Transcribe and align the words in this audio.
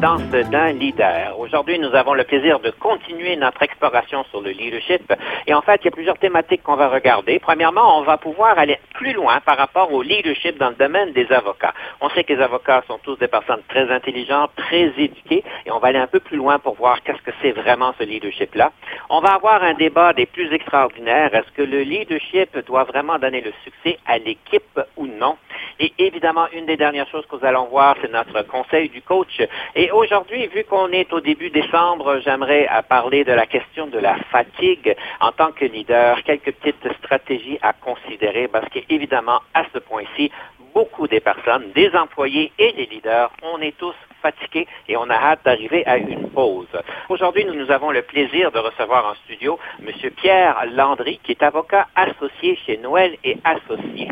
D'un 0.00 0.72
leader. 0.72 1.38
Aujourd'hui, 1.38 1.78
nous 1.78 1.94
avons 1.94 2.14
le 2.14 2.24
plaisir 2.24 2.58
de 2.60 2.70
continuer 2.70 3.36
notre 3.36 3.62
exploration 3.62 4.24
sur 4.30 4.40
le 4.40 4.48
leadership. 4.50 5.12
Et 5.46 5.52
en 5.52 5.60
fait, 5.60 5.78
il 5.82 5.84
y 5.84 5.88
a 5.88 5.90
plusieurs 5.90 6.16
thématiques 6.16 6.62
qu'on 6.62 6.76
va 6.76 6.88
regarder. 6.88 7.38
Premièrement, 7.38 7.98
on 7.98 8.02
va 8.02 8.16
pouvoir 8.16 8.58
aller 8.58 8.78
plus 8.94 9.12
loin 9.12 9.40
par 9.40 9.58
rapport 9.58 9.92
au 9.92 10.00
leadership 10.00 10.56
dans 10.56 10.70
le 10.70 10.74
domaine 10.76 11.12
des 11.12 11.30
avocats. 11.30 11.74
On 12.00 12.08
sait 12.08 12.24
que 12.24 12.32
les 12.32 12.40
avocats 12.40 12.82
sont 12.86 12.98
tous 13.02 13.18
des 13.18 13.28
personnes 13.28 13.60
très 13.68 13.90
intelligentes, 13.90 14.52
très 14.56 14.90
éduquées, 14.96 15.44
et 15.66 15.70
on 15.70 15.78
va 15.78 15.88
aller 15.88 15.98
un 15.98 16.06
peu 16.06 16.20
plus 16.20 16.38
loin 16.38 16.58
pour 16.58 16.76
voir 16.76 17.02
qu'est-ce 17.02 17.20
que 17.20 17.32
c'est 17.42 17.52
vraiment 17.52 17.92
ce 17.98 18.04
leadership-là. 18.04 18.72
On 19.10 19.20
va 19.20 19.34
avoir 19.34 19.62
un 19.62 19.74
débat 19.74 20.14
des 20.14 20.24
plus 20.24 20.50
extraordinaires. 20.50 21.34
Est-ce 21.34 21.52
que 21.52 21.62
le 21.62 21.82
leadership 21.82 22.56
doit 22.66 22.84
vraiment 22.84 23.18
donner 23.18 23.42
le 23.42 23.52
succès 23.64 23.98
à 24.06 24.16
l'équipe 24.16 24.80
ou 24.96 25.06
non? 25.06 25.36
Et 25.78 25.92
évidemment, 25.98 26.46
une 26.54 26.64
des 26.64 26.76
dernières 26.78 27.08
choses 27.08 27.26
que 27.26 27.36
nous 27.36 27.44
allons 27.44 27.66
voir, 27.66 27.96
c'est 28.00 28.10
notre 28.10 28.42
conseil 28.42 28.88
du 28.88 29.02
coach 29.02 29.40
et 29.74 29.89
aujourd'hui, 29.92 30.46
vu 30.48 30.64
qu'on 30.64 30.88
est 30.88 31.12
au 31.12 31.20
début 31.20 31.50
décembre, 31.50 32.20
j'aimerais 32.24 32.68
parler 32.88 33.24
de 33.24 33.32
la 33.32 33.46
question 33.46 33.86
de 33.86 33.98
la 33.98 34.16
fatigue 34.30 34.94
en 35.20 35.32
tant 35.32 35.52
que 35.52 35.64
leader, 35.64 36.22
quelques 36.22 36.52
petites 36.52 36.92
stratégies 36.98 37.58
à 37.62 37.72
considérer 37.72 38.48
parce 38.48 38.68
qu'évidemment, 38.68 39.40
à 39.54 39.64
ce 39.72 39.78
point-ci, 39.78 40.30
beaucoup 40.74 41.08
des 41.08 41.20
personnes, 41.20 41.72
des 41.74 41.90
employés 41.94 42.52
et 42.58 42.72
des 42.72 42.86
leaders, 42.86 43.30
on 43.42 43.60
est 43.60 43.76
tous 43.76 43.94
fatigués 44.22 44.66
et 44.88 44.96
on 44.96 45.08
a 45.10 45.14
hâte 45.14 45.40
d'arriver 45.44 45.84
à 45.86 45.96
une 45.96 46.30
pause. 46.30 46.68
Aujourd'hui, 47.08 47.44
nous, 47.44 47.54
nous 47.54 47.70
avons 47.70 47.90
le 47.90 48.02
plaisir 48.02 48.52
de 48.52 48.58
recevoir 48.58 49.06
en 49.06 49.14
studio 49.24 49.58
M. 49.80 50.10
Pierre 50.16 50.64
Landry, 50.72 51.18
qui 51.22 51.32
est 51.32 51.42
avocat 51.42 51.86
associé 51.96 52.56
chez 52.66 52.76
Noël 52.78 53.16
et 53.24 53.38
Associés. 53.44 54.10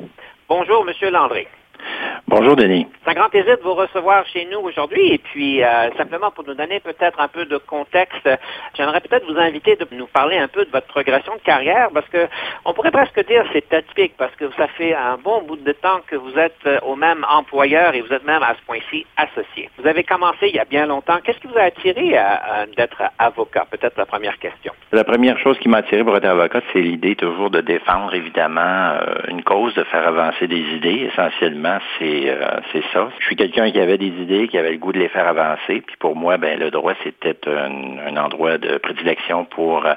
Bonjour, 0.48 0.86
M. 0.88 1.10
Landry. 1.10 1.46
Bonjour, 2.39 2.55
Denis. 2.55 2.86
C'est 3.03 3.11
un 3.11 3.14
grand 3.14 3.31
plaisir 3.31 3.58
de 3.58 3.62
vous 3.64 3.75
recevoir 3.75 4.25
chez 4.28 4.47
nous 4.48 4.61
aujourd'hui. 4.61 5.12
Et 5.12 5.19
puis, 5.19 5.61
euh, 5.61 5.91
simplement 5.97 6.31
pour 6.31 6.47
nous 6.47 6.55
donner 6.55 6.78
peut-être 6.78 7.19
un 7.19 7.27
peu 7.27 7.47
de 7.47 7.56
contexte, 7.56 8.28
j'aimerais 8.77 9.00
peut-être 9.00 9.27
vous 9.28 9.36
inviter 9.41 9.75
de 9.75 9.84
nous 9.91 10.06
parler 10.06 10.39
un 10.39 10.47
peu 10.47 10.64
de 10.64 10.70
votre 10.70 10.86
progression 10.86 11.34
de 11.34 11.41
carrière 11.41 11.89
parce 11.92 12.08
que 12.11 12.28
on 12.64 12.75
pourrait 12.75 12.92
presque 12.92 13.27
dire 13.27 13.45
c'est 13.53 13.75
atypique 13.75 14.12
parce 14.17 14.33
que 14.36 14.45
ça 14.56 14.69
fait 14.69 14.95
un 14.95 15.17
bon 15.17 15.42
bout 15.42 15.56
de 15.56 15.72
temps 15.72 15.98
que 16.06 16.14
vous 16.14 16.39
êtes 16.39 16.55
euh, 16.67 16.78
au 16.86 16.95
même 16.95 17.27
employeur 17.28 17.97
et 17.97 18.03
vous 18.03 18.12
êtes 18.12 18.25
même 18.25 18.45
à 18.45 18.55
ce 18.55 18.64
point-ci 18.67 19.05
associé. 19.17 19.69
Vous 19.77 19.89
avez 19.89 20.05
commencé 20.05 20.47
il 20.47 20.55
y 20.55 20.61
a 20.61 20.64
bien 20.64 20.86
longtemps. 20.86 21.19
Qu'est-ce 21.25 21.41
qui 21.41 21.48
vous 21.48 21.58
a 21.58 21.62
attiré 21.62 22.17
à, 22.17 22.67
d'être 22.77 23.02
avocat? 23.19 23.67
Peut-être 23.69 23.98
la 23.98 24.06
première 24.06 24.39
question. 24.39 24.73
La 24.92 25.02
première 25.02 25.41
chose 25.41 25.58
qui 25.58 25.69
m'a 25.69 25.78
attiré 25.78 26.05
pour 26.05 26.17
être 26.17 26.25
avocat, 26.25 26.61
c'est 26.73 26.83
l'idée 26.83 27.17
toujours 27.17 27.50
de 27.50 27.62
défendre 27.62 28.14
évidemment 28.14 28.61
euh, 28.92 29.14
une 29.27 29.42
cause, 29.42 29.75
de 29.75 29.83
faire 29.83 30.06
avancer 30.06 30.47
des 30.47 30.61
idées. 30.77 31.11
Essentiellement, 31.12 31.78
c'est 31.98 32.27
euh, 32.28 32.60
c'est 32.72 32.82
ça. 32.92 33.08
Je 33.18 33.24
suis 33.26 33.36
quelqu'un 33.36 33.70
qui 33.70 33.80
avait 33.80 33.98
des 33.98 34.06
idées, 34.06 34.48
qui 34.48 34.58
avait 34.58 34.72
le 34.72 34.78
goût 34.78 34.92
de 34.92 34.98
les 34.98 35.08
faire 35.08 35.27
avancer. 35.27 35.83
Puis 35.86 35.96
pour 35.98 36.16
moi, 36.16 36.36
ben 36.36 36.58
le 36.58 36.70
droit, 36.70 36.94
c'était 37.02 37.36
un, 37.48 38.16
endroit 38.16 38.58
de 38.58 38.78
prédilection 38.78 39.44
pour 39.44 39.84
euh, 39.86 39.94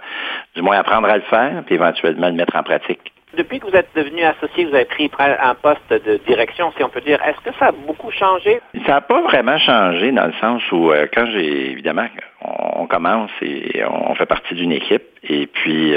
du 0.56 0.62
moins 0.62 0.78
apprendre 0.78 1.08
à 1.08 1.16
le 1.16 1.24
faire, 1.24 1.64
puis 1.66 1.76
éventuellement 1.76 2.28
le 2.28 2.34
mettre 2.34 2.56
en 2.56 2.64
pratique. 2.64 3.12
Depuis 3.36 3.60
que 3.60 3.68
vous 3.68 3.76
êtes 3.76 3.88
devenu 3.96 4.24
associé, 4.24 4.66
vous 4.66 4.76
avez 4.76 4.86
pris 4.86 5.10
un 5.18 5.56
poste 5.56 5.90
de 5.90 6.18
direction, 6.28 6.74
si 6.76 6.84
on 6.84 6.90
peut 6.90 7.00
dire. 7.00 7.20
Est-ce 7.24 7.40
que 7.50 7.56
ça 7.58 7.68
a 7.68 7.72
beaucoup 7.72 8.12
changé? 8.12 8.60
Ça 8.86 8.94
n'a 8.94 9.02
pas 9.02 9.22
vraiment 9.22 9.58
changé 9.58 10.12
dans 10.12 10.26
le 10.26 10.34
sens 10.42 10.62
où, 10.72 10.92
euh, 10.92 11.08
quand 11.14 11.26
j'ai, 11.28 11.72
évidemment, 11.72 12.08
on 12.42 12.88
commence 12.88 13.32
et 13.42 13.84
on 13.86 14.14
fait 14.16 14.26
partie 14.26 14.54
d'une 14.56 14.74
équipe. 14.74 15.04
Et 15.24 15.48
puis, 15.48 15.94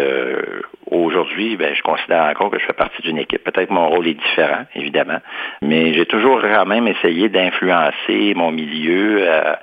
Aujourd'hui, 0.94 1.56
ben, 1.56 1.74
je 1.74 1.82
considère 1.82 2.24
encore 2.24 2.50
que 2.50 2.58
je 2.60 2.66
fais 2.66 2.72
partie 2.72 3.02
d'une 3.02 3.18
équipe. 3.18 3.42
Peut-être 3.42 3.70
mon 3.70 3.88
rôle 3.88 4.06
est 4.06 4.14
différent, 4.14 4.64
évidemment, 4.76 5.18
mais 5.62 5.94
j'ai 5.94 6.06
toujours 6.06 6.40
quand 6.40 6.66
même 6.66 6.86
essayé 6.86 7.28
d'influencer 7.28 8.34
mon 8.36 8.52
milieu 8.52 9.18
euh, 9.22 9.54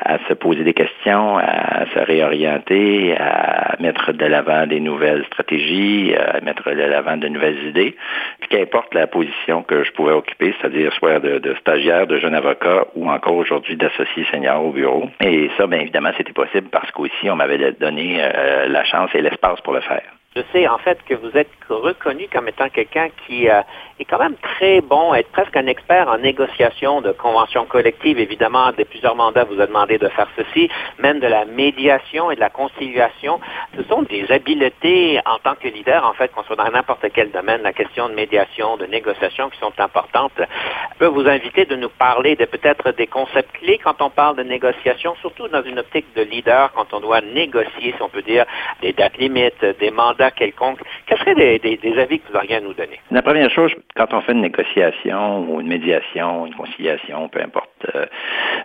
à 0.00 0.18
se 0.28 0.34
poser 0.34 0.64
des 0.64 0.74
questions, 0.74 1.38
à 1.38 1.86
se 1.94 1.98
réorienter, 2.00 3.16
à 3.16 3.76
mettre 3.80 4.12
de 4.12 4.26
l'avant 4.26 4.66
des 4.66 4.80
nouvelles 4.80 5.24
stratégies, 5.26 6.14
à 6.16 6.40
mettre 6.40 6.68
de 6.70 6.82
l'avant 6.82 7.16
de 7.16 7.28
nouvelles 7.28 7.68
idées. 7.68 7.96
Puis 8.40 8.48
qu'importe 8.50 8.92
la 8.94 9.06
position 9.06 9.62
que 9.62 9.84
je 9.84 9.92
pourrais 9.92 10.14
occuper, 10.14 10.54
c'est-à-dire 10.60 10.92
soit 10.94 11.20
de, 11.20 11.54
stagiaire, 11.60 12.06
de 12.06 12.18
jeune 12.18 12.34
avocat 12.34 12.86
ou 12.94 13.08
encore 13.08 13.36
aujourd'hui 13.36 13.76
d'associé 13.76 14.26
senior 14.30 14.64
au 14.64 14.72
bureau. 14.72 15.08
Et 15.20 15.50
ça, 15.56 15.66
bien 15.66 15.80
évidemment, 15.80 16.10
c'était 16.16 16.32
possible 16.32 16.68
parce 16.70 16.90
qu'aussi, 16.90 17.30
on 17.30 17.36
m'avait 17.36 17.72
donné 17.72 18.18
euh, 18.20 18.66
la 18.68 18.84
chance 18.84 19.03
et 19.14 19.22
l'espace 19.22 19.60
pour 19.60 19.72
le 19.72 19.80
faire. 19.80 20.14
Je 20.36 20.42
sais 20.52 20.66
en 20.66 20.78
fait 20.78 20.98
que 21.08 21.14
vous 21.14 21.30
êtes 21.36 21.48
reconnu 21.68 22.26
comme 22.26 22.48
étant 22.48 22.68
quelqu'un 22.68 23.08
qui 23.24 23.48
euh, 23.48 23.62
est 24.00 24.04
quand 24.04 24.18
même 24.18 24.34
très 24.34 24.80
bon, 24.80 25.14
être 25.14 25.30
presque 25.30 25.56
un 25.56 25.68
expert 25.68 26.08
en 26.08 26.18
négociation 26.18 27.00
de 27.00 27.12
conventions 27.12 27.66
collectives. 27.66 28.18
Évidemment, 28.18 28.72
de 28.72 28.82
plusieurs 28.82 29.14
mandats 29.14 29.44
vous 29.44 29.60
a 29.60 29.66
demandé 29.68 29.96
de 29.96 30.08
faire 30.08 30.26
ceci, 30.36 30.68
même 30.98 31.20
de 31.20 31.28
la 31.28 31.44
médiation 31.44 32.32
et 32.32 32.34
de 32.34 32.40
la 32.40 32.50
conciliation. 32.50 33.38
Ce 33.76 33.84
sont 33.84 34.02
des 34.02 34.26
habiletés 34.32 35.20
en 35.24 35.38
tant 35.38 35.54
que 35.54 35.68
leader, 35.68 36.04
en 36.04 36.14
fait, 36.14 36.32
qu'on 36.32 36.42
soit 36.42 36.56
dans 36.56 36.68
n'importe 36.68 37.06
quel 37.14 37.30
domaine, 37.30 37.62
la 37.62 37.72
question 37.72 38.08
de 38.08 38.14
médiation, 38.14 38.76
de 38.76 38.86
négociation 38.86 39.50
qui 39.50 39.58
sont 39.60 39.78
importantes. 39.78 40.32
Je 40.36 40.98
peux 40.98 41.06
vous 41.06 41.28
inviter 41.28 41.64
de 41.64 41.76
nous 41.76 41.90
parler 41.90 42.34
de 42.34 42.44
peut-être 42.44 42.90
des 42.90 43.06
concepts 43.06 43.52
clés 43.58 43.78
quand 43.78 44.02
on 44.02 44.10
parle 44.10 44.36
de 44.36 44.42
négociation, 44.42 45.14
surtout 45.20 45.46
dans 45.46 45.62
une 45.62 45.78
optique 45.78 46.06
de 46.16 46.22
leader, 46.22 46.72
quand 46.72 46.92
on 46.92 46.98
doit 46.98 47.20
négocier, 47.20 47.94
si 47.96 48.02
on 48.02 48.08
peut 48.08 48.22
dire, 48.22 48.44
des 48.82 48.92
dates 48.92 49.16
limites, 49.16 49.64
des 49.78 49.92
mandats 49.92 50.23
quelconque. 50.30 50.80
Quels 51.06 51.18
seraient 51.18 51.34
des, 51.34 51.98
avis 51.98 52.18
que 52.18 52.30
vous 52.30 52.36
auriez 52.36 52.56
à 52.56 52.60
nous 52.60 52.74
donner? 52.74 53.00
La 53.10 53.22
première 53.22 53.50
chose, 53.50 53.72
quand 53.96 54.12
on 54.12 54.20
fait 54.22 54.32
une 54.32 54.40
négociation 54.40 55.48
ou 55.48 55.60
une 55.60 55.68
médiation, 55.68 56.46
une 56.46 56.54
conciliation, 56.54 57.28
peu 57.28 57.40
importe, 57.40 57.70
euh, 57.94 58.06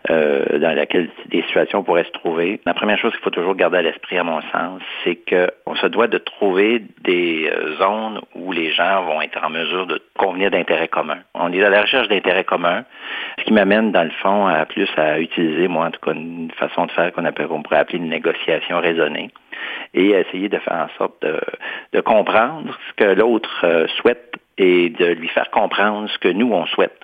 euh, 0.09 0.59
dans 0.59 0.75
laquelle 0.75 1.09
des 1.27 1.41
situations 1.43 1.83
pourraient 1.83 2.05
se 2.05 2.11
trouver, 2.11 2.59
la 2.65 2.73
première 2.73 2.97
chose 2.97 3.11
qu'il 3.11 3.21
faut 3.21 3.29
toujours 3.29 3.55
garder 3.55 3.77
à 3.77 3.81
l'esprit, 3.81 4.17
à 4.17 4.23
mon 4.23 4.41
sens, 4.41 4.81
c'est 5.03 5.17
qu'on 5.29 5.75
se 5.75 5.87
doit 5.87 6.07
de 6.07 6.17
trouver 6.17 6.83
des 7.01 7.49
euh, 7.51 7.77
zones 7.77 8.21
où 8.35 8.51
les 8.51 8.71
gens 8.71 9.03
vont 9.03 9.21
être 9.21 9.39
en 9.43 9.49
mesure 9.49 9.87
de 9.87 10.01
convenir 10.17 10.51
d'intérêts 10.51 10.87
communs. 10.87 11.19
On 11.33 11.51
est 11.51 11.63
à 11.63 11.69
la 11.69 11.81
recherche 11.81 12.07
d'intérêts 12.07 12.43
communs, 12.43 12.85
ce 13.39 13.43
qui 13.43 13.53
m'amène, 13.53 13.91
dans 13.91 14.03
le 14.03 14.11
fond, 14.21 14.47
à 14.47 14.65
plus 14.65 14.89
à 14.97 15.19
utiliser, 15.19 15.67
moi, 15.67 15.87
en 15.87 15.91
tout 15.91 15.99
cas, 15.99 16.13
une 16.13 16.51
façon 16.57 16.85
de 16.85 16.91
faire 16.91 17.11
qu'on 17.13 17.61
pourrait 17.63 17.77
appeler 17.77 17.99
une 17.99 18.09
négociation 18.09 18.79
raisonnée 18.79 19.29
et 19.93 20.11
essayer 20.11 20.49
de 20.49 20.57
faire 20.59 20.87
en 20.89 20.97
sorte 20.97 21.21
de, 21.21 22.01
comprendre 22.01 22.77
ce 22.89 23.03
que 23.03 23.11
l'autre 23.11 23.61
euh, 23.63 23.87
souhaite 23.99 24.35
et 24.57 24.89
de 24.89 25.05
lui 25.05 25.27
faire 25.29 25.49
comprendre 25.51 26.09
ce 26.09 26.17
que 26.17 26.29
nous, 26.29 26.51
on 26.51 26.65
souhaite. 26.67 26.97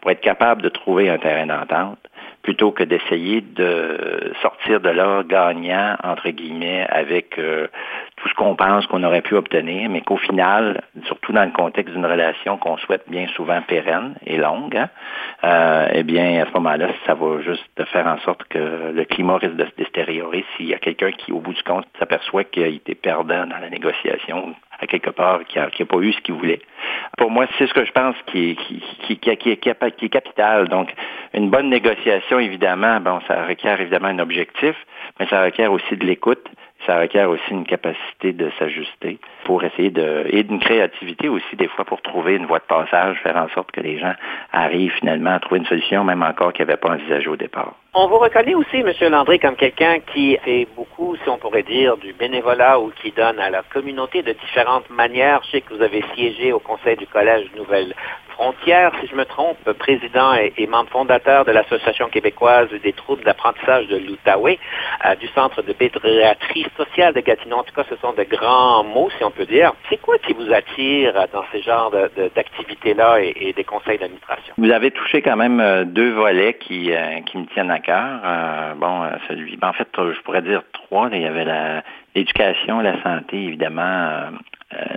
Pour 0.00 0.10
être 0.10 0.20
capable 0.20 0.62
de 0.62 0.68
trouver 0.68 1.08
un 1.10 1.18
terrain 1.18 1.46
d'entente 1.46 1.98
plutôt 2.42 2.72
que 2.72 2.84
d'essayer 2.84 3.40
de 3.42 4.32
sortir 4.40 4.80
de 4.80 4.88
là 4.88 5.22
gagnant, 5.26 5.96
entre 6.02 6.30
guillemets, 6.30 6.86
avec 6.88 7.38
euh, 7.38 7.66
tout 8.16 8.28
ce 8.28 8.34
qu'on 8.34 8.56
pense 8.56 8.86
qu'on 8.86 9.02
aurait 9.04 9.20
pu 9.20 9.34
obtenir, 9.34 9.90
mais 9.90 10.00
qu'au 10.00 10.16
final, 10.16 10.82
surtout 11.04 11.32
dans 11.32 11.44
le 11.44 11.52
contexte 11.52 11.94
d'une 11.94 12.06
relation 12.06 12.56
qu'on 12.56 12.78
souhaite 12.78 13.04
bien 13.08 13.26
souvent 13.36 13.60
pérenne 13.62 14.14
et 14.24 14.36
longue, 14.36 14.76
hein, 14.76 14.88
euh, 15.44 15.88
eh 15.92 16.02
bien, 16.02 16.42
à 16.42 16.46
ce 16.46 16.52
moment-là, 16.54 16.88
ça 17.06 17.14
va 17.14 17.42
juste 17.42 17.84
faire 17.86 18.06
en 18.06 18.18
sorte 18.20 18.44
que 18.44 18.92
le 18.92 19.04
climat 19.04 19.36
risque 19.36 19.56
de 19.56 19.66
se 19.66 19.76
détériorer 19.76 20.44
s'il 20.56 20.66
y 20.66 20.74
a 20.74 20.78
quelqu'un 20.78 21.12
qui, 21.12 21.32
au 21.32 21.40
bout 21.40 21.52
du 21.52 21.62
compte, 21.62 21.86
s'aperçoit 21.98 22.44
qu'il 22.44 22.62
a 22.62 22.68
été 22.68 22.94
perdant 22.94 23.46
dans 23.46 23.58
la 23.58 23.70
négociation 23.70 24.54
à 24.80 24.86
quelque 24.86 25.10
part, 25.10 25.44
qui 25.44 25.58
n'a 25.58 25.68
pas 25.68 25.98
eu 25.98 26.12
ce 26.12 26.20
qu'il 26.20 26.34
voulait. 26.34 26.60
Pour 27.18 27.30
moi, 27.30 27.46
c'est 27.58 27.66
ce 27.66 27.74
que 27.74 27.84
je 27.84 27.92
pense 27.92 28.16
qui 28.26 28.50
est, 28.50 28.54
qui, 28.54 28.82
qui, 29.02 29.18
qui, 29.18 29.36
qui, 29.36 29.50
est 29.50 30.08
capital. 30.08 30.68
Donc, 30.68 30.92
une 31.34 31.50
bonne 31.50 31.68
négociation, 31.68 32.38
évidemment, 32.38 33.00
bon, 33.00 33.20
ça 33.28 33.46
requiert 33.46 33.80
évidemment 33.80 34.08
un 34.08 34.18
objectif, 34.18 34.74
mais 35.18 35.26
ça 35.26 35.42
requiert 35.42 35.72
aussi 35.72 35.96
de 35.96 36.06
l'écoute 36.06 36.48
ça 36.86 36.98
requiert 36.98 37.28
aussi 37.28 37.50
une 37.50 37.66
capacité 37.66 38.32
de 38.32 38.50
s'ajuster 38.58 39.18
pour 39.44 39.62
essayer 39.64 39.90
de 39.90 40.24
et 40.28 40.42
d'une 40.42 40.60
créativité 40.60 41.28
aussi 41.28 41.56
des 41.56 41.68
fois 41.68 41.84
pour 41.84 42.00
trouver 42.02 42.36
une 42.36 42.46
voie 42.46 42.58
de 42.58 42.64
passage, 42.64 43.18
faire 43.22 43.36
en 43.36 43.48
sorte 43.50 43.70
que 43.70 43.80
les 43.80 43.98
gens 43.98 44.14
arrivent 44.52 44.92
finalement 44.92 45.30
à 45.30 45.40
trouver 45.40 45.60
une 45.60 45.66
solution, 45.66 46.04
même 46.04 46.22
encore 46.22 46.52
qu'ils 46.52 46.66
n'avaient 46.66 46.78
pas 46.78 46.90
envisagé 46.90 47.28
au 47.28 47.36
départ. 47.36 47.74
On 47.92 48.06
vous 48.06 48.18
reconnaît 48.18 48.54
aussi, 48.54 48.76
M. 48.76 48.92
Landry, 49.10 49.40
comme 49.40 49.56
quelqu'un 49.56 49.98
qui 49.98 50.36
fait 50.44 50.68
beaucoup, 50.76 51.16
si 51.16 51.28
on 51.28 51.38
pourrait 51.38 51.64
dire, 51.64 51.96
du 51.96 52.12
bénévolat 52.12 52.78
ou 52.78 52.92
qui 53.02 53.10
donne 53.10 53.40
à 53.40 53.50
la 53.50 53.62
communauté 53.62 54.22
de 54.22 54.32
différentes 54.32 54.88
manières. 54.90 55.40
Je 55.44 55.50
sais 55.50 55.60
que 55.60 55.74
vous 55.74 55.82
avez 55.82 56.04
siégé 56.14 56.52
au 56.52 56.60
Conseil 56.60 56.96
du 56.96 57.06
Collège 57.06 57.48
Nouvelle 57.56 57.92
Frontière, 58.40 58.90
si 59.02 59.06
je 59.06 59.14
me 59.14 59.26
trompe, 59.26 59.70
président 59.78 60.32
et, 60.32 60.66
membre 60.66 60.88
fondateur 60.88 61.44
de 61.44 61.52
l'Association 61.52 62.08
québécoise 62.08 62.70
des 62.82 62.94
troubles 62.94 63.22
d'apprentissage 63.22 63.86
de 63.88 63.98
l'Outaouais, 63.98 64.58
euh, 65.04 65.14
du 65.16 65.26
Centre 65.34 65.60
de 65.60 65.74
pédiatrie 65.74 66.64
sociale 66.74 67.12
de 67.12 67.20
Gatineau. 67.20 67.56
En 67.56 67.64
tout 67.64 67.74
cas, 67.74 67.84
ce 67.90 67.96
sont 67.96 68.14
de 68.14 68.22
grands 68.22 68.82
mots, 68.82 69.10
si 69.18 69.24
on 69.24 69.30
peut 69.30 69.44
dire. 69.44 69.74
C'est 69.90 70.00
quoi 70.00 70.16
qui 70.16 70.32
vous 70.32 70.50
attire 70.54 71.12
dans 71.34 71.44
ces 71.52 71.60
genres 71.60 71.92
d'activités-là 72.34 73.20
et, 73.20 73.52
des 73.52 73.64
conseils 73.64 73.98
d'administration? 73.98 74.54
Vous 74.56 74.70
avez 74.70 74.90
touché 74.90 75.20
quand 75.20 75.36
même 75.36 75.60
euh, 75.60 75.84
deux 75.84 76.12
volets 76.12 76.54
qui, 76.54 76.94
euh, 76.94 77.20
qui 77.26 77.36
me 77.36 77.44
tiennent 77.44 77.70
à 77.70 77.80
cœur. 77.80 78.74
bon, 78.76 79.02
celui, 79.28 79.58
ben, 79.58 79.68
en 79.68 79.74
fait, 79.74 79.88
je 79.98 80.20
pourrais 80.22 80.40
dire 80.40 80.62
trois. 80.72 81.10
Il 81.12 81.20
y 81.20 81.26
avait 81.26 81.44
l'éducation, 82.14 82.80
la 82.80 83.02
santé, 83.02 83.36
évidemment, 83.36 84.30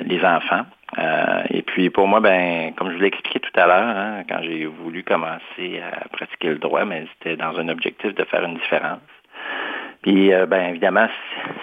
les 0.06 0.24
enfants. 0.24 0.64
Euh, 0.98 1.44
et 1.50 1.62
puis 1.62 1.90
pour 1.90 2.08
moi, 2.08 2.20
ben, 2.20 2.74
comme 2.76 2.90
je 2.90 2.96
vous 2.96 3.02
l'ai 3.02 3.08
expliqué 3.08 3.40
tout 3.40 3.60
à 3.60 3.66
l'heure, 3.66 3.98
hein, 3.98 4.24
quand 4.30 4.40
j'ai 4.44 4.66
voulu 4.66 5.04
commencer 5.04 5.82
à 5.82 6.08
pratiquer 6.10 6.50
le 6.50 6.58
droit, 6.58 6.86
mais 6.86 7.06
c'était 7.14 7.36
dans 7.36 7.58
un 7.58 7.68
objectif 7.70 8.14
de 8.14 8.24
faire 8.26 8.44
une 8.44 8.56
différence. 8.56 9.00
Puis, 10.02 10.34
euh, 10.34 10.46
ben 10.46 10.70
évidemment, 10.70 11.08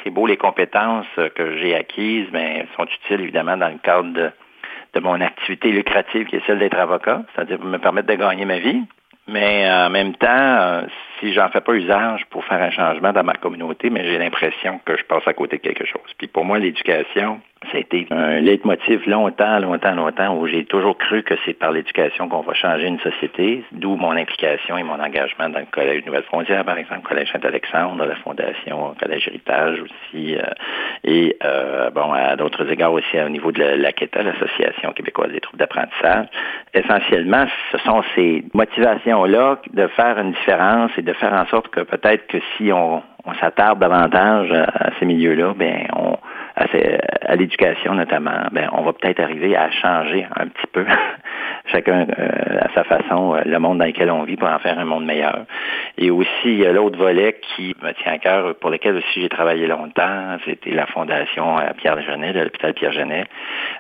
c'est 0.03 0.11
beau 0.11 0.27
les 0.27 0.39
compétences 0.39 1.07
que 1.35 1.59
j'ai 1.59 1.75
acquises, 1.75 2.27
mais 2.33 2.67
sont 2.77 2.87
utiles 2.87 3.21
évidemment 3.21 3.57
dans 3.57 3.69
le 3.69 3.79
cadre 3.79 4.13
de, 4.13 5.01
mon 5.01 5.21
activité 5.21 5.71
lucrative 5.71 6.27
qui 6.27 6.37
est 6.37 6.47
celle 6.47 6.59
d'être 6.59 6.79
avocat, 6.79 7.23
c'est-à-dire 7.35 7.63
me 7.63 7.79
permettre 7.79 8.09
de 8.09 8.15
gagner 8.15 8.45
ma 8.45 8.59
vie. 8.59 8.83
Mais 9.29 9.71
en 9.71 9.91
même 9.91 10.15
temps, 10.15 10.27
euh, 10.29 10.83
si 11.21 11.33
j'en 11.33 11.49
fais 11.51 11.61
pas 11.61 11.75
usage 11.75 12.25
pour 12.31 12.45
faire 12.45 12.61
un 12.61 12.71
changement 12.71 13.13
dans 13.13 13.23
ma 13.23 13.35
communauté, 13.35 13.89
mais 13.89 14.05
j'ai 14.05 14.19
l'impression 14.19 14.81
que 14.85 14.97
je 14.97 15.05
passe 15.05 15.23
à 15.27 15.35
côté 15.35 15.59
de 15.59 15.63
quelque 15.63 15.85
chose. 15.85 16.11
Puis 16.19 16.27
pour 16.27 16.45
moi, 16.45 16.59
l'éducation, 16.59 17.41
ça 17.71 17.77
a 17.77 17.81
été 17.81 18.07
un 18.11 18.41
leitmotiv 18.41 19.07
longtemps, 19.07 19.59
longtemps, 19.59 19.95
longtemps, 19.95 20.35
où 20.37 20.47
j'ai 20.47 20.65
toujours 20.65 20.97
cru 20.97 21.23
que 21.23 21.35
c'est 21.45 21.53
par 21.53 21.73
l'éducation 21.73 22.27
qu'on 22.29 22.41
va 22.41 22.55
changer 22.55 22.87
une 22.87 22.99
société, 23.01 23.63
d'où 23.73 23.97
mon 23.97 24.13
implication 24.13 24.79
et 24.79 24.83
mon 24.83 24.99
engagement 24.99 25.51
dans 25.51 25.59
le 25.59 25.67
Collège 25.71 26.07
Nouvelle-Frontière, 26.07 26.65
par 26.65 26.79
exemple, 26.79 27.03
Collège 27.03 27.31
Saint-Alexandre, 27.33 28.07
la 28.07 28.17
Fondation 28.17 28.95
Collège 28.99 29.29
Héritage 29.29 29.79
aussi, 29.83 30.37
euh, 30.37 30.43
et 31.05 31.37
euh, 31.45 31.91
bon, 31.91 32.13
à 32.13 32.35
d'autres 32.37 32.71
égards 32.73 32.95
aussi 32.95 33.21
au 33.21 33.29
niveau 33.29 33.53
de 33.53 33.63
l'AQETA, 33.63 34.23
l'Association 34.23 34.93
québécoise 34.93 35.31
des 35.31 35.41
troubles 35.41 35.59
d'apprentissage. 35.59 36.27
Essentiellement, 36.73 37.45
ce 37.73 37.79
sont 37.79 38.03
ces 38.15 38.43
motivations-là 38.55 39.61
de 39.73 39.87
faire 39.89 40.19
une 40.19 40.33
différence 40.33 40.93
et 40.97 41.03
de 41.03 41.13
faire 41.13 41.35
en 41.35 41.47
sorte 41.47 41.69
que 41.69 41.81
peut-être 41.81 42.27
que 42.27 42.39
si 42.57 42.73
on, 42.73 43.03
on 43.25 43.35
s'attarde 43.35 43.79
davantage 43.79 44.51
à, 44.53 44.91
ces 44.99 45.05
milieux-là, 45.05 45.55
ben 45.57 45.87
on 45.95 46.17
à, 46.57 47.37
l'éducation 47.37 47.95
notamment, 47.95 48.49
ben 48.53 48.69
on 48.73 48.83
va 48.83 48.93
peut-être 48.93 49.21
arriver 49.21 49.57
à 49.57 49.71
changer 49.71 50.27
un 50.37 50.49
petit 50.49 50.67
peu 50.73 50.85
chacun 51.71 52.07
euh, 52.19 52.59
à 52.61 52.73
sa 52.75 52.85
façon 52.85 53.35
euh, 53.35 53.43
le 53.45 53.59
monde 53.59 53.79
dans 53.79 53.85
lequel 53.85 54.11
on 54.11 54.23
vit 54.25 54.37
pour 54.37 54.49
en 54.49 54.59
faire 54.59 54.79
un 54.79 54.85
monde 54.85 55.05
meilleur. 55.05 55.45
Et 55.99 56.11
aussi 56.11 56.29
il 56.45 56.61
y 56.61 56.67
a 56.67 56.73
l'autre 56.73 56.99
volet 56.99 57.41
qui 57.55 57.75
me 57.83 57.93
tient 57.93 58.13
à 58.13 58.19
cœur, 58.19 58.55
pour 58.57 58.71
lequel 58.71 58.97
aussi 58.97 59.21
j'ai 59.21 59.29
travaillé 59.29 59.67
longtemps, 59.67 60.37
c'était 60.45 60.71
la 60.71 60.87
fondation 60.87 61.59
euh, 61.59 61.63
Pierre 61.77 62.01
Genet, 62.03 62.33
de 62.33 62.41
l'hôpital 62.41 62.75
Pierre 62.75 62.93
Genet. 62.93 63.25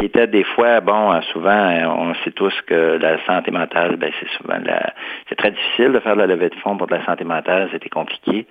Il 0.00 0.06
était 0.06 0.26
des 0.26 0.44
fois, 0.44 0.81
bon, 0.81 1.20
souvent, 1.32 1.69
on 1.98 2.14
sait 2.25 2.31
tous 2.31 2.54
que 2.66 2.98
la 3.00 3.25
santé 3.26 3.50
mentale, 3.50 3.96
ben 3.96 4.10
c'est 4.20 4.28
souvent 4.38 4.58
la, 4.64 4.92
c'est 5.28 5.37
très 5.37 5.50
difficile 5.50 5.92
de 5.92 6.00
faire 6.00 6.14
de 6.14 6.20
la 6.20 6.26
levée 6.26 6.48
de 6.48 6.54
fonds 6.56 6.76
pour 6.76 6.87
de 6.87 6.94
la 6.94 7.04
santé 7.04 7.25
mentale, 7.25 7.69
c'était 7.72 7.88
compliqué. 7.88 8.46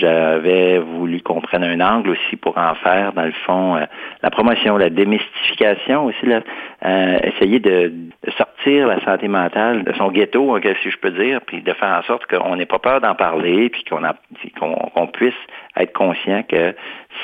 J'avais 0.00 0.78
voulu 0.78 1.20
qu'on 1.20 1.40
prenne 1.40 1.64
un 1.64 1.80
angle 1.80 2.10
aussi 2.10 2.36
pour 2.36 2.56
en 2.58 2.74
faire, 2.76 3.12
dans 3.12 3.24
le 3.24 3.32
fond, 3.46 3.78
la 4.22 4.30
promotion, 4.30 4.76
la 4.76 4.90
démystification 4.90 6.06
aussi, 6.06 6.26
là, 6.26 6.40
euh, 6.84 7.18
essayer 7.22 7.60
de, 7.60 7.92
sortir 8.36 8.51
la 8.66 9.00
santé 9.04 9.28
mentale 9.28 9.84
de 9.84 9.92
son 9.94 10.10
ghetto, 10.10 10.58
si 10.82 10.90
je 10.90 10.98
peux 10.98 11.10
dire, 11.10 11.40
puis 11.46 11.62
de 11.62 11.72
faire 11.72 11.98
en 11.98 12.02
sorte 12.02 12.26
qu'on 12.26 12.56
n'ait 12.56 12.66
pas 12.66 12.78
peur 12.78 13.00
d'en 13.00 13.14
parler, 13.14 13.70
puis 13.70 13.84
qu'on 13.84 15.06
puisse 15.08 15.34
être 15.76 15.92
conscient 15.92 16.42
que 16.44 16.74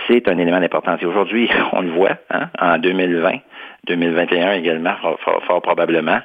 c'est 0.07 0.29
un 0.29 0.39
élément 0.39 0.61
d'importance. 0.61 1.01
Et 1.03 1.07
aujourd'hui, 1.07 1.49
on 1.73 1.83
le 1.83 1.91
voit, 1.91 2.17
hein, 2.31 2.49
en 2.61 2.79
2020, 2.79 3.39
2021 3.87 4.53
également, 4.53 4.95
fort, 4.97 5.63
probablement, 5.63 6.21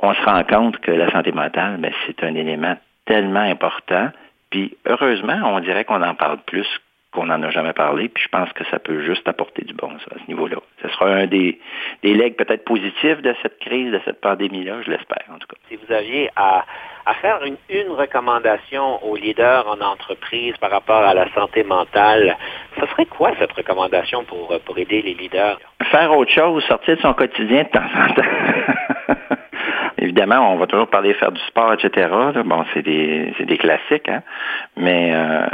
on 0.00 0.14
se 0.14 0.22
rend 0.24 0.44
compte 0.44 0.78
que 0.78 0.90
la 0.90 1.10
santé 1.10 1.32
mentale, 1.32 1.76
ben, 1.78 1.92
c'est 2.06 2.22
un 2.24 2.34
élément 2.34 2.76
tellement 3.06 3.40
important. 3.40 4.10
Puis 4.50 4.76
heureusement, 4.86 5.38
on 5.44 5.60
dirait 5.60 5.84
qu'on 5.84 6.02
en 6.02 6.14
parle 6.14 6.38
plus 6.46 6.68
qu'on 7.12 7.26
n'en 7.26 7.42
a 7.42 7.50
jamais 7.50 7.74
parlé, 7.74 8.08
puis 8.08 8.24
je 8.24 8.28
pense 8.28 8.52
que 8.54 8.64
ça 8.70 8.78
peut 8.78 9.02
juste 9.02 9.28
apporter 9.28 9.64
du 9.64 9.74
bon 9.74 9.90
ça, 9.98 10.16
à 10.16 10.18
ce 10.18 10.28
niveau-là. 10.28 10.56
Ce 10.80 10.88
sera 10.88 11.06
un 11.06 11.26
des, 11.26 11.60
des 12.02 12.14
legs 12.14 12.36
peut-être 12.36 12.64
positifs 12.64 13.20
de 13.20 13.34
cette 13.42 13.58
crise, 13.58 13.92
de 13.92 14.00
cette 14.04 14.20
pandémie-là, 14.20 14.82
je 14.82 14.90
l'espère 14.90 15.24
en 15.28 15.38
tout 15.38 15.46
cas. 15.46 15.56
Si 15.68 15.76
vous 15.76 15.92
aviez 15.92 16.30
à, 16.36 16.64
à 17.04 17.14
faire 17.14 17.44
une, 17.44 17.56
une, 17.68 17.90
recommandation 17.92 19.04
aux 19.04 19.16
leaders 19.16 19.68
en 19.68 19.80
entreprise 19.80 20.56
par 20.56 20.70
rapport 20.70 21.02
à 21.02 21.12
la 21.12 21.32
santé 21.34 21.64
mentale, 21.64 22.36
ce 22.80 22.86
serait 22.86 23.06
quoi 23.06 23.32
cette 23.38 23.52
recommandation 23.52 24.24
pour, 24.24 24.58
pour 24.64 24.78
aider 24.78 25.02
les 25.02 25.14
leaders? 25.14 25.58
Faire 25.90 26.16
autre 26.16 26.32
chose, 26.32 26.64
sortir 26.64 26.96
de 26.96 27.02
son 27.02 27.12
quotidien 27.12 27.64
de 27.64 27.68
temps 27.68 27.80
en 27.80 28.14
temps. 28.14 29.36
Évidemment, 30.02 30.52
on 30.52 30.56
va 30.56 30.66
toujours 30.66 30.88
parler 30.88 31.10
de 31.10 31.14
faire 31.14 31.30
du 31.30 31.40
sport, 31.42 31.74
etc. 31.74 32.08
Bon, 32.44 32.64
c'est 32.74 32.82
des, 32.82 33.32
des 33.38 33.56
classiques, 33.56 34.08
hein? 34.08 34.22
mais 34.76 35.12
euh, 35.14 35.46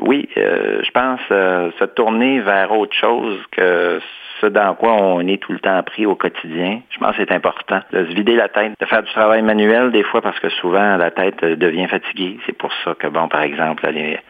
oui, 0.00 0.28
euh, 0.36 0.80
je 0.84 0.90
pense 0.92 1.18
euh, 1.32 1.72
se 1.76 1.84
tourner 1.86 2.38
vers 2.38 2.70
autre 2.70 2.94
chose 2.94 3.40
que 3.50 4.00
ce 4.40 4.46
dans 4.46 4.76
quoi 4.76 4.92
on 4.92 5.26
est 5.26 5.42
tout 5.42 5.52
le 5.52 5.58
temps 5.58 5.82
pris 5.82 6.06
au 6.06 6.14
quotidien. 6.14 6.82
Je 6.90 6.98
pense 7.00 7.16
que 7.16 7.24
c'est 7.24 7.32
important 7.32 7.80
de 7.92 8.04
se 8.04 8.14
vider 8.14 8.36
la 8.36 8.48
tête, 8.48 8.74
de 8.78 8.86
faire 8.86 9.02
du 9.02 9.10
travail 9.10 9.42
manuel 9.42 9.90
des 9.90 10.04
fois 10.04 10.22
parce 10.22 10.38
que 10.38 10.50
souvent 10.50 10.96
la 10.96 11.10
tête 11.10 11.44
devient 11.44 11.88
fatiguée. 11.88 12.38
C'est 12.46 12.56
pour 12.56 12.72
ça 12.84 12.94
que, 12.94 13.08
bon, 13.08 13.26
par 13.26 13.42
exemple, 13.42 13.84
aller, 13.84 14.20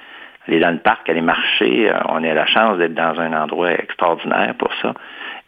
aller 0.49 0.59
dans 0.59 0.71
le 0.71 0.79
parc, 0.79 1.11
aller 1.11 1.21
marcher, 1.21 1.93
on 2.09 2.25
a 2.25 2.33
la 2.33 2.47
chance 2.47 2.79
d'être 2.79 2.95
dans 2.95 3.21
un 3.21 3.35
endroit 3.35 3.73
extraordinaire 3.73 4.55
pour 4.59 4.73
ça. 4.81 4.95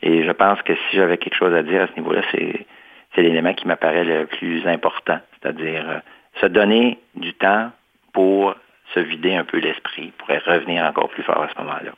Et 0.02 0.22
je 0.22 0.32
pense 0.32 0.60
que 0.62 0.74
si 0.74 0.96
j'avais 0.96 1.16
quelque 1.16 1.36
chose 1.36 1.54
à 1.54 1.62
dire 1.62 1.84
à 1.84 1.86
ce 1.86 1.98
niveau-là, 1.98 2.20
c'est 2.30 2.66
c'est 3.14 3.22
l'élément 3.22 3.54
qui 3.54 3.66
m'apparaît 3.66 4.04
le 4.04 4.26
plus 4.26 4.66
important, 4.66 5.18
c'est-à-dire 5.40 5.88
euh, 5.88 5.98
se 6.40 6.46
donner 6.46 6.98
du 7.14 7.34
temps 7.34 7.70
pour 8.12 8.54
se 8.94 9.00
vider 9.00 9.34
un 9.34 9.44
peu 9.44 9.58
l'esprit, 9.58 10.12
pour 10.18 10.28
revenir 10.28 10.84
encore 10.84 11.08
plus 11.08 11.22
fort 11.22 11.42
à 11.42 11.48
ce 11.48 11.58
moment-là. 11.62 11.92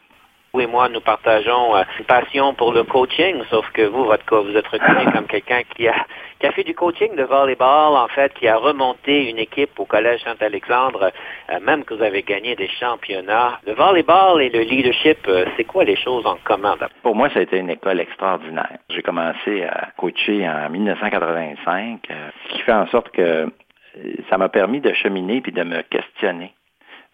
Vous 0.54 0.60
et 0.60 0.68
moi, 0.68 0.88
nous 0.88 1.00
partageons 1.00 1.74
euh, 1.74 1.82
une 1.98 2.04
passion 2.04 2.54
pour 2.54 2.72
le 2.72 2.84
coaching, 2.84 3.42
sauf 3.50 3.68
que 3.72 3.82
vous, 3.82 4.04
votre 4.04 4.24
cas, 4.24 4.38
vous 4.38 4.56
êtes 4.56 4.68
reconnu 4.68 5.04
comme 5.12 5.26
quelqu'un 5.26 5.62
qui 5.74 5.88
a, 5.88 6.06
qui 6.38 6.46
a 6.46 6.52
fait 6.52 6.62
du 6.62 6.76
coaching 6.76 7.16
de 7.16 7.24
volleyball, 7.24 7.96
en 7.96 8.06
fait, 8.06 8.32
qui 8.34 8.46
a 8.46 8.56
remonté 8.56 9.30
une 9.30 9.38
équipe 9.38 9.76
au 9.80 9.84
Collège 9.84 10.22
Saint-Alexandre, 10.22 11.10
euh, 11.50 11.58
même 11.58 11.82
que 11.82 11.94
vous 11.94 12.04
avez 12.04 12.22
gagné 12.22 12.54
des 12.54 12.68
championnats. 12.68 13.58
Le 13.66 13.72
volleyball 13.72 14.42
et 14.42 14.48
le 14.48 14.60
leadership, 14.60 15.18
euh, 15.26 15.44
c'est 15.56 15.64
quoi 15.64 15.82
les 15.82 15.96
choses 15.96 16.24
en 16.24 16.36
commun? 16.44 16.76
Pour 17.02 17.16
moi, 17.16 17.30
ça 17.30 17.40
a 17.40 17.42
été 17.42 17.58
une 17.58 17.70
école 17.70 17.98
extraordinaire. 17.98 18.78
J'ai 18.90 19.02
commencé 19.02 19.64
à 19.64 19.88
coacher 19.96 20.48
en 20.48 20.70
1985, 20.70 22.06
ce 22.08 22.54
qui 22.54 22.60
fait 22.60 22.72
en 22.72 22.86
sorte 22.86 23.10
que 23.10 23.50
ça 24.30 24.38
m'a 24.38 24.48
permis 24.48 24.80
de 24.80 24.92
cheminer 24.92 25.40
puis 25.40 25.50
de 25.50 25.64
me 25.64 25.82
questionner. 25.82 26.54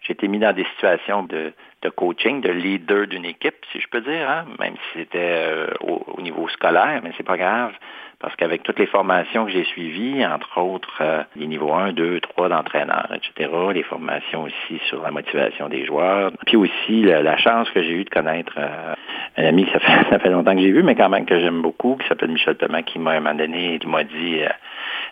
J'ai 0.01 0.13
été 0.13 0.27
mis 0.27 0.39
dans 0.39 0.53
des 0.53 0.65
situations 0.75 1.23
de 1.23 1.53
de 1.81 1.89
coaching, 1.89 2.41
de 2.41 2.49
leader 2.49 3.07
d'une 3.07 3.25
équipe, 3.25 3.65
si 3.71 3.79
je 3.79 3.87
peux 3.87 4.01
dire, 4.01 4.29
hein, 4.29 4.45
même 4.59 4.75
si 4.75 4.99
c'était 4.99 5.47
euh, 5.47 5.67
au, 5.81 6.21
niveau 6.21 6.47
scolaire, 6.49 7.01
mais 7.03 7.11
c'est 7.17 7.25
pas 7.25 7.37
grave, 7.37 7.73
parce 8.21 8.35
qu'avec 8.35 8.63
toutes 8.63 8.79
les 8.79 8.85
formations 8.85 9.45
que 9.45 9.51
j'ai 9.51 9.63
suivies, 9.63 10.25
entre 10.25 10.59
autres 10.59 11.01
euh, 11.01 11.23
les 11.35 11.47
niveaux 11.47 11.73
1, 11.73 11.93
2, 11.93 12.19
3 12.19 12.49
d'entraîneur, 12.49 13.07
etc., 13.13 13.49
les 13.73 13.83
formations 13.83 14.43
aussi 14.43 14.81
sur 14.87 15.01
la 15.01 15.11
motivation 15.11 15.69
des 15.69 15.85
joueurs, 15.85 16.31
puis 16.45 16.57
aussi 16.57 17.03
la, 17.03 17.37
chance 17.37 17.69
que 17.71 17.81
j'ai 17.81 17.93
eue 17.93 18.03
de 18.03 18.09
connaître 18.09 18.53
euh, 18.57 18.93
un 19.37 19.45
ami 19.45 19.65
que 19.65 19.71
ça 19.71 19.79
fait, 19.79 20.09
ça 20.09 20.19
fait 20.19 20.29
longtemps 20.29 20.53
que 20.53 20.61
j'ai 20.61 20.71
vu, 20.71 20.83
mais 20.83 20.95
quand 20.95 21.09
même 21.09 21.25
que 21.25 21.39
j'aime 21.39 21.61
beaucoup, 21.61 21.95
qui 21.95 22.07
s'appelle 22.07 22.31
Michel 22.31 22.55
Thomas, 22.55 22.83
qui 22.83 22.99
m'a 22.99 23.11
un 23.11 23.19
moment 23.19 23.35
donné, 23.35 23.79
qui 23.79 23.87
m'a 23.87 24.03
dit 24.03 24.41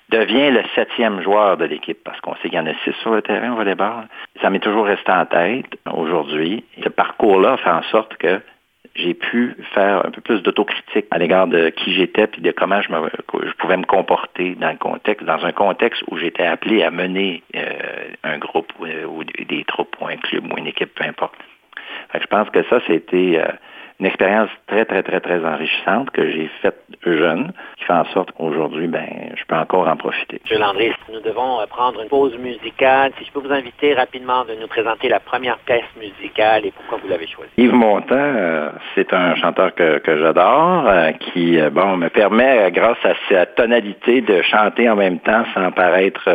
devient 0.09 0.51
le 0.51 0.63
septième 0.75 1.21
joueur 1.21 1.57
de 1.57 1.65
l'équipe, 1.65 1.99
parce 2.03 2.19
qu'on 2.21 2.35
sait 2.35 2.49
qu'il 2.49 2.55
y 2.55 2.59
en 2.59 2.65
a 2.65 2.73
six 2.83 2.93
sur 3.01 3.11
le 3.11 3.21
terrain 3.21 3.53
au 3.53 3.55
volleyball. 3.55 4.07
Ça 4.41 4.49
m'est 4.49 4.59
toujours 4.59 4.85
resté 4.85 5.11
en 5.11 5.25
tête 5.25 5.65
aujourd'hui. 5.93 6.63
Ce 6.83 6.89
parcours-là 6.89 7.57
fait 7.57 7.69
en 7.69 7.83
sorte 7.83 8.17
que 8.17 8.41
j'ai 8.99 9.13
pu 9.13 9.55
faire 9.73 10.05
un 10.05 10.11
peu 10.11 10.21
plus 10.21 10.41
d'autocritique 10.41 11.05
à 11.11 11.17
l'égard 11.17 11.47
de 11.47 11.69
qui 11.69 11.93
j'étais 11.93 12.27
puis 12.27 12.41
de 12.41 12.51
comment 12.51 12.81
je, 12.81 12.91
me, 12.91 13.09
je, 13.09 13.51
pouvais 13.53 13.77
me 13.77 13.85
comporter 13.85 14.55
dans 14.55 14.71
le 14.71 14.77
contexte, 14.77 15.25
dans 15.25 15.43
un 15.45 15.51
contexte 15.51 16.03
où 16.09 16.17
j'étais 16.17 16.45
appelé 16.45 16.83
à 16.83 16.91
mener 16.91 17.43
euh, 17.55 17.63
un 18.23 18.37
groupe 18.37 18.71
ou, 18.79 19.23
des 19.23 19.63
troupes 19.65 19.95
ou 20.01 20.07
un 20.07 20.17
club 20.17 20.51
ou 20.51 20.57
une 20.57 20.67
équipe, 20.67 20.93
peu 20.95 21.05
importe. 21.05 21.35
je 22.13 22.25
pense 22.27 22.49
que 22.49 22.63
ça, 22.63 22.79
c'était 22.87 23.41
une 23.99 24.05
expérience 24.05 24.49
très, 24.67 24.85
très, 24.85 25.03
très, 25.03 25.19
très 25.19 25.43
enrichissante 25.45 26.09
que 26.11 26.29
j'ai 26.31 26.49
faite 26.61 26.77
jeune, 27.05 27.51
qui 27.77 27.83
fait 27.83 27.93
en 27.93 28.05
sorte 28.05 28.31
qu'aujourd'hui, 28.31 28.87
ben, 28.87 29.33
je 29.35 29.43
peux 29.45 29.55
encore 29.55 29.87
en 29.89 29.97
profiter. 29.97 30.39
Monsieur 30.43 30.57
Landry, 30.57 30.91
nous 31.11 31.19
devons 31.19 31.59
euh, 31.59 31.65
prendre 31.65 32.01
une 32.01 32.07
pause 32.07 32.37
musicale. 32.37 33.11
Si 33.17 33.25
je 33.25 33.31
peux 33.31 33.41
vous 33.41 33.51
inviter 33.51 33.93
rapidement 33.93 34.45
de 34.45 34.55
nous 34.55 34.67
présenter 34.67 35.09
la 35.09 35.19
première 35.19 35.57
pièce 35.59 35.83
musicale 35.99 36.65
et 36.65 36.71
pourquoi 36.71 36.99
vous 37.03 37.09
l'avez 37.09 37.27
choisie. 37.27 37.51
Yves 37.57 37.73
Montand, 37.73 38.15
euh, 38.15 38.69
c'est 38.95 39.11
un 39.13 39.35
chanteur 39.35 39.75
que, 39.75 39.97
que 39.99 40.17
j'adore, 40.17 40.87
euh, 40.87 41.11
qui, 41.11 41.59
bon, 41.71 41.97
me 41.97 42.09
permet, 42.09 42.71
grâce 42.71 43.03
à 43.03 43.13
sa 43.27 43.45
tonalité, 43.47 44.21
de 44.21 44.41
chanter 44.43 44.89
en 44.89 44.95
même 44.95 45.19
temps 45.19 45.43
sans 45.53 45.71
paraître 45.71 46.29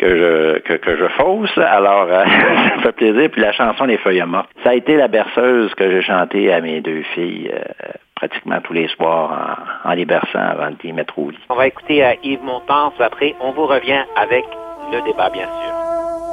que 0.00 0.16
je 0.16 0.58
que, 0.60 0.72
que, 0.74 0.96
je 0.96 1.08
fausse. 1.08 1.56
Alors, 1.58 2.08
ça 2.08 2.76
me 2.76 2.82
fait 2.82 2.92
plaisir. 2.92 3.30
Puis 3.30 3.40
la 3.40 3.52
chanson 3.52 3.84
Les 3.84 3.98
Feuilles 3.98 4.22
mortes, 4.26 4.48
ça 4.64 4.70
a 4.70 4.74
été 4.74 4.96
la 4.96 5.08
berceuse 5.08 5.74
que 5.74 5.90
j'ai 5.90 6.02
chantée 6.02 6.52
à 6.52 6.60
mes 6.60 6.80
deux 6.80 7.02
filles 7.14 7.50
euh, 7.52 7.92
pratiquement 8.14 8.60
tous 8.62 8.72
les 8.72 8.88
soirs 8.88 9.58
en, 9.84 9.90
en 9.90 9.92
les 9.92 10.06
berçant 10.06 10.38
avant 10.38 10.70
de 10.70 10.76
les 10.82 10.92
mettre 10.92 11.18
au 11.18 11.30
lit. 11.30 11.38
On 11.50 11.54
va 11.54 11.66
écouter 11.66 12.04
euh, 12.04 12.14
Yves 12.22 12.42
Montand. 12.42 12.92
Après, 12.98 13.34
on 13.40 13.52
vous 13.52 13.66
revient 13.66 14.02
avec 14.16 14.44
le 14.92 15.02
débat, 15.04 15.30
bien 15.30 15.46
sûr. 15.46 15.74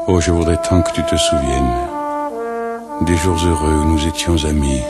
Oh, 0.08 0.22
je 0.22 0.32
voudrais 0.32 0.58
tant 0.58 0.82
que 0.82 0.92
tu 0.94 1.04
te 1.04 1.16
souviennes 1.16 1.74
des 3.06 3.16
jours 3.18 3.38
heureux 3.46 3.84
où 3.84 3.92
nous 3.92 4.08
étions 4.08 4.46
amis. 4.46 4.82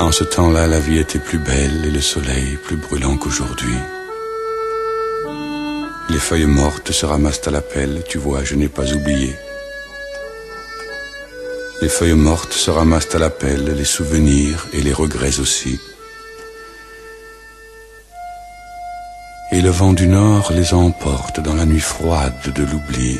En 0.00 0.10
ce 0.10 0.24
temps-là, 0.24 0.66
la 0.66 0.80
vie 0.80 0.98
était 0.98 1.18
plus 1.18 1.38
belle 1.38 1.84
et 1.86 1.90
le 1.90 2.00
soleil 2.00 2.56
plus 2.64 2.76
brûlant 2.76 3.18
qu'aujourd'hui. 3.18 3.76
Les 6.10 6.18
feuilles 6.18 6.46
mortes 6.46 6.90
se 6.90 7.06
ramassent 7.06 7.46
à 7.46 7.52
la 7.52 7.60
pelle, 7.60 8.02
tu 8.08 8.18
vois, 8.18 8.42
je 8.42 8.56
n'ai 8.56 8.68
pas 8.68 8.92
oublié. 8.92 9.32
Les 11.82 11.88
feuilles 11.88 12.14
mortes 12.14 12.52
se 12.52 12.70
ramassent 12.70 13.14
à 13.14 13.18
la 13.18 13.30
pelle, 13.30 13.76
les 13.76 13.84
souvenirs 13.84 14.66
et 14.72 14.80
les 14.80 14.92
regrets 14.92 15.38
aussi. 15.38 15.78
Et 19.52 19.62
le 19.62 19.70
vent 19.70 19.92
du 19.92 20.08
nord 20.08 20.52
les 20.52 20.74
emporte 20.74 21.40
dans 21.40 21.54
la 21.54 21.64
nuit 21.64 21.80
froide 21.80 22.34
de 22.54 22.64
l'oubli. 22.64 23.18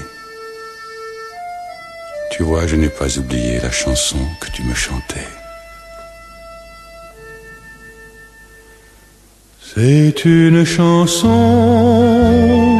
Tu 2.32 2.42
vois, 2.42 2.66
je 2.66 2.74
n'ai 2.74 2.88
pas 2.88 3.18
oublié 3.18 3.60
la 3.60 3.70
chanson 3.70 4.18
que 4.40 4.50
tu 4.50 4.64
me 4.64 4.74
chantais. 4.74 5.28
C'est 9.74 10.24
une 10.24 10.64
chanson 10.64 12.79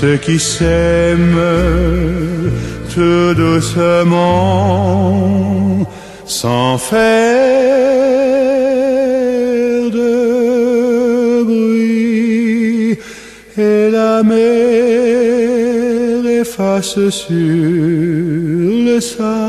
ceux 0.00 0.16
qui 0.16 0.38
s'aiment 0.40 1.40
tout 2.92 3.34
doucement, 3.34 4.26
sans 6.26 6.78
faire 6.78 7.00
de 9.98 11.44
bruit, 11.44 12.98
et 13.56 13.90
la 13.90 14.22
mer 14.24 14.40
efface 16.42 16.98
sur 17.10 17.36
le 18.88 18.98
sable 19.00 19.44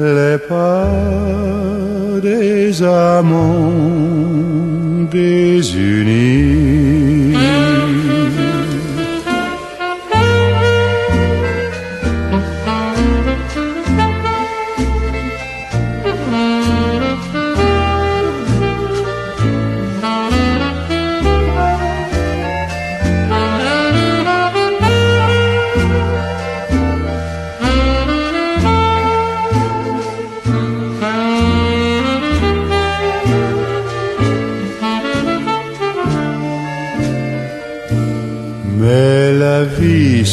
les 0.00 0.38
pas 0.38 0.88
des 2.22 2.82
amants 2.82 3.72
désunis. 5.10 6.50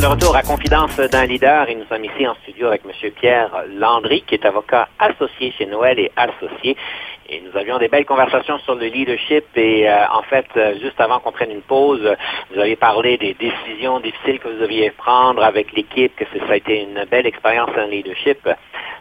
d'un 0.00 1.26
leader 1.26 1.68
et 1.68 1.74
nous 1.74 1.84
sommes 1.84 2.04
ici 2.04 2.26
en 2.26 2.34
studio 2.36 2.68
avec 2.68 2.82
M. 2.86 3.10
Pierre 3.20 3.50
Landry, 3.68 4.22
qui 4.22 4.34
est 4.34 4.46
avocat 4.46 4.88
associé 4.98 5.52
chez 5.58 5.66
Noël 5.66 5.98
et 5.98 6.10
associé. 6.16 6.74
Et 7.28 7.42
nous 7.42 7.54
avions 7.54 7.78
des 7.78 7.88
belles 7.88 8.06
conversations 8.06 8.58
sur 8.60 8.76
le 8.76 8.86
leadership 8.86 9.44
et 9.56 9.88
euh, 9.88 10.08
en 10.12 10.22
fait, 10.22 10.46
euh, 10.56 10.74
juste 10.80 10.98
avant 11.00 11.20
qu'on 11.20 11.32
prenne 11.32 11.50
une 11.50 11.60
pause, 11.60 12.00
vous 12.50 12.58
avez 12.58 12.76
parlé 12.76 13.18
des 13.18 13.34
décisions 13.34 14.00
difficiles 14.00 14.40
que 14.40 14.48
vous 14.48 14.58
deviez 14.58 14.90
prendre 14.90 15.44
avec 15.44 15.72
l'équipe, 15.74 16.16
que 16.16 16.24
ça 16.24 16.52
a 16.52 16.56
été 16.56 16.82
une 16.82 17.04
belle 17.10 17.26
expérience 17.26 17.70
en 17.76 17.86
leadership. 17.86 18.48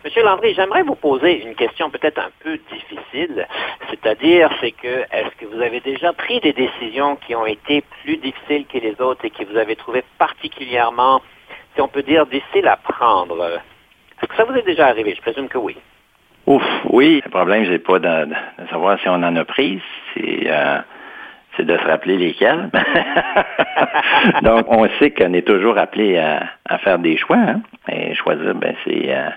Monsieur 0.06 0.24
Landry, 0.24 0.54
j'aimerais 0.54 0.84
vous 0.84 0.96
poser 0.96 1.44
une 1.44 1.56
question 1.56 1.90
peut-être 1.90 2.20
un 2.20 2.30
peu 2.42 2.58
difficile, 2.72 3.46
c'est-à-dire 3.90 4.50
c'est 4.62 4.72
que 4.72 4.88
est-ce 5.12 5.36
que 5.38 5.46
vous 5.46 5.62
avez 5.62 5.82
déjà 5.82 6.14
pris 6.14 6.40
des 6.40 6.54
décisions 6.54 7.18
qui 7.18 7.36
ont 7.36 7.46
été 7.46 7.84
plus 8.04 8.16
difficiles 8.16 8.66
que 8.66 8.78
les 8.78 9.00
autres 9.02 9.26
et 9.26 9.30
qui 9.30 9.44
vous 9.44 9.58
avez 9.58 9.76
trouvé 9.76 10.04
particulièrement 10.18 11.22
si 11.76 11.82
on 11.82 11.90
peut 11.90 12.04
dire, 12.04 12.26
difficile 12.28 12.68
à 12.68 12.78
prendre? 12.78 13.44
Est-ce 14.22 14.28
que 14.28 14.36
ça 14.36 14.46
vous 14.46 14.56
est 14.56 14.66
déjà 14.66 14.88
arrivé? 14.88 15.14
Je 15.16 15.22
présume 15.22 15.50
que 15.50 15.58
oui. 15.58 15.76
Ouf, 16.48 16.64
oui. 16.86 17.22
Le 17.26 17.30
problème, 17.30 17.66
c'est 17.70 17.80
pas 17.80 18.00
de, 18.00 18.26
de, 18.26 18.68
savoir 18.70 18.98
si 19.02 19.10
on 19.10 19.16
en 19.16 19.36
a 19.36 19.44
pris, 19.44 19.82
c'est 20.14 20.44
euh, 20.46 20.80
c'est 21.58 21.66
de 21.66 21.78
se 21.78 21.84
rappeler 21.84 22.18
lesquels. 22.18 22.70
Donc, 24.44 24.66
on 24.70 24.88
sait 24.98 25.12
qu'on 25.12 25.34
est 25.34 25.46
toujours 25.46 25.78
appelé 25.78 26.18
à, 26.18 26.44
à, 26.70 26.78
faire 26.78 27.00
des 27.00 27.18
choix. 27.18 27.38
Hein? 27.38 27.62
Et 27.92 28.16
choisir, 28.16 28.56
ben, 28.56 28.76
c'est 28.86 29.14
euh, 29.14 29.30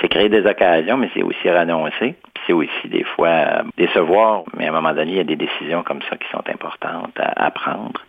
c'est 0.00 0.08
créer 0.08 0.28
des 0.28 0.46
occasions, 0.46 0.96
mais 0.96 1.10
c'est 1.14 1.22
aussi 1.22 1.50
renoncer. 1.50 2.14
Puis 2.34 2.44
c'est 2.46 2.52
aussi 2.52 2.88
des 2.88 3.04
fois 3.04 3.28
euh, 3.28 3.62
décevoir, 3.76 4.44
mais 4.56 4.66
à 4.66 4.70
un 4.70 4.72
moment 4.72 4.94
donné, 4.94 5.12
il 5.12 5.16
y 5.16 5.20
a 5.20 5.24
des 5.24 5.36
décisions 5.36 5.82
comme 5.82 6.00
ça 6.08 6.16
qui 6.16 6.28
sont 6.30 6.42
importantes 6.48 7.18
à, 7.18 7.50
prendre. 7.50 8.00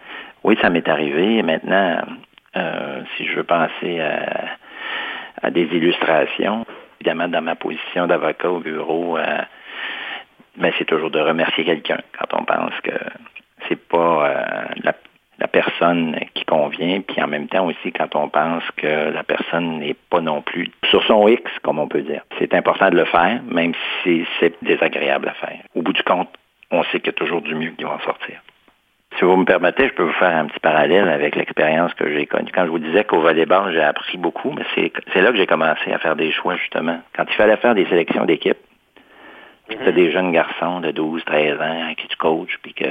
Oui, 0.44 0.58
ça 0.62 0.70
m'est 0.70 0.88
arrivé. 0.88 1.42
Maintenant, 1.44 2.02
euh, 2.56 3.02
si 3.16 3.26
je 3.26 3.36
veux 3.36 3.44
penser 3.44 4.00
à, 5.42 5.52
des 5.52 5.64
illustrations, 5.64 6.66
évidemment, 7.00 7.28
dans 7.28 7.42
ma 7.42 7.56
position 7.56 8.08
d'avocat 8.08 8.50
au 8.50 8.60
bureau, 8.60 9.18
euh, 9.18 9.42
ben, 10.58 10.72
c'est 10.78 10.86
toujours 10.86 11.12
de 11.12 11.20
remercier 11.20 11.66
quelqu'un 11.66 12.00
quand 12.18 12.40
on 12.40 12.46
pense 12.46 12.74
que 12.84 12.92
c'est 13.68 13.88
pas 13.88 14.66
la, 14.84 14.94
la, 15.42 15.48
personne 15.48 16.18
qui 16.34 16.46
convient, 16.46 17.02
puis 17.02 17.22
en 17.22 17.28
même 17.28 17.48
temps 17.48 17.66
aussi 17.66 17.92
quand 17.92 18.16
on 18.16 18.30
pense 18.30 18.64
que 18.78 19.12
la 19.12 19.24
personne 19.24 19.80
n'est 19.80 19.96
pas 20.10 20.22
non 20.22 20.42
plus 20.42 20.70
sur 20.90 21.04
son 21.04 21.28
X, 21.28 21.44
comme 21.62 21.80
on 21.80 21.88
peut 21.88 22.02
dire. 22.02 22.22
C'est 22.40 22.54
important 22.54 22.90
de 22.90 22.98
le 22.98 23.06
faire, 23.06 23.42
même 23.50 23.74
si 24.04 24.26
c'est 24.40 24.54
désagréable 24.64 25.30
à 25.30 25.34
faire. 25.34 25.60
Au 25.76 25.82
bout 25.82 25.94
du 25.94 26.04
compte, 26.04 26.30
on 26.72 26.84
sait 26.84 27.00
qu'il 27.00 27.08
y 27.08 27.10
a 27.10 27.14
toujours 27.14 27.42
du 27.42 27.56
mieux 27.56 27.72
qui 27.72 27.84
va 27.84 27.92
en 27.92 28.00
sortir. 28.00 28.42
Si 29.18 29.26
vous 29.26 29.36
me 29.36 29.46
permettez, 29.46 29.90
je 29.90 29.94
peux 29.94 30.04
vous 30.04 30.14
faire 30.14 30.36
un 30.36 30.46
petit 30.46 30.60
parallèle 30.60 31.10
avec 31.10 31.36
l'expérience 31.36 31.94
que 31.96 32.12
j'ai 32.14 32.26
connue. 32.26 32.50
Quand 32.54 32.66
je 32.66 32.72
vous 32.72 32.80
disais 32.80 33.04
qu'au 33.04 33.20
volleyball, 33.20 33.74
j'ai 33.74 33.82
appris 33.82 34.18
beaucoup, 34.18 34.52
mais 34.52 34.64
c'est 34.76 35.22
là 35.22 35.32
que 35.32 35.38
j'ai 35.38 35.48
commencé 35.48 35.92
à 35.92 36.00
faire 36.00 36.16
des 36.16 36.32
choix, 36.32 36.56
justement. 36.56 37.00
Quand 37.16 37.26
il 37.28 37.36
fallait 37.36 37.58
faire 37.58 37.76
des 37.76 37.86
sélections 37.88 38.26
d'équipe, 38.26 38.58
puis 39.68 39.78
tu 39.78 39.88
as 39.88 39.92
des 39.92 40.12
jeunes 40.12 40.32
garçons 40.32 40.80
de 40.80 40.92
12, 40.92 41.24
13 41.26 41.62
ans 41.62 41.90
à 41.90 41.96
qui 41.96 42.08
tu 42.08 42.18
coaches, 42.18 42.58
puis 42.62 42.74
que 42.74 42.86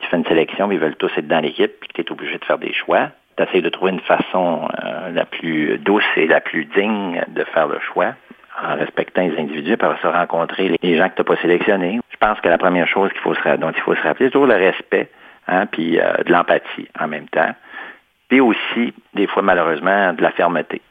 tu 0.00 0.08
fais 0.08 0.16
une 0.16 0.26
sélection, 0.26 0.66
mais 0.66 0.76
ils 0.76 0.80
veulent 0.80 0.96
tous 0.96 1.12
être 1.16 1.28
dans 1.28 1.40
l'équipe, 1.40 1.72
puis 1.80 1.88
tu 1.94 2.00
es 2.00 2.12
obligé 2.12 2.38
de 2.38 2.44
faire 2.44 2.58
des 2.58 2.72
choix. 2.72 3.10
Tu 3.36 3.42
essaies 3.42 3.62
de 3.62 3.68
trouver 3.68 3.92
une 3.92 4.00
façon 4.00 4.68
euh, 4.84 5.10
la 5.10 5.24
plus 5.24 5.78
douce 5.78 6.04
et 6.16 6.26
la 6.26 6.40
plus 6.40 6.64
digne 6.66 7.22
de 7.28 7.44
faire 7.44 7.68
le 7.68 7.78
choix 7.80 8.14
en 8.62 8.76
respectant 8.76 9.22
les 9.22 9.38
individus, 9.38 9.76
pour 9.76 9.96
se 10.02 10.06
rencontrer 10.06 10.76
les 10.82 10.96
gens 10.96 11.08
que 11.08 11.14
tu 11.14 11.20
n'as 11.20 11.24
pas 11.24 11.40
sélectionnés. 11.40 12.00
Je 12.10 12.16
pense 12.16 12.40
que 12.40 12.48
la 12.48 12.58
première 12.58 12.86
chose 12.86 13.10
qu'il 13.12 13.20
faut 13.20 13.34
se, 13.34 13.56
dont 13.56 13.70
il 13.70 13.80
faut 13.80 13.94
se 13.94 14.02
rappeler, 14.02 14.26
c'est 14.26 14.32
toujours 14.32 14.48
le 14.48 14.56
respect, 14.56 15.08
hein, 15.48 15.66
puis 15.66 15.98
euh, 15.98 16.12
de 16.26 16.32
l'empathie 16.32 16.88
en 16.98 17.08
même 17.08 17.28
temps, 17.28 17.54
puis 18.28 18.40
aussi, 18.40 18.92
des 19.14 19.26
fois 19.26 19.42
malheureusement, 19.42 20.12
de 20.12 20.22
la 20.22 20.30
fermeté. 20.30 20.82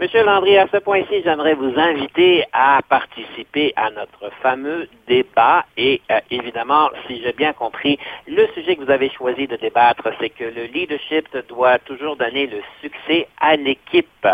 Monsieur 0.00 0.22
Landry, 0.22 0.56
à 0.56 0.68
ce 0.72 0.76
point-ci, 0.76 1.22
j'aimerais 1.24 1.54
vous 1.54 1.72
inviter 1.76 2.44
à 2.52 2.78
participer 2.88 3.72
à 3.74 3.90
notre 3.90 4.30
fameux 4.40 4.88
débat. 5.08 5.64
Et 5.76 6.00
euh, 6.12 6.20
évidemment, 6.30 6.88
si 7.08 7.20
j'ai 7.20 7.32
bien 7.32 7.52
compris, 7.52 7.98
le 8.28 8.46
sujet 8.54 8.76
que 8.76 8.84
vous 8.84 8.92
avez 8.92 9.10
choisi 9.10 9.48
de 9.48 9.56
débattre, 9.56 10.08
c'est 10.20 10.30
que 10.30 10.44
le 10.44 10.66
leadership 10.66 11.26
doit 11.48 11.80
toujours 11.80 12.14
donner 12.14 12.46
le 12.46 12.60
succès 12.80 13.26
à 13.40 13.56
l'équipe. 13.56 14.28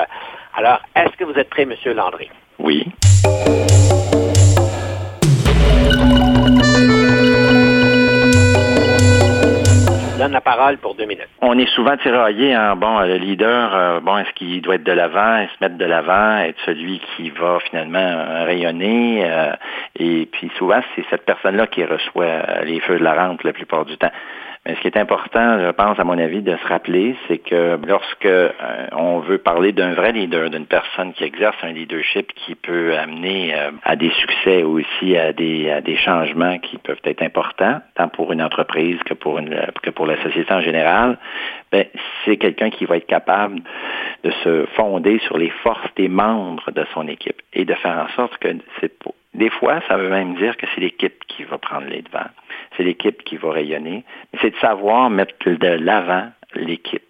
Alors, 0.54 0.80
est-ce 0.94 1.16
que 1.16 1.24
vous 1.24 1.38
êtes 1.38 1.48
prêt, 1.48 1.64
Monsieur 1.64 1.94
Landry? 1.94 2.28
Oui. 2.58 2.84
On 11.40 11.58
est 11.58 11.68
souvent 11.74 11.96
tiraillé 11.96 12.56
en 12.56 12.76
bon 12.76 13.00
le 13.00 13.16
leader, 13.16 13.74
euh, 13.74 14.00
bon 14.00 14.18
est-ce 14.18 14.32
qu'il 14.32 14.62
doit 14.62 14.76
être 14.76 14.84
de 14.84 14.92
l'avant, 14.92 15.46
se 15.46 15.64
mettre 15.64 15.76
de 15.76 15.84
l'avant, 15.84 16.38
être 16.38 16.58
celui 16.64 17.00
qui 17.16 17.30
va 17.30 17.58
finalement 17.60 17.98
euh, 17.98 18.44
rayonner, 18.44 19.24
euh, 19.24 19.52
et 19.98 20.26
puis 20.32 20.50
souvent 20.56 20.80
c'est 20.94 21.04
cette 21.10 21.24
personne-là 21.24 21.66
qui 21.66 21.84
reçoit 21.84 22.62
les 22.64 22.80
feux 22.80 22.98
de 22.98 23.04
la 23.04 23.14
rampe 23.14 23.42
la 23.42 23.52
plupart 23.52 23.84
du 23.84 23.96
temps. 23.96 24.12
Mais 24.66 24.74
ce 24.76 24.80
qui 24.80 24.86
est 24.86 24.96
important, 24.96 25.58
je 25.60 25.70
pense, 25.72 25.98
à 25.98 26.04
mon 26.04 26.16
avis, 26.16 26.40
de 26.40 26.56
se 26.56 26.66
rappeler, 26.66 27.14
c'est 27.28 27.36
que 27.36 27.78
lorsque 27.86 28.24
euh, 28.24 28.50
on 28.92 29.18
veut 29.18 29.36
parler 29.36 29.72
d'un 29.72 29.92
vrai 29.92 30.12
leader, 30.12 30.48
d'une 30.48 30.64
personne 30.64 31.12
qui 31.12 31.24
exerce 31.24 31.56
un 31.62 31.72
leadership 31.72 32.32
qui 32.34 32.54
peut 32.54 32.96
amener 32.96 33.54
euh, 33.54 33.72
à 33.82 33.94
des 33.94 34.10
succès 34.10 34.62
ou 34.62 34.80
aussi 34.80 35.18
à 35.18 35.34
des, 35.34 35.70
à 35.70 35.82
des 35.82 35.96
changements 35.98 36.58
qui 36.58 36.78
peuvent 36.78 37.02
être 37.04 37.20
importants, 37.20 37.80
tant 37.94 38.08
pour 38.08 38.32
une 38.32 38.40
entreprise 38.40 38.98
que 39.04 39.12
pour, 39.12 39.36
une, 39.38 39.54
que 39.82 39.90
pour 39.90 40.06
la 40.06 40.16
société 40.22 40.50
en 40.54 40.62
général, 40.62 41.18
ben, 41.70 41.84
c'est 42.24 42.38
quelqu'un 42.38 42.70
qui 42.70 42.86
va 42.86 42.96
être 42.96 43.06
capable 43.06 43.60
de 44.22 44.30
se 44.42 44.64
fonder 44.76 45.18
sur 45.26 45.36
les 45.36 45.50
forces 45.50 45.94
des 45.96 46.08
membres 46.08 46.70
de 46.70 46.86
son 46.94 47.06
équipe 47.06 47.42
et 47.52 47.66
de 47.66 47.74
faire 47.74 47.98
en 47.98 48.08
sorte 48.16 48.38
que 48.38 48.48
c'est 48.80 48.94
des 49.34 49.50
fois, 49.50 49.80
ça 49.88 49.96
veut 49.96 50.08
même 50.08 50.36
dire 50.36 50.56
que 50.56 50.66
c'est 50.74 50.80
l'équipe 50.80 51.24
qui 51.26 51.42
va 51.42 51.58
prendre 51.58 51.88
les 51.88 52.02
devants. 52.02 52.30
C'est 52.76 52.84
l'équipe 52.84 53.22
qui 53.24 53.36
va 53.36 53.52
rayonner. 53.52 54.04
C'est 54.40 54.50
de 54.50 54.56
savoir 54.56 55.10
mettre 55.10 55.48
de 55.48 55.68
l'avant 55.68 56.30
l'équipe 56.54 57.02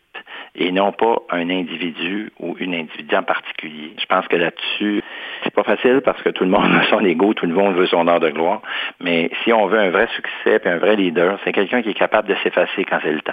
et 0.57 0.71
non 0.71 0.93
pas 0.93 1.17
un 1.31 1.51
individu 1.51 2.31
ou 2.39 2.57
une 2.59 2.75
individu 2.75 3.15
en 3.17 3.23
particulier. 3.23 3.93
Je 3.99 4.07
pense 4.07 4.27
que 4.29 4.37
là-dessus, 4.37 5.03
c'est 5.43 5.53
pas 5.53 5.65
facile 5.65 6.01
parce 6.05 6.23
que 6.23 6.31
tout 6.31 6.45
le 6.45 6.51
monde 6.51 6.73
a 6.81 6.85
son 6.85 7.05
ego, 7.05 7.35
tout 7.35 7.47
le 7.47 7.55
monde 7.55 7.75
veut 7.75 7.87
son 7.87 8.07
heure 8.07 8.21
de 8.21 8.31
gloire. 8.31 8.63
Mais 9.01 9.31
si 9.43 9.53
on 9.53 9.67
veut 9.67 9.79
un 9.79 9.91
vrai 9.91 10.09
succès 10.15 10.61
et 10.65 10.69
un 10.69 10.79
vrai 10.79 10.97
leader, 10.97 11.39
c'est 11.45 11.53
quelqu'un 11.53 11.83
qui 11.83 11.91
est 11.91 11.95
capable 11.95 12.29
de 12.29 12.37
s'effacer 12.37 12.85
quand 12.85 12.99
c'est 13.03 13.13
le 13.13 13.21
temps. 13.21 13.33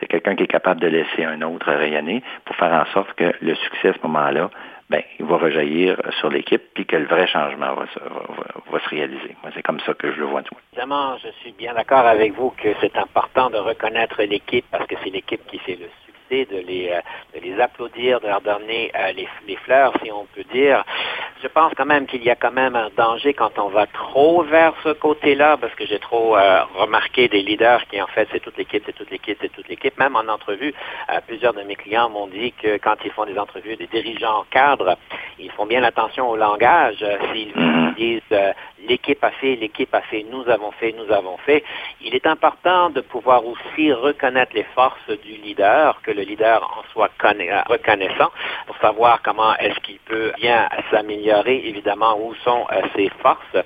C'est 0.00 0.06
quelqu'un 0.06 0.34
qui 0.34 0.44
est 0.44 0.48
capable 0.48 0.80
de 0.80 0.88
laisser 0.88 1.24
un 1.24 1.40
autre 1.42 1.70
rayonner 1.72 2.22
pour 2.44 2.56
faire 2.56 2.72
en 2.72 2.84
sorte 2.92 3.12
que 3.14 3.32
le 3.40 3.54
succès 3.54 3.88
à 3.88 3.92
ce 3.92 3.98
moment-là 4.04 4.50
ben, 4.90 5.02
il 5.18 5.24
va 5.24 5.38
rejaillir 5.38 5.96
sur 6.18 6.28
l'équipe, 6.28 6.62
puis 6.74 6.84
que 6.84 6.96
le 6.96 7.06
vrai 7.06 7.26
changement 7.26 7.74
va 7.74 7.86
se, 7.86 7.98
va, 7.98 8.80
se 8.80 8.88
réaliser. 8.88 9.34
Moi, 9.42 9.50
c'est 9.54 9.62
comme 9.62 9.80
ça 9.80 9.94
que 9.94 10.12
je 10.12 10.20
le 10.20 10.26
vois. 10.26 10.42
Évidemment, 10.72 11.16
je 11.18 11.28
suis 11.40 11.52
bien 11.52 11.74
d'accord 11.74 12.06
avec 12.06 12.34
vous 12.34 12.50
que 12.50 12.68
c'est 12.80 12.96
important 12.96 13.50
de 13.50 13.56
reconnaître 13.56 14.22
l'équipe 14.22 14.64
parce 14.70 14.86
que 14.86 14.96
c'est 15.02 15.10
l'équipe 15.10 15.44
qui 15.46 15.58
fait 15.58 15.76
le 15.76 15.88
succès, 16.28 16.46
de 16.50 16.58
les, 16.60 16.90
de 17.34 17.40
les 17.40 17.60
applaudir, 17.60 18.20
de 18.20 18.26
leur 18.26 18.40
donner 18.40 18.92
les, 19.14 19.28
les 19.46 19.56
fleurs, 19.56 19.92
si 20.02 20.10
on 20.10 20.26
peut 20.34 20.44
dire. 20.52 20.84
Je 21.42 21.48
pense 21.48 21.72
quand 21.76 21.84
même 21.84 22.06
qu'il 22.06 22.22
y 22.24 22.30
a 22.30 22.36
quand 22.36 22.52
même 22.52 22.74
un 22.74 22.88
danger 22.96 23.34
quand 23.34 23.58
on 23.58 23.68
va 23.68 23.86
trop 23.86 24.42
vers 24.42 24.72
ce 24.82 24.90
côté-là, 24.90 25.56
parce 25.58 25.74
que 25.74 25.86
j'ai 25.86 25.98
trop 25.98 26.36
euh, 26.36 26.62
remarqué 26.74 27.28
des 27.28 27.42
leaders 27.42 27.86
qui, 27.88 28.00
en 28.00 28.06
fait, 28.06 28.26
c'est 28.32 28.40
toute 28.40 28.56
l'équipe, 28.56 28.82
c'est 28.86 28.94
toute 28.94 29.10
l'équipe, 29.10 29.36
c'est 29.40 29.52
toute 29.52 29.68
l'équipe. 29.68 29.98
Même 29.98 30.16
en 30.16 30.26
entrevue, 30.32 30.72
euh, 31.10 31.20
plusieurs 31.26 31.52
de 31.52 31.62
mes 31.62 31.76
clients 31.76 32.08
m'ont 32.08 32.28
dit 32.28 32.52
que 32.52 32.78
quand 32.78 32.96
ils 33.04 33.10
font 33.10 33.26
des 33.26 33.38
entrevues 33.38 33.76
des 33.76 33.88
dirigeants 33.88 34.44
cadres, 34.50 34.96
ils 35.38 35.50
font 35.50 35.66
bien 35.66 35.82
attention 35.82 36.30
au 36.30 36.36
langage. 36.36 37.04
S'ils 37.32 37.52
disent 37.96 38.22
l'équipe 38.88 39.22
a 39.22 39.30
fait, 39.30 39.56
l'équipe 39.56 39.94
a 39.94 40.02
fait, 40.02 40.24
nous 40.30 40.48
avons 40.48 40.70
fait, 40.72 40.92
nous 40.92 41.12
avons 41.12 41.36
fait. 41.38 41.64
Il 42.00 42.14
est 42.14 42.26
important 42.26 42.90
de 42.90 43.00
pouvoir 43.00 43.44
aussi 43.46 43.92
reconnaître 43.92 44.52
les 44.54 44.66
forces 44.74 45.10
du 45.24 45.32
leader, 45.36 46.00
que 46.02 46.10
le 46.10 46.22
leader 46.22 46.62
en 46.78 46.82
soit 46.92 47.10
reconnaissant 47.20 48.30
pour 48.66 48.76
savoir 48.78 49.20
comment 49.22 49.56
est-ce 49.56 49.78
qu'il 49.80 49.98
peut 50.00 50.32
bien 50.36 50.68
s'améliorer, 50.90 51.66
évidemment, 51.66 52.18
où 52.18 52.34
sont 52.44 52.66
euh, 52.72 52.82
ses 52.94 53.10
forces. 53.20 53.56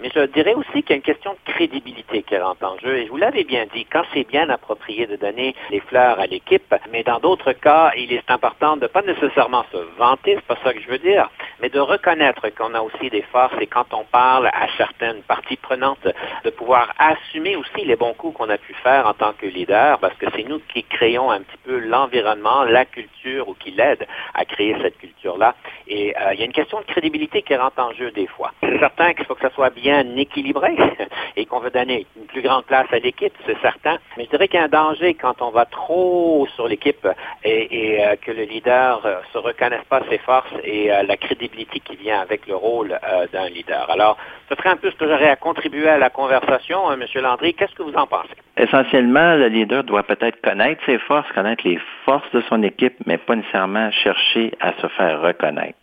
Mais 0.00 0.10
je 0.14 0.26
dirais 0.26 0.54
aussi 0.54 0.82
qu'il 0.82 0.90
y 0.90 0.92
a 0.92 0.96
une 0.96 1.02
question 1.02 1.32
de 1.32 1.52
crédibilité 1.52 2.22
qui 2.22 2.36
rentre 2.36 2.64
en 2.64 2.76
jeu. 2.78 2.98
Et 2.98 3.06
je 3.06 3.10
vous 3.10 3.16
l'avais 3.16 3.44
bien 3.44 3.66
dit, 3.72 3.86
quand 3.86 4.02
c'est 4.12 4.26
bien 4.28 4.48
approprié 4.50 5.06
de 5.06 5.16
donner 5.16 5.54
les 5.70 5.80
fleurs 5.80 6.18
à 6.18 6.26
l'équipe, 6.26 6.74
mais 6.90 7.02
dans 7.02 7.20
d'autres 7.20 7.52
cas, 7.52 7.92
il 7.96 8.12
est 8.12 8.30
important 8.30 8.76
de 8.76 8.86
pas 8.86 9.02
nécessairement 9.02 9.64
se 9.72 9.78
vanter, 9.98 10.34
c'est 10.36 10.46
pas 10.46 10.58
ça 10.62 10.74
que 10.74 10.80
je 10.80 10.88
veux 10.88 10.98
dire, 10.98 11.30
mais 11.60 11.68
de 11.68 11.80
reconnaître 11.80 12.48
qu'on 12.50 12.74
a 12.74 12.80
aussi 12.80 13.08
des 13.10 13.22
forces 13.22 13.54
et 13.60 13.66
quand 13.66 13.92
on 13.92 14.04
parle 14.04 14.50
certaines 14.76 15.22
parties 15.22 15.56
prenantes, 15.56 16.06
de 16.44 16.50
pouvoir 16.50 16.92
assumer 16.98 17.56
aussi 17.56 17.84
les 17.84 17.96
bons 17.96 18.14
coups 18.14 18.36
qu'on 18.36 18.50
a 18.50 18.58
pu 18.58 18.74
faire 18.74 19.06
en 19.06 19.14
tant 19.14 19.32
que 19.32 19.46
leader, 19.46 19.98
parce 19.98 20.14
que 20.14 20.26
c'est 20.34 20.44
nous 20.44 20.60
qui 20.72 20.82
créons 20.84 21.30
un 21.30 21.40
petit 21.40 21.58
peu 21.64 21.78
l'environnement, 21.78 22.64
la 22.64 22.84
culture 22.84 23.48
ou 23.48 23.54
qui 23.54 23.70
l'aide 23.70 24.06
à 24.34 24.44
créer 24.44 24.76
cette 24.82 24.98
culture-là. 24.98 25.54
Et 25.86 26.14
euh, 26.16 26.34
il 26.34 26.40
y 26.40 26.42
a 26.42 26.46
une 26.46 26.52
question 26.52 26.80
de 26.80 26.86
crédibilité 26.86 27.42
qui 27.42 27.54
rentre 27.54 27.80
en 27.80 27.92
jeu 27.92 28.10
des 28.10 28.26
fois. 28.26 28.52
C'est 28.60 28.78
certain 28.78 29.14
qu'il 29.14 29.24
faut 29.26 29.34
que 29.34 29.40
ça 29.40 29.54
soit 29.54 29.70
bien 29.70 30.04
équilibré 30.16 30.76
et 31.36 31.46
qu'on 31.46 31.60
veut 31.60 31.70
donner 31.70 32.06
une 32.16 32.26
plus 32.26 32.42
grande 32.42 32.64
place 32.64 32.86
à 32.92 32.98
l'équipe, 32.98 33.34
c'est 33.46 33.60
certain. 33.60 33.98
Mais 34.16 34.24
je 34.24 34.30
dirais 34.30 34.48
qu'il 34.48 34.58
y 34.58 34.62
a 34.62 34.66
un 34.66 34.68
danger 34.68 35.14
quand 35.14 35.42
on 35.42 35.50
va 35.50 35.64
trop 35.66 36.46
sur 36.54 36.68
l'équipe 36.68 37.06
et, 37.44 38.04
euh, 38.04 38.16
que 38.16 38.30
le 38.30 38.44
leader 38.44 39.04
euh, 39.04 39.20
se 39.32 39.38
reconnaisse 39.38 39.84
pas 39.88 40.00
ses 40.08 40.18
forces 40.18 40.52
et 40.62 40.88
la 40.88 41.16
crédibilité 41.16 41.80
qui 41.80 41.96
vient 41.96 42.20
avec 42.20 42.46
le 42.46 42.54
rôle 42.54 42.98
d'un 43.32 43.48
leader. 43.48 43.90
Alors, 43.90 44.16
ce 44.54 44.62
serait 44.62 44.70
un 44.70 44.76
peu 44.76 44.90
ce 44.90 44.96
que 44.96 45.06
j'aurais 45.06 45.30
à 45.30 45.36
contribuer 45.36 45.88
à 45.88 45.98
la 45.98 46.10
conversation, 46.10 46.88
hein, 46.88 46.96
M. 47.00 47.22
Landry. 47.22 47.54
Qu'est-ce 47.54 47.74
que 47.74 47.82
vous 47.82 47.94
en 47.94 48.06
pensez? 48.06 48.34
Essentiellement, 48.56 49.34
le 49.34 49.48
leader 49.48 49.82
doit 49.82 50.04
peut-être 50.04 50.40
connaître 50.42 50.80
ses 50.86 50.98
forces, 50.98 51.30
connaître 51.32 51.66
les 51.66 51.80
forces 52.04 52.30
de 52.32 52.40
son 52.48 52.62
équipe, 52.62 52.94
mais 53.06 53.18
pas 53.18 53.34
nécessairement 53.34 53.90
chercher 53.90 54.52
à 54.60 54.72
se 54.80 54.86
faire 54.88 55.20
reconnaître. 55.20 55.76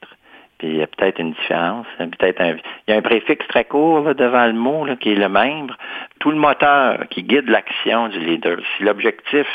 Puis 0.57 0.69
il 0.69 0.77
y 0.77 0.83
a 0.83 0.87
peut-être 0.87 1.19
une 1.19 1.33
différence. 1.33 1.87
Peut-être 1.97 2.39
un, 2.39 2.55
il 2.87 2.91
y 2.91 2.93
a 2.93 2.97
un 2.97 3.01
préfixe 3.01 3.45
très 3.47 3.65
court 3.65 4.15
devant 4.15 4.45
le 4.45 4.53
mot 4.53 4.85
qui 4.99 5.11
est 5.11 5.15
le 5.15 5.27
membre. 5.27 5.75
Tout 6.19 6.31
le 6.31 6.37
moteur 6.37 6.99
qui 7.09 7.23
guide 7.23 7.49
l'action 7.49 8.07
du 8.07 8.19
leader. 8.19 8.57
Si 8.77 8.83
l'objectif, 8.83 9.47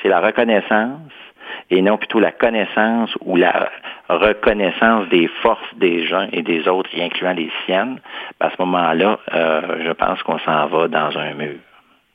c'est 0.00 0.08
la 0.08 0.20
reconnaissance, 0.20 1.12
et 1.70 1.82
non 1.82 1.96
plutôt 1.96 2.20
la 2.20 2.32
connaissance 2.32 3.16
ou 3.20 3.36
la 3.36 3.70
reconnaissance 4.08 5.08
des 5.08 5.28
forces 5.42 5.74
des 5.76 6.06
gens 6.06 6.28
et 6.32 6.42
des 6.42 6.68
autres, 6.68 6.90
y 6.94 7.02
incluant 7.02 7.32
les 7.32 7.50
siennes, 7.64 8.00
à 8.40 8.50
ce 8.50 8.56
moment-là, 8.60 9.18
euh, 9.32 9.84
je 9.84 9.92
pense 9.92 10.22
qu'on 10.22 10.38
s'en 10.38 10.66
va 10.66 10.88
dans 10.88 11.16
un 11.18 11.34
mur. 11.34 11.56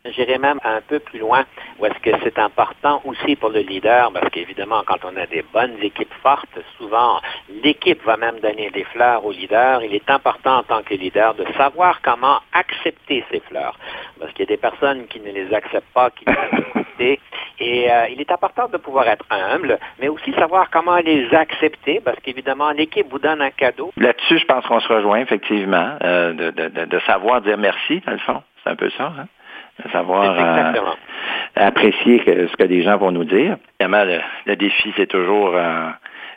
J'irai 0.05 0.37
même 0.37 0.61
un 0.63 0.79
peu 0.79 0.99
plus 0.99 1.19
loin, 1.19 1.43
où 1.77 1.85
est-ce 1.85 1.99
que 1.99 2.11
c'est 2.23 2.39
important 2.39 3.01
aussi 3.03 3.35
pour 3.35 3.49
le 3.49 3.59
leader, 3.59 4.13
parce 4.13 4.29
qu'évidemment, 4.29 4.81
quand 4.85 5.03
on 5.03 5.15
a 5.17 5.25
des 5.25 5.43
bonnes 5.53 5.75
équipes 5.81 6.13
fortes, 6.23 6.57
souvent 6.77 7.19
l'équipe 7.63 8.01
va 8.05 8.15
même 8.15 8.39
donner 8.39 8.69
des 8.69 8.85
fleurs 8.85 9.25
au 9.25 9.33
leader. 9.33 9.83
Il 9.83 9.93
est 9.93 10.09
important 10.09 10.59
en 10.59 10.63
tant 10.63 10.83
que 10.83 10.93
leader 10.93 11.33
de 11.33 11.45
savoir 11.57 12.01
comment 12.01 12.39
accepter 12.53 13.25
ces 13.29 13.41
fleurs, 13.41 13.77
parce 14.17 14.31
qu'il 14.31 14.45
y 14.45 14.53
a 14.53 14.55
des 14.55 14.61
personnes 14.61 15.05
qui 15.07 15.19
ne 15.19 15.31
les 15.31 15.53
acceptent 15.53 15.93
pas, 15.93 16.11
qui 16.11 16.23
les 16.25 16.59
écouter, 16.59 17.19
et 17.59 17.91
euh, 17.91 18.07
il 18.09 18.21
est 18.21 18.31
important 18.31 18.69
de 18.69 18.77
pouvoir 18.77 19.05
être 19.09 19.25
humble, 19.29 19.77
mais 19.99 20.07
aussi 20.07 20.31
savoir 20.31 20.69
comment 20.69 20.95
les 20.95 21.27
accepter, 21.35 21.99
parce 21.99 22.19
qu'évidemment, 22.21 22.71
l'équipe 22.71 23.07
vous 23.09 23.19
donne 23.19 23.41
un 23.41 23.51
cadeau. 23.51 23.91
Là-dessus, 23.97 24.39
je 24.39 24.45
pense 24.45 24.65
qu'on 24.65 24.79
se 24.79 24.87
rejoint 24.87 25.19
effectivement, 25.19 25.97
euh, 26.01 26.31
de, 26.31 26.51
de, 26.51 26.85
de, 26.85 26.99
savoir 26.99 27.41
dire 27.41 27.57
merci, 27.57 28.01
dans 28.05 28.13
le 28.13 28.19
fond. 28.19 28.41
C'est 28.63 28.69
un 28.69 28.75
peu 28.75 28.89
ça. 28.91 29.11
Hein? 29.17 29.27
Savoir 29.91 30.35
euh, 30.37 30.73
apprécier 31.55 32.21
ce 32.25 32.55
que 32.55 32.63
les 32.63 32.83
gens 32.83 32.97
vont 32.97 33.11
nous 33.11 33.23
dire. 33.23 33.57
Évidemment, 33.79 34.05
le, 34.45 34.55
défi, 34.55 34.93
c'est 34.97 35.07
toujours 35.07 35.53
euh, 35.55 35.89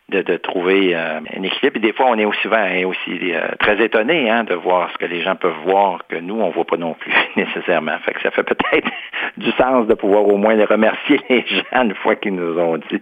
de, 0.09 0.37
trouver 0.37 0.94
euh, 0.94 1.18
un 1.18 1.42
équilibre. 1.42 1.76
Et 1.76 1.81
des 1.81 1.92
fois, 1.92 2.07
on 2.09 2.18
est 2.18 2.24
aussi, 2.24 2.48
aussi 2.85 3.33
très 3.59 3.83
étonné 3.83 4.31
hein, 4.31 4.44
de 4.44 4.55
voir 4.55 4.90
ce 4.92 4.98
que 4.98 5.07
les 5.07 5.22
gens 5.22 5.37
peuvent 5.37 5.52
voir 5.64 6.07
que 6.09 6.16
nous, 6.16 6.40
on 6.40 6.48
ne 6.48 6.52
voit 6.52 6.64
pas 6.64 6.76
non 6.76 6.94
plus 6.94 7.12
nécessairement. 7.37 7.98
Fait 8.05 8.14
que 8.14 8.22
ça 8.22 8.31
fait 8.31 8.44
peut-être 8.44 8.88
du 9.37 9.50
sens 9.52 9.87
de 9.87 9.94
pouvoir 9.94 10.26
au 10.26 10.37
moins 10.37 10.55
les 10.55 10.64
remercier 10.64 11.20
les 11.28 11.44
gens 11.46 11.83
une 11.83 11.94
fois 11.94 12.16
qu'ils 12.16 12.35
nous 12.35 12.59
ont 12.59 12.76
dit 12.76 13.00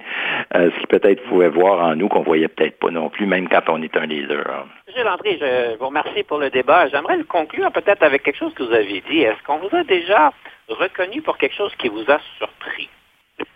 ce 0.52 0.78
qu'ils 0.78 0.88
peut-être 0.88 1.22
pouvaient 1.24 1.48
voir 1.48 1.84
en 1.84 1.96
nous 1.96 2.08
qu'on 2.08 2.22
voyait 2.22 2.48
peut-être 2.48 2.78
pas 2.78 2.90
non 2.90 3.08
plus, 3.08 3.26
même 3.26 3.48
quand 3.48 3.68
on 3.68 3.82
est 3.82 3.96
un 3.96 4.06
leader. 4.06 4.66
Gilles 4.94 5.08
André, 5.08 5.38
je 5.40 5.76
vous 5.76 5.86
remercie 5.86 6.22
pour 6.24 6.38
le 6.38 6.50
débat. 6.50 6.88
J'aimerais 6.88 7.16
le 7.16 7.24
conclure 7.24 7.70
peut-être 7.72 8.02
avec 8.02 8.22
quelque 8.22 8.38
chose 8.38 8.54
que 8.54 8.62
vous 8.62 8.72
avez 8.72 9.02
dit. 9.08 9.20
Est-ce 9.20 9.42
qu'on 9.44 9.58
vous 9.58 9.74
a 9.74 9.84
déjà 9.84 10.32
reconnu 10.68 11.22
pour 11.22 11.38
quelque 11.38 11.54
chose 11.54 11.74
qui 11.76 11.88
vous 11.88 12.04
a 12.08 12.18
surpris? 12.38 12.88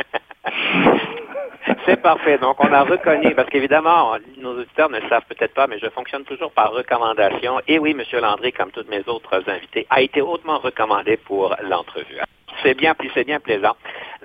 C'est 1.87 2.01
parfait. 2.01 2.39
Donc, 2.39 2.63
on 2.63 2.73
a 2.73 2.83
reconnu, 2.83 3.35
parce 3.35 3.49
qu'évidemment, 3.49 4.17
nos 4.39 4.59
auditeurs 4.59 4.91
ne 4.91 5.01
le 5.01 5.09
savent 5.09 5.25
peut-être 5.29 5.55
pas, 5.55 5.67
mais 5.67 5.79
je 5.79 5.89
fonctionne 5.89 6.25
toujours 6.25 6.53
par 6.53 6.73
recommandation. 6.73 7.61
Et 7.67 7.79
oui, 7.79 7.97
M. 7.99 8.21
Landry, 8.21 8.53
comme 8.53 8.71
tous 8.71 8.87
mes 8.89 9.03
autres 9.07 9.43
invités, 9.49 9.87
a 9.91 10.03
été 10.03 10.21
hautement 10.21 10.59
recommandé 10.59 11.17
pour 11.17 11.57
l'entrevue. 11.63 12.21
C'est 12.63 12.77
bien, 12.77 12.95
c'est 13.15 13.25
bien 13.25 13.41
plaisant. 13.41 13.77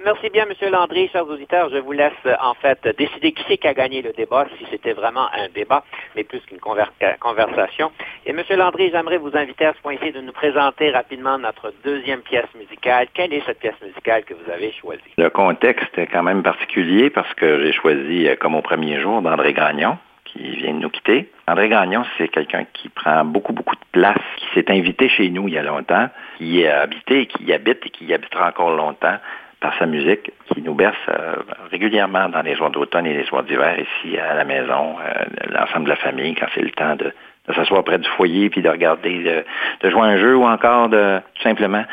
Merci 0.06 0.30
bien, 0.30 0.46
M. 0.46 0.72
Landry, 0.72 1.10
chers 1.10 1.28
auditeurs. 1.28 1.70
Je 1.70 1.78
vous 1.78 1.92
laisse 1.92 2.14
en 2.42 2.54
fait 2.54 2.80
décider 2.98 3.34
qui 3.34 3.44
c'est 3.48 3.58
qui 3.58 3.68
a 3.68 3.74
gagné 3.74 4.02
le 4.02 4.14
débat, 4.14 4.46
si 4.58 4.66
c'était 4.72 4.94
vraiment 4.94 5.28
un 5.34 5.50
débat, 5.54 5.84
mais 6.16 6.24
plus 6.24 6.40
qu'une 6.42 6.58
euh, 6.58 7.12
conversation. 7.20 7.92
Et 8.26 8.30
M. 8.30 8.42
Landry, 8.52 8.92
j'aimerais 8.92 9.18
vous 9.18 9.36
inviter 9.36 9.66
à 9.66 9.74
ce 9.74 9.82
point-ci 9.82 10.12
de 10.14 10.22
nous 10.22 10.32
présenter 10.32 10.92
rapidement 10.92 11.38
notre 11.38 11.74
deuxième 11.84 12.22
pièce 12.22 12.48
musicale. 12.58 13.08
Quelle 13.14 13.34
est 13.34 13.46
cette 13.46 13.60
pièce 13.60 13.80
musicale 13.82 14.24
que 14.24 14.34
vous 14.34 14.50
avez 14.50 14.72
choisie? 14.72 15.02
Le 15.18 15.30
contexte 15.30 15.98
est 15.98 16.08
quand 16.08 16.24
même 16.24 16.44
particulier 16.44 17.10
parce 17.10 17.34
que 17.34 17.66
j'ai 17.66 17.74
choisi, 17.74 18.28
euh, 18.28 18.36
comme 18.38 18.56
au 18.56 18.62
premier 18.62 19.02
jour, 19.02 19.22
d'André 19.22 19.54
Gagnon 19.54 19.98
qui 20.34 20.56
vient 20.58 20.74
de 20.74 20.80
nous 20.80 20.90
quitter. 20.90 21.30
André 21.48 21.70
Gagnon, 21.70 22.04
c'est 22.18 22.28
quelqu'un 22.28 22.66
qui 22.74 22.90
prend 22.90 23.26
beaucoup, 23.26 23.54
beaucoup 23.54 23.76
de 23.76 23.86
place, 23.92 24.22
qui 24.38 24.46
s'est 24.54 24.72
invité 24.72 25.10
chez 25.10 25.30
nous 25.30 25.48
il 25.48 25.56
y 25.56 25.58
a 25.58 25.64
longtemps, 25.64 26.08
qui 26.40 26.66
a 26.66 26.82
habité, 26.82 27.26
qui 27.26 27.44
y 27.44 27.54
habite 27.54 27.86
et 27.86 27.90
qui 27.90 28.06
y 28.06 28.14
habitera 28.14 28.48
encore 28.48 28.72
longtemps 28.72 29.18
par 29.60 29.78
sa 29.78 29.86
musique 29.86 30.32
qui 30.54 30.62
nous 30.62 30.74
berce 30.74 30.96
euh, 31.10 31.36
régulièrement 31.70 32.30
dans 32.30 32.42
les 32.42 32.56
jours 32.56 32.70
d'automne 32.70 33.06
et 33.06 33.14
les 33.14 33.26
soirs 33.26 33.44
d'hiver 33.44 33.76
ici 33.78 34.18
à 34.18 34.34
la 34.34 34.46
maison, 34.46 34.96
euh, 35.00 35.26
l'ensemble 35.50 35.84
de 35.84 35.90
la 35.90 35.96
famille, 35.98 36.34
quand 36.36 36.48
c'est 36.56 36.62
le 36.62 36.72
temps 36.72 36.96
de, 36.96 37.14
s'asseoir 37.54 37.84
près 37.84 37.98
du 37.98 38.08
foyer 38.10 38.50
puis 38.50 38.62
de 38.62 38.70
regarder, 38.70 39.44
de, 39.82 39.90
jouer 39.90 40.04
un 40.04 40.18
jeu 40.18 40.38
ou 40.38 40.46
encore 40.46 40.88
de 40.88 41.20
tout 41.36 41.42
simplement 41.42 41.84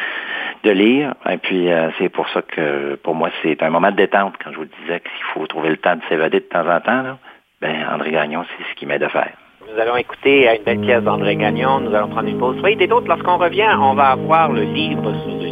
de 0.63 0.71
lire. 0.71 1.15
Et 1.29 1.39
puis 1.39 1.73
euh, 1.73 1.91
c'est 1.99 2.09
pour 2.09 2.29
ça 2.29 2.43
que 2.43 2.95
pour 3.03 3.17
moi 3.17 3.31
c'est 3.43 3.61
un 3.63 3.71
moment 3.71 3.91
de 3.91 3.97
détente 3.97 4.35
quand 4.43 4.53
je 4.53 4.59
vous 4.59 4.69
disais 4.83 5.01
qu'il 5.01 5.25
faut 5.35 5.47
trouver 5.49 5.71
le 5.71 5.79
temps 5.79 5.97
de 5.97 6.03
s'évader 6.09 6.39
de 6.39 6.45
temps 6.45 6.69
en 6.69 6.81
temps. 6.81 7.03
Là. 7.03 7.19
Ben 7.61 7.85
André 7.91 8.13
Gagnon, 8.13 8.45
c'est 8.57 8.65
ce 8.71 8.75
qui 8.77 8.87
m'aide 8.87 9.03
à 9.03 9.09
faire. 9.09 9.33
Nous 9.77 9.83
allons 9.83 9.97
écouter 9.99 10.49
une 10.57 10.65
belle 10.65 10.81
pièce 10.81 11.03
d'André 11.03 11.37
Gagnon. 11.37 11.81
Nous 11.81 11.95
allons 11.95 12.09
prendre 12.09 12.29
une 12.29 12.39
pause. 12.39 12.57
Soyez 12.61 12.77
des 12.77 12.87
d'autres. 12.87 13.09
Lorsqu'on 13.09 13.37
revient, 13.37 13.69
on 13.79 13.93
va 13.93 14.13
avoir 14.13 14.51
le 14.51 14.63
livre 14.63 15.13
sur 15.23 15.35
le 15.39 15.49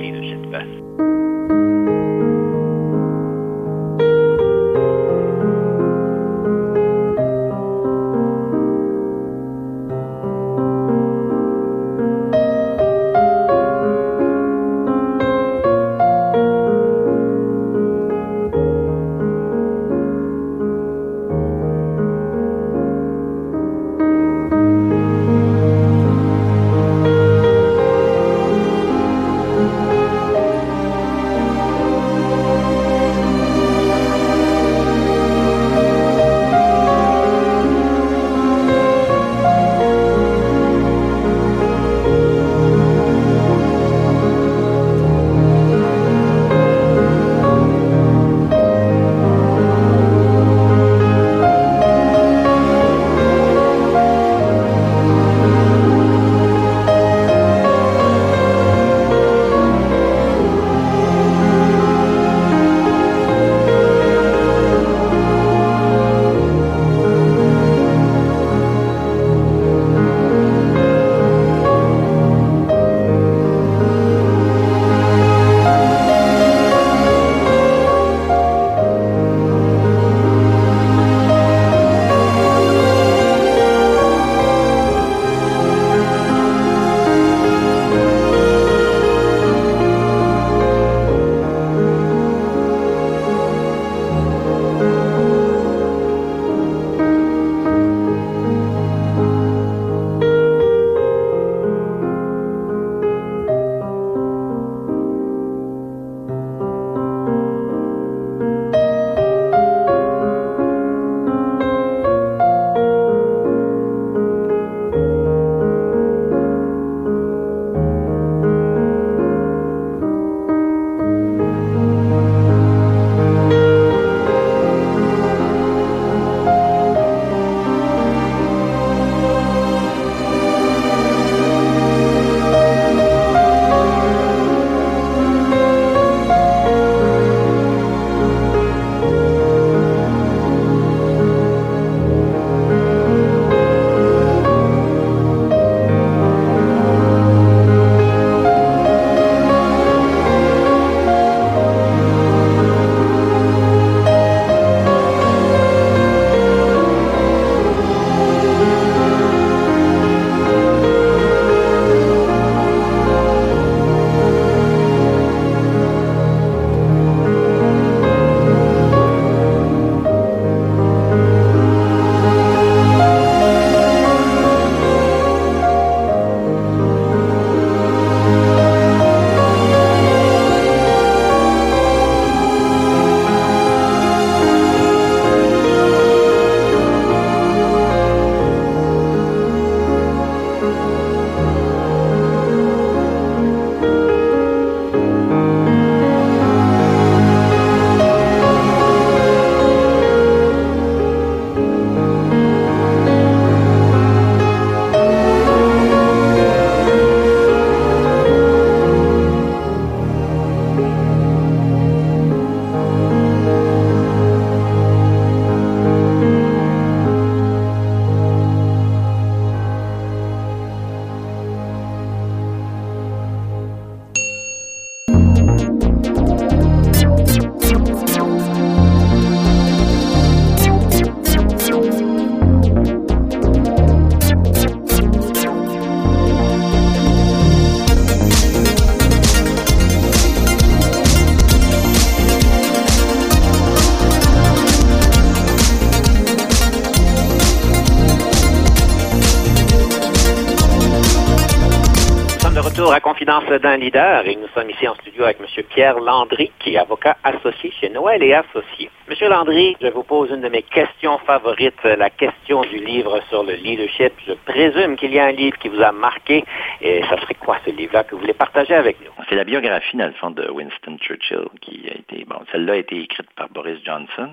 d'un 253.58 253.76
leader 253.76 254.26
et 254.26 254.36
nous 254.36 254.48
sommes 254.54 254.70
ici 254.70 254.86
en 254.88 254.94
studio 254.96 255.24
avec 255.24 255.38
M. 255.40 255.46
Pierre 255.70 255.98
Landry, 255.98 256.50
qui 256.58 256.74
est 256.74 256.78
avocat 256.78 257.16
associé 257.22 257.72
chez 257.80 257.88
Noël 257.88 258.22
et 258.22 258.34
Associés. 258.34 258.90
M. 259.08 259.28
Landry, 259.28 259.76
je 259.80 259.88
vous 259.88 260.02
pose 260.02 260.30
une 260.30 260.40
de 260.40 260.48
mes 260.48 260.62
questions 260.62 261.18
favorites, 261.18 261.82
la 261.84 262.10
question 262.10 262.62
du 262.62 262.78
livre 262.78 263.20
sur 263.28 263.42
le 263.42 263.54
leadership. 263.54 264.12
Je 264.26 264.32
présume 264.32 264.96
qu'il 264.96 265.12
y 265.12 265.18
a 265.18 265.26
un 265.26 265.32
livre 265.32 265.58
qui 265.58 265.68
vous 265.68 265.82
a 265.82 265.92
marqué 265.92 266.44
et 266.80 267.02
ça 267.02 267.20
serait 267.20 267.34
quoi 267.34 267.58
ce 267.64 267.70
livre-là 267.70 268.04
que 268.04 268.14
vous 268.14 268.20
voulez 268.20 268.32
partager 268.32 268.74
avec 268.74 268.98
nous? 269.00 269.10
C'est 269.28 269.36
la 269.36 269.44
biographie, 269.44 269.96
dans 269.96 270.06
le 270.06 270.12
fond, 270.12 270.30
de 270.30 270.48
Winston 270.50 270.96
Churchill 270.98 271.48
qui 271.60 271.84
a 271.90 271.94
été, 271.98 272.24
bon, 272.24 272.36
celle-là 272.50 272.74
a 272.74 272.76
été 272.76 272.98
écrite 272.98 273.30
par 273.36 273.48
Boris 273.50 273.78
Johnson. 273.84 274.30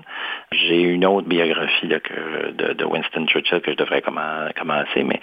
J'ai 0.52 0.80
une 0.80 1.04
autre 1.04 1.28
biographie 1.28 1.88
de, 1.88 2.84
Winston 2.84 3.26
Churchill 3.26 3.60
que 3.60 3.72
je 3.72 3.76
devrais 3.76 4.02
commencer, 4.02 5.02
mais 5.04 5.20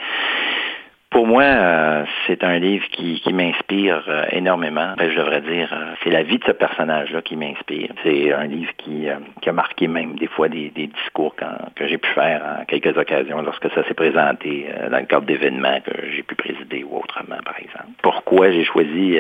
pour 1.19 1.27
moi, 1.27 1.43
euh, 1.43 2.05
c'est 2.25 2.45
un 2.45 2.59
livre 2.59 2.85
qui, 2.91 3.19
qui 3.19 3.33
m'inspire 3.33 4.05
euh, 4.07 4.23
énormément. 4.31 4.93
Je 4.97 5.17
devrais 5.17 5.41
dire, 5.41 5.69
euh, 5.73 5.93
c'est 6.01 6.11
la 6.11 6.23
vie 6.23 6.37
de 6.37 6.45
ce 6.45 6.53
personnage-là 6.53 7.21
qui 7.21 7.35
m'inspire. 7.35 7.89
C'est 8.03 8.31
un 8.31 8.45
livre 8.45 8.71
qui, 8.77 9.05
qui, 9.41 9.49
a 9.49 9.51
marqué 9.51 9.89
même 9.89 10.15
des 10.15 10.27
fois 10.27 10.47
des, 10.47 10.69
des 10.69 10.87
discours 10.87 11.35
quand, 11.37 11.57
que 11.75 11.87
j'ai 11.89 11.97
pu 11.97 12.09
faire 12.11 12.41
en 12.61 12.63
quelques 12.63 12.97
occasions 12.97 13.41
lorsque 13.41 13.69
ça 13.71 13.85
s'est 13.85 13.93
présenté 13.95 14.67
dans 14.89 14.97
le 14.97 15.07
cadre 15.07 15.25
d'événements 15.25 15.81
que 15.81 15.91
j'ai 16.15 16.23
pu 16.23 16.35
présider 16.35 16.85
ou 16.85 16.95
autrement, 16.95 17.41
par 17.43 17.59
exemple. 17.59 17.89
Pourquoi 18.01 18.51
j'ai 18.51 18.63
choisi 18.63 19.17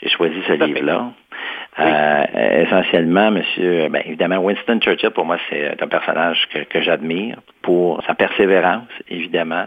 j'ai 0.00 0.08
choisi 0.10 0.40
ce 0.46 0.52
livre-là? 0.52 1.10
essentiellement, 2.62 3.32
monsieur, 3.32 3.88
ben, 3.88 4.02
évidemment, 4.04 4.36
Winston 4.36 4.78
Churchill, 4.80 5.10
pour 5.10 5.24
moi, 5.24 5.38
c'est 5.50 5.82
un 5.82 5.88
personnage 5.88 6.48
que, 6.52 6.60
que 6.60 6.80
j'admire 6.80 7.38
pour 7.62 8.04
sa 8.04 8.14
persévérance, 8.14 8.88
évidemment, 9.08 9.66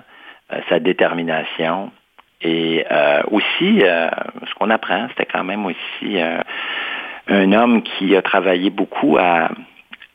sa 0.69 0.79
détermination. 0.79 1.91
Et 2.41 2.85
euh, 2.91 3.21
aussi, 3.29 3.81
euh, 3.83 4.09
ce 4.47 4.53
qu'on 4.55 4.69
apprend, 4.69 5.07
c'était 5.09 5.29
quand 5.31 5.43
même 5.43 5.65
aussi 5.65 6.19
un 7.27 7.53
homme 7.53 7.83
qui 7.83 8.15
a 8.15 8.21
travaillé 8.21 8.69
beaucoup 8.69 9.17
à, 9.17 9.49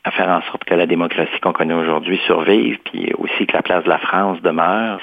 à 0.06 0.12
faire 0.12 0.28
en 0.28 0.40
sorte 0.42 0.62
que 0.64 0.74
la 0.74 0.86
démocratie 0.86 1.40
qu'on 1.42 1.52
connaît 1.52 1.74
aujourd'hui 1.74 2.20
survive, 2.26 2.78
puis 2.84 3.12
aussi 3.18 3.44
que 3.44 3.54
la 3.54 3.62
place 3.62 3.82
de 3.82 3.88
la 3.88 3.98
France 3.98 4.40
demeure. 4.40 5.00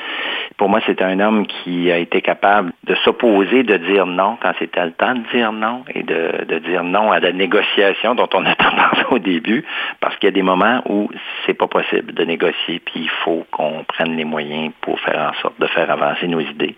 Pour 0.55 0.69
moi, 0.69 0.79
c'est 0.85 1.01
un 1.01 1.19
homme 1.19 1.45
qui 1.45 1.91
a 1.91 1.97
été 1.97 2.21
capable 2.21 2.71
de 2.85 2.95
s'opposer, 2.95 3.63
de 3.63 3.75
dire 3.75 4.05
non 4.05 4.37
quand 4.41 4.53
c'était 4.59 4.85
le 4.85 4.91
temps 4.93 5.13
de 5.13 5.23
dire 5.33 5.51
non, 5.51 5.83
et 5.93 6.03
de, 6.03 6.59
dire 6.59 6.85
non 6.85 7.11
à 7.11 7.19
la 7.19 7.33
négociation 7.33 8.15
dont 8.15 8.29
on 8.33 8.45
a 8.45 8.55
tant 8.55 8.71
parlé 8.71 9.03
au 9.11 9.19
début, 9.19 9.65
parce 9.99 10.15
qu'il 10.15 10.27
y 10.27 10.31
a 10.31 10.35
des 10.35 10.41
moments 10.41 10.81
où 10.87 11.09
c'est 11.45 11.53
pas 11.53 11.67
possible 11.67 12.13
de 12.13 12.23
négocier, 12.23 12.79
puis 12.79 13.01
il 13.01 13.09
faut 13.09 13.45
qu'on 13.51 13.83
prenne 13.83 14.15
les 14.15 14.25
moyens 14.25 14.71
pour 14.79 14.97
faire 15.01 15.33
en 15.33 15.41
sorte 15.41 15.59
de 15.59 15.67
faire 15.67 15.91
avancer 15.91 16.27
nos 16.27 16.39
idées. 16.39 16.75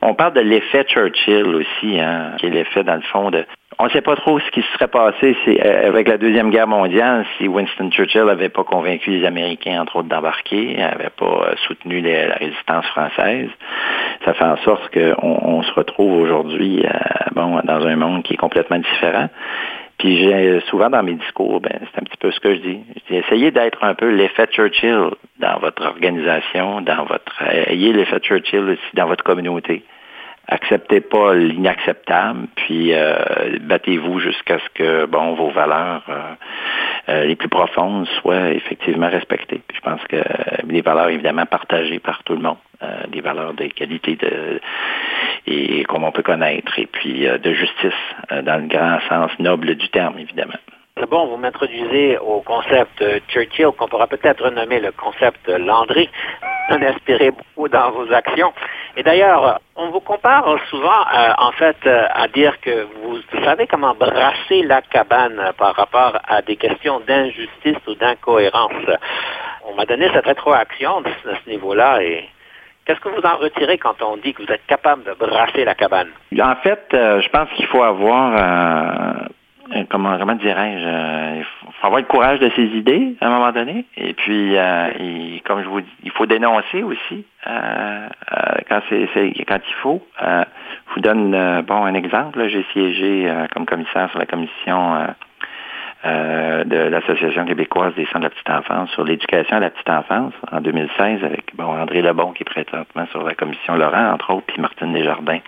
On 0.00 0.14
parle 0.14 0.32
de 0.32 0.40
l'effet 0.40 0.84
Churchill 0.84 1.54
aussi, 1.54 2.00
hein, 2.00 2.32
qui 2.38 2.46
est 2.46 2.50
l'effet, 2.50 2.82
dans 2.82 2.94
le 2.94 3.02
fond, 3.02 3.30
de 3.30 3.44
on 3.82 3.86
ne 3.86 3.90
sait 3.90 4.00
pas 4.00 4.14
trop 4.14 4.38
ce 4.38 4.48
qui 4.52 4.62
se 4.62 4.72
serait 4.74 4.86
passé 4.86 5.36
euh, 5.48 5.88
avec 5.88 6.06
la 6.06 6.16
Deuxième 6.16 6.50
Guerre 6.50 6.68
mondiale 6.68 7.26
si 7.36 7.48
Winston 7.48 7.90
Churchill 7.90 8.26
n'avait 8.26 8.48
pas 8.48 8.62
convaincu 8.62 9.10
les 9.10 9.26
Américains, 9.26 9.82
entre 9.82 9.96
autres, 9.96 10.08
d'embarquer, 10.08 10.76
n'avait 10.76 11.10
pas 11.10 11.48
euh, 11.48 11.54
soutenu 11.66 12.00
la 12.00 12.36
résistance 12.36 12.86
française. 12.86 13.48
Ça 14.24 14.34
fait 14.34 14.44
en 14.44 14.56
sorte 14.58 14.88
qu'on 14.94 15.64
se 15.64 15.72
retrouve 15.72 16.12
aujourd'hui 16.22 16.86
euh, 16.86 16.90
bon, 17.34 17.60
dans 17.64 17.84
un 17.84 17.96
monde 17.96 18.22
qui 18.22 18.34
est 18.34 18.36
complètement 18.36 18.78
différent. 18.78 19.28
Puis 19.98 20.16
j'ai 20.16 20.60
souvent 20.68 20.88
dans 20.88 21.02
mes 21.02 21.14
discours, 21.14 21.60
ben, 21.60 21.80
c'est 21.80 22.00
un 22.00 22.04
petit 22.04 22.18
peu 22.20 22.30
ce 22.30 22.38
que 22.38 22.54
je 22.54 22.60
dis. 22.60 22.80
Je 22.94 23.14
dis 23.14 23.18
essayez 23.18 23.50
d'être 23.50 23.82
un 23.82 23.94
peu 23.94 24.10
l'effet 24.10 24.46
Churchill 24.46 25.08
dans 25.40 25.58
votre 25.58 25.84
organisation, 25.84 26.82
dans 26.82 27.04
votre 27.04 27.42
ayez 27.66 27.92
l'effet 27.92 28.20
Churchill 28.20 28.60
aussi 28.60 28.94
dans 28.94 29.06
votre 29.06 29.24
communauté 29.24 29.82
acceptez 30.48 31.00
pas 31.00 31.34
l'inacceptable, 31.34 32.46
puis 32.56 32.92
euh, 32.92 33.58
battez-vous 33.60 34.18
jusqu'à 34.18 34.58
ce 34.58 34.68
que 34.74 35.06
bon 35.06 35.34
vos 35.34 35.50
valeurs 35.50 36.02
euh, 36.08 36.34
euh, 37.08 37.24
les 37.24 37.36
plus 37.36 37.48
profondes 37.48 38.06
soient 38.20 38.50
effectivement 38.50 39.08
respectées. 39.08 39.62
Je 39.74 39.80
pense 39.80 40.02
que 40.04 40.22
les 40.68 40.80
valeurs 40.80 41.08
évidemment 41.08 41.46
partagées 41.46 41.98
par 41.98 42.22
tout 42.24 42.34
le 42.34 42.42
monde, 42.42 42.56
des 43.08 43.20
valeurs 43.20 43.54
de 43.54 43.66
qualité 43.66 44.18
et 45.46 45.84
comme 45.84 46.04
on 46.04 46.12
peut 46.12 46.22
connaître, 46.22 46.78
et 46.78 46.86
puis 46.86 47.26
de 47.26 47.52
justice 47.52 47.92
dans 48.30 48.60
le 48.60 48.68
grand 48.68 49.00
sens 49.08 49.30
noble 49.38 49.74
du 49.74 49.88
terme 49.88 50.18
évidemment. 50.18 50.58
Bon, 51.10 51.26
vous 51.26 51.36
m'introduisez 51.36 52.18
au 52.18 52.42
concept 52.42 53.02
Churchill, 53.28 53.70
qu'on 53.76 53.88
pourra 53.88 54.06
peut-être 54.06 54.48
nommer 54.50 54.78
le 54.78 54.92
concept 54.92 55.48
Landry, 55.48 56.08
inspiré 56.68 57.30
beaucoup 57.30 57.68
dans 57.68 57.90
vos 57.90 58.12
actions. 58.12 58.52
Et 58.96 59.02
d'ailleurs, 59.02 59.60
on 59.74 59.90
vous 59.90 60.00
compare 60.00 60.46
souvent, 60.68 60.88
euh, 61.14 61.32
en 61.38 61.52
fait, 61.52 61.76
euh, 61.86 62.06
à 62.12 62.28
dire 62.28 62.60
que 62.60 62.86
vous 63.02 63.18
savez 63.42 63.66
comment 63.66 63.94
brasser 63.94 64.62
la 64.62 64.82
cabane 64.82 65.52
par 65.58 65.74
rapport 65.74 66.18
à 66.28 66.42
des 66.42 66.56
questions 66.56 67.00
d'injustice 67.00 67.78
ou 67.88 67.94
d'incohérence. 67.94 68.72
On 69.64 69.74
m'a 69.74 69.86
donné 69.86 70.10
cette 70.12 70.26
rétroaction 70.26 70.98
à 70.98 71.36
ce 71.44 71.50
niveau-là 71.50 72.02
et 72.02 72.28
Qu'est-ce 72.84 72.98
que 72.98 73.10
vous 73.10 73.22
en 73.24 73.36
retirez 73.36 73.78
quand 73.78 74.02
on 74.02 74.16
dit 74.16 74.34
que 74.34 74.42
vous 74.42 74.52
êtes 74.52 74.66
capable 74.66 75.04
de 75.04 75.14
brasser 75.14 75.64
la 75.64 75.76
cabane? 75.76 76.08
En 76.36 76.56
fait, 76.56 76.82
euh, 76.94 77.20
je 77.20 77.28
pense 77.28 77.48
qu'il 77.50 77.66
faut 77.66 77.82
avoir 77.82 78.32
euh, 78.36 79.28
comment, 79.88 80.18
comment 80.18 80.34
dirais-je, 80.34 80.86
euh, 80.86 81.36
il 81.38 81.72
faut 81.80 81.86
avoir 81.86 82.00
le 82.00 82.06
courage 82.06 82.38
de 82.40 82.50
ses 82.50 82.64
idées 82.64 83.16
à 83.20 83.26
un 83.26 83.30
moment 83.30 83.52
donné. 83.52 83.84
Et 83.96 84.12
puis, 84.14 84.56
euh, 84.56 85.38
comme 85.44 85.62
je 85.62 85.68
vous 85.68 85.80
dis, 85.80 85.96
il 86.04 86.10
faut 86.10 86.26
dénoncer 86.26 86.82
aussi 86.82 87.24
quand 87.44 88.80
c'est, 88.88 89.08
quand 89.46 89.58
il 89.68 89.74
faut. 89.82 90.02
je 90.20 90.94
vous 90.94 91.00
donne 91.00 91.62
bon 91.62 91.84
un 91.84 91.94
exemple. 91.94 92.48
J'ai 92.48 92.64
siégé 92.72 93.32
comme 93.54 93.66
commissaire 93.66 94.10
sur 94.10 94.18
la 94.18 94.26
commission 94.26 95.06
euh, 96.04 96.64
de 96.64 96.76
l'Association 96.76 97.44
québécoise 97.44 97.94
des 97.94 98.06
centres 98.06 98.18
de 98.18 98.24
la 98.24 98.30
petite 98.30 98.50
enfance 98.50 98.90
sur 98.90 99.04
l'éducation 99.04 99.58
à 99.58 99.60
la 99.60 99.70
petite 99.70 99.88
enfance 99.88 100.32
en 100.50 100.60
2016 100.60 101.22
avec 101.22 101.54
bon, 101.54 101.64
André 101.64 102.02
Lebon 102.02 102.32
qui 102.32 102.42
est 102.42 102.44
présentement 102.44 103.06
sur 103.12 103.22
la 103.22 103.34
commission 103.34 103.76
Laurent, 103.76 104.12
entre 104.12 104.34
autres, 104.34 104.46
puis 104.46 104.60
Martine 104.60 104.92
Desjardins, 104.92 105.38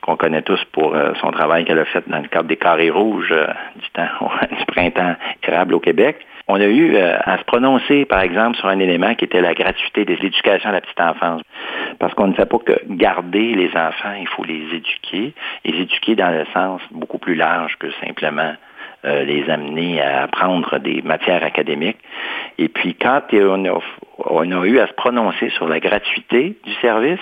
qu'on 0.00 0.16
connaît 0.16 0.42
tous 0.42 0.64
pour 0.72 0.94
euh, 0.94 1.12
son 1.20 1.32
travail 1.32 1.64
qu'elle 1.64 1.80
a 1.80 1.84
fait 1.86 2.08
dans 2.08 2.20
le 2.20 2.28
cadre 2.28 2.48
des 2.48 2.56
carrés 2.56 2.90
rouges 2.90 3.32
euh, 3.32 3.48
du 3.76 3.90
temps 3.90 4.30
du 4.58 4.64
printemps 4.66 5.16
érable 5.42 5.74
au 5.74 5.80
Québec. 5.80 6.24
On 6.46 6.60
a 6.60 6.66
eu 6.66 6.96
à 6.96 7.38
se 7.38 7.44
prononcer, 7.44 8.04
par 8.04 8.22
exemple, 8.22 8.56
sur 8.56 8.68
un 8.68 8.80
élément 8.80 9.14
qui 9.14 9.24
était 9.24 9.40
la 9.40 9.54
gratuité 9.54 10.04
des 10.04 10.14
éducations 10.14 10.70
à 10.70 10.72
la 10.72 10.80
petite 10.80 11.00
enfance. 11.00 11.42
Parce 12.00 12.12
qu'on 12.14 12.26
ne 12.26 12.34
sait 12.34 12.46
pas 12.46 12.58
que 12.58 12.72
garder 12.88 13.54
les 13.54 13.70
enfants, 13.76 14.14
il 14.18 14.26
faut 14.26 14.42
les 14.42 14.66
éduquer, 14.74 15.32
les 15.64 15.80
éduquer 15.82 16.16
dans 16.16 16.30
le 16.30 16.44
sens 16.52 16.80
beaucoup 16.90 17.18
plus 17.18 17.36
large 17.36 17.76
que 17.78 17.86
simplement 18.04 18.54
euh, 19.04 19.24
les 19.24 19.48
amener 19.48 20.00
à 20.00 20.24
apprendre 20.24 20.78
des 20.78 21.00
matières 21.02 21.42
académiques. 21.42 21.98
Et 22.58 22.68
puis 22.68 22.94
quand 22.94 23.22
on 23.32 23.64
a, 24.52 24.66
eu 24.66 24.78
à 24.78 24.86
se 24.86 24.92
prononcer 24.92 25.48
sur 25.50 25.68
la 25.68 25.80
gratuité 25.80 26.56
du 26.64 26.74
service, 26.82 27.20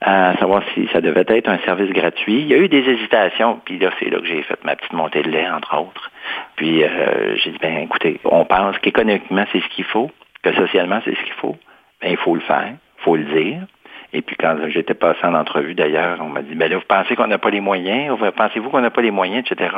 à 0.00 0.34
savoir 0.38 0.62
si 0.72 0.88
ça 0.92 1.00
devait 1.00 1.26
être 1.28 1.48
un 1.48 1.58
service 1.58 1.90
gratuit, 1.90 2.40
il 2.40 2.46
y 2.46 2.54
a 2.54 2.56
eu 2.56 2.68
des 2.68 2.88
hésitations, 2.88 3.60
puis 3.64 3.78
là, 3.78 3.90
c'est 3.98 4.08
là 4.08 4.18
que 4.18 4.26
j'ai 4.26 4.42
fait 4.42 4.64
ma 4.64 4.76
petite 4.76 4.94
montée 4.94 5.22
de 5.22 5.30
lait, 5.30 5.48
entre 5.50 5.76
autres. 5.76 6.10
Puis 6.56 6.82
euh, 6.82 7.36
j'ai 7.36 7.50
dit, 7.50 7.58
ben 7.60 7.78
écoutez, 7.78 8.18
on 8.24 8.44
pense 8.44 8.78
qu'économiquement, 8.78 9.44
c'est 9.52 9.60
ce 9.60 9.68
qu'il 9.68 9.84
faut, 9.84 10.10
que 10.42 10.54
socialement, 10.54 11.00
c'est 11.04 11.14
ce 11.14 11.22
qu'il 11.22 11.34
faut. 11.34 11.56
Ben, 12.00 12.12
il 12.12 12.16
faut 12.16 12.34
le 12.34 12.40
faire, 12.40 12.72
il 12.72 13.02
faut 13.02 13.16
le 13.16 13.24
dire. 13.24 13.66
Et 14.12 14.22
puis 14.22 14.36
quand 14.36 14.56
j'étais 14.68 14.94
passé 14.94 15.20
en 15.22 15.34
entrevue 15.34 15.74
d'ailleurs, 15.74 16.18
on 16.20 16.28
m'a 16.28 16.42
dit, 16.42 16.54
ben 16.54 16.70
là, 16.70 16.76
vous 16.76 16.84
pensez 16.86 17.14
qu'on 17.14 17.28
n'a 17.28 17.38
pas 17.38 17.50
les 17.50 17.60
moyens, 17.60 18.16
pensez-vous 18.36 18.70
qu'on 18.70 18.80
n'a 18.80 18.90
pas 18.90 19.02
les 19.02 19.10
moyens, 19.10 19.44
etc. 19.48 19.70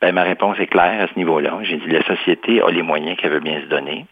Ben 0.00 0.12
ma 0.14 0.22
réponse 0.22 0.58
est 0.60 0.66
claire 0.66 1.02
à 1.02 1.08
ce 1.08 1.16
niveau-là. 1.16 1.58
J'ai 1.62 1.78
dit, 1.78 1.88
la 1.88 2.04
société 2.04 2.62
a 2.62 2.70
les 2.70 2.82
moyens 2.82 3.16
qu'elle 3.16 3.32
veut 3.32 3.40
bien 3.40 3.60
se 3.60 3.66
donner, 3.66 4.06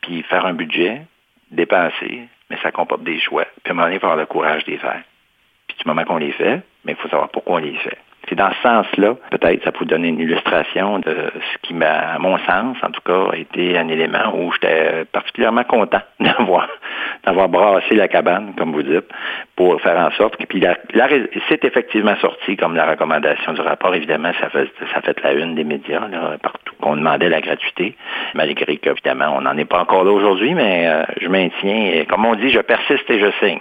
puis 0.00 0.22
faire 0.22 0.46
un 0.46 0.54
budget, 0.54 1.02
dépenser, 1.50 2.28
mais 2.48 2.56
ça 2.62 2.72
comporte 2.72 3.02
des 3.02 3.18
choix. 3.20 3.44
Puis 3.62 3.70
à 3.70 3.72
un 3.72 3.74
moment 3.74 3.86
donné, 3.86 3.96
il 3.96 4.00
faut 4.00 4.06
avoir 4.06 4.18
le 4.18 4.26
courage 4.26 4.64
de 4.64 4.72
les 4.72 4.78
faire. 4.78 5.02
Puis 5.68 5.76
du 5.78 5.84
moment 5.86 6.04
qu'on 6.04 6.16
les 6.16 6.32
fait, 6.32 6.62
mais 6.84 6.92
il 6.92 6.96
faut 6.96 7.08
savoir 7.08 7.28
pourquoi 7.28 7.56
on 7.56 7.58
les 7.58 7.76
fait. 7.76 7.98
C'est 8.28 8.34
dans 8.36 8.50
ce 8.50 8.62
sens-là, 8.62 9.16
peut-être 9.30 9.64
ça 9.64 9.72
peut 9.72 9.84
donner 9.84 10.08
une 10.08 10.20
illustration 10.20 10.98
de 10.98 11.32
ce 11.34 11.58
qui 11.62 11.74
m'a, 11.74 12.14
à 12.14 12.18
mon 12.18 12.38
sens, 12.38 12.76
en 12.82 12.90
tout 12.90 13.00
cas, 13.04 13.32
été 13.34 13.78
un 13.78 13.88
élément 13.88 14.34
où 14.34 14.52
j'étais 14.52 15.04
particulièrement 15.06 15.64
content 15.64 16.02
d'avoir, 16.20 16.68
d'avoir 17.24 17.48
brassé 17.48 17.94
la 17.94 18.08
cabane, 18.08 18.52
comme 18.56 18.72
vous 18.72 18.82
dites, 18.82 19.08
pour 19.56 19.80
faire 19.80 19.98
en 19.98 20.10
sorte 20.12 20.36
que, 20.36 20.44
puis 20.44 20.60
la, 20.60 20.76
c'est 21.48 21.64
effectivement 21.64 22.16
sorti 22.20 22.56
comme 22.56 22.76
la 22.76 22.86
recommandation 22.86 23.52
du 23.52 23.60
rapport. 23.62 23.94
Évidemment, 23.94 24.32
ça 24.40 24.50
fait, 24.50 24.70
ça 24.92 25.00
fait 25.00 25.20
la 25.22 25.32
une 25.32 25.54
des 25.54 25.64
médias, 25.64 26.06
là, 26.08 26.36
partout, 26.42 26.74
qu'on 26.80 26.96
demandait 26.96 27.28
la 27.28 27.40
gratuité, 27.40 27.96
malgré 28.34 28.76
qu'évidemment, 28.76 29.34
on 29.36 29.40
n'en 29.40 29.56
est 29.56 29.64
pas 29.64 29.80
encore 29.80 30.04
là 30.04 30.12
aujourd'hui, 30.12 30.54
mais 30.54 30.86
euh, 30.86 31.04
je 31.20 31.28
maintiens, 31.28 31.90
et 31.92 32.06
comme 32.06 32.26
on 32.26 32.34
dit, 32.34 32.50
je 32.50 32.60
persiste 32.60 33.08
et 33.08 33.18
je 33.18 33.30
signe. 33.40 33.60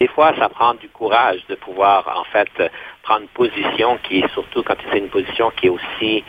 Des 0.00 0.08
fois, 0.08 0.34
ça 0.38 0.50
prend 0.50 0.74
du 0.74 0.88
courage 0.90 1.40
de 1.48 1.54
pouvoir, 1.54 2.04
en 2.20 2.24
fait, 2.24 2.70
prendre 3.06 3.26
position 3.28 3.98
qui 4.02 4.18
est 4.18 4.32
surtout 4.32 4.62
quand 4.64 4.74
c'est 4.90 4.98
une 4.98 5.08
position 5.08 5.50
qui 5.56 5.66
est 5.66 5.70
aussi 5.70 6.24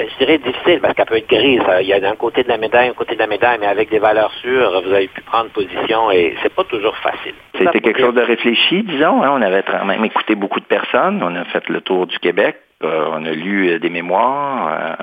euh, 0.00 0.04
je 0.08 0.24
dirais 0.24 0.38
difficile 0.38 0.80
parce 0.80 0.94
qu'elle 0.94 1.06
peut 1.06 1.16
être 1.16 1.28
grise. 1.28 1.62
Il 1.80 1.86
y 1.86 1.92
a 1.92 2.00
d'un 2.00 2.16
côté 2.16 2.42
de 2.42 2.48
la 2.48 2.56
médaille, 2.56 2.88
un 2.88 2.94
côté 2.94 3.14
de 3.14 3.20
la 3.20 3.26
médaille, 3.26 3.58
mais 3.60 3.66
avec 3.66 3.90
des 3.90 3.98
valeurs 3.98 4.32
sûres, 4.40 4.82
vous 4.84 4.92
avez 4.92 5.08
pu 5.08 5.20
prendre 5.20 5.50
position 5.50 6.10
et 6.10 6.34
c'est 6.42 6.54
pas 6.54 6.64
toujours 6.64 6.96
facile. 6.96 7.34
C'était 7.56 7.80
quelque 7.80 8.00
chose 8.00 8.14
de 8.14 8.22
réfléchi, 8.22 8.82
disons. 8.82 9.22
Hein. 9.22 9.30
On 9.34 9.42
avait 9.42 9.62
quand 9.62 9.84
même 9.84 10.04
écouté 10.04 10.34
beaucoup 10.34 10.60
de 10.60 10.64
personnes. 10.64 11.22
On 11.22 11.36
a 11.36 11.44
fait 11.44 11.68
le 11.68 11.80
tour 11.82 12.06
du 12.06 12.18
Québec. 12.18 12.56
Euh, 12.82 13.10
on 13.12 13.24
a 13.26 13.30
lu 13.30 13.68
euh, 13.68 13.78
des 13.78 13.90
mémoires. 13.90 14.96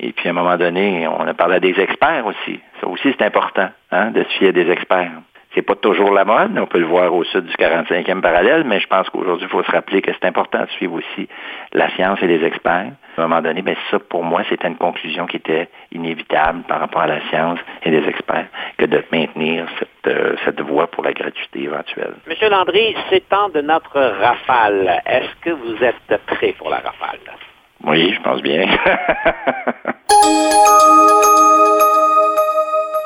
et 0.00 0.12
puis, 0.12 0.28
à 0.28 0.30
un 0.30 0.34
moment 0.34 0.56
donné, 0.56 1.06
on 1.06 1.26
a 1.26 1.34
parlé 1.34 1.56
à 1.56 1.60
des 1.60 1.78
experts 1.78 2.26
aussi. 2.26 2.58
Ça 2.80 2.88
aussi, 2.88 3.14
c'est 3.16 3.22
important, 3.22 3.68
hein, 3.92 4.10
de 4.10 4.22
se 4.24 4.28
fier 4.38 4.48
à 4.48 4.52
des 4.52 4.68
experts. 4.70 5.12
C'est 5.56 5.62
pas 5.62 5.74
toujours 5.74 6.12
la 6.12 6.26
mode, 6.26 6.58
on 6.58 6.66
peut 6.66 6.78
le 6.78 6.84
voir 6.84 7.14
au 7.14 7.24
sud 7.24 7.46
du 7.46 7.54
45e 7.54 8.20
parallèle, 8.20 8.64
mais 8.64 8.78
je 8.78 8.86
pense 8.88 9.08
qu'aujourd'hui, 9.08 9.46
il 9.46 9.50
faut 9.50 9.62
se 9.62 9.70
rappeler 9.70 10.02
que 10.02 10.10
c'est 10.12 10.26
important 10.26 10.60
de 10.60 10.68
suivre 10.72 10.92
aussi 10.92 11.30
la 11.72 11.88
science 11.94 12.18
et 12.20 12.26
les 12.26 12.44
experts. 12.44 12.92
À 13.16 13.22
un 13.22 13.22
moment 13.22 13.40
donné, 13.40 13.62
ben 13.62 13.74
ça, 13.90 13.98
pour 13.98 14.22
moi, 14.22 14.42
c'était 14.50 14.68
une 14.68 14.76
conclusion 14.76 15.26
qui 15.26 15.38
était 15.38 15.70
inévitable 15.92 16.60
par 16.68 16.80
rapport 16.80 17.00
à 17.00 17.06
la 17.06 17.22
science 17.30 17.58
et 17.84 17.90
les 17.90 18.06
experts 18.06 18.48
que 18.76 18.84
de 18.84 19.02
maintenir 19.10 19.64
cette, 19.78 20.14
euh, 20.14 20.36
cette 20.44 20.60
voie 20.60 20.88
pour 20.88 21.02
la 21.02 21.14
gratuité 21.14 21.62
éventuelle. 21.62 22.12
Monsieur 22.28 22.50
Landry, 22.50 22.94
c'est 23.08 23.26
temps 23.26 23.48
de 23.48 23.62
notre 23.62 23.98
rafale. 23.98 25.00
Est-ce 25.06 25.36
que 25.40 25.50
vous 25.52 25.82
êtes 25.82 26.20
prêt 26.26 26.54
pour 26.58 26.68
la 26.68 26.80
rafale? 26.80 27.18
Oui, 27.82 28.12
je 28.14 28.20
pense 28.20 28.42
bien. 28.42 28.66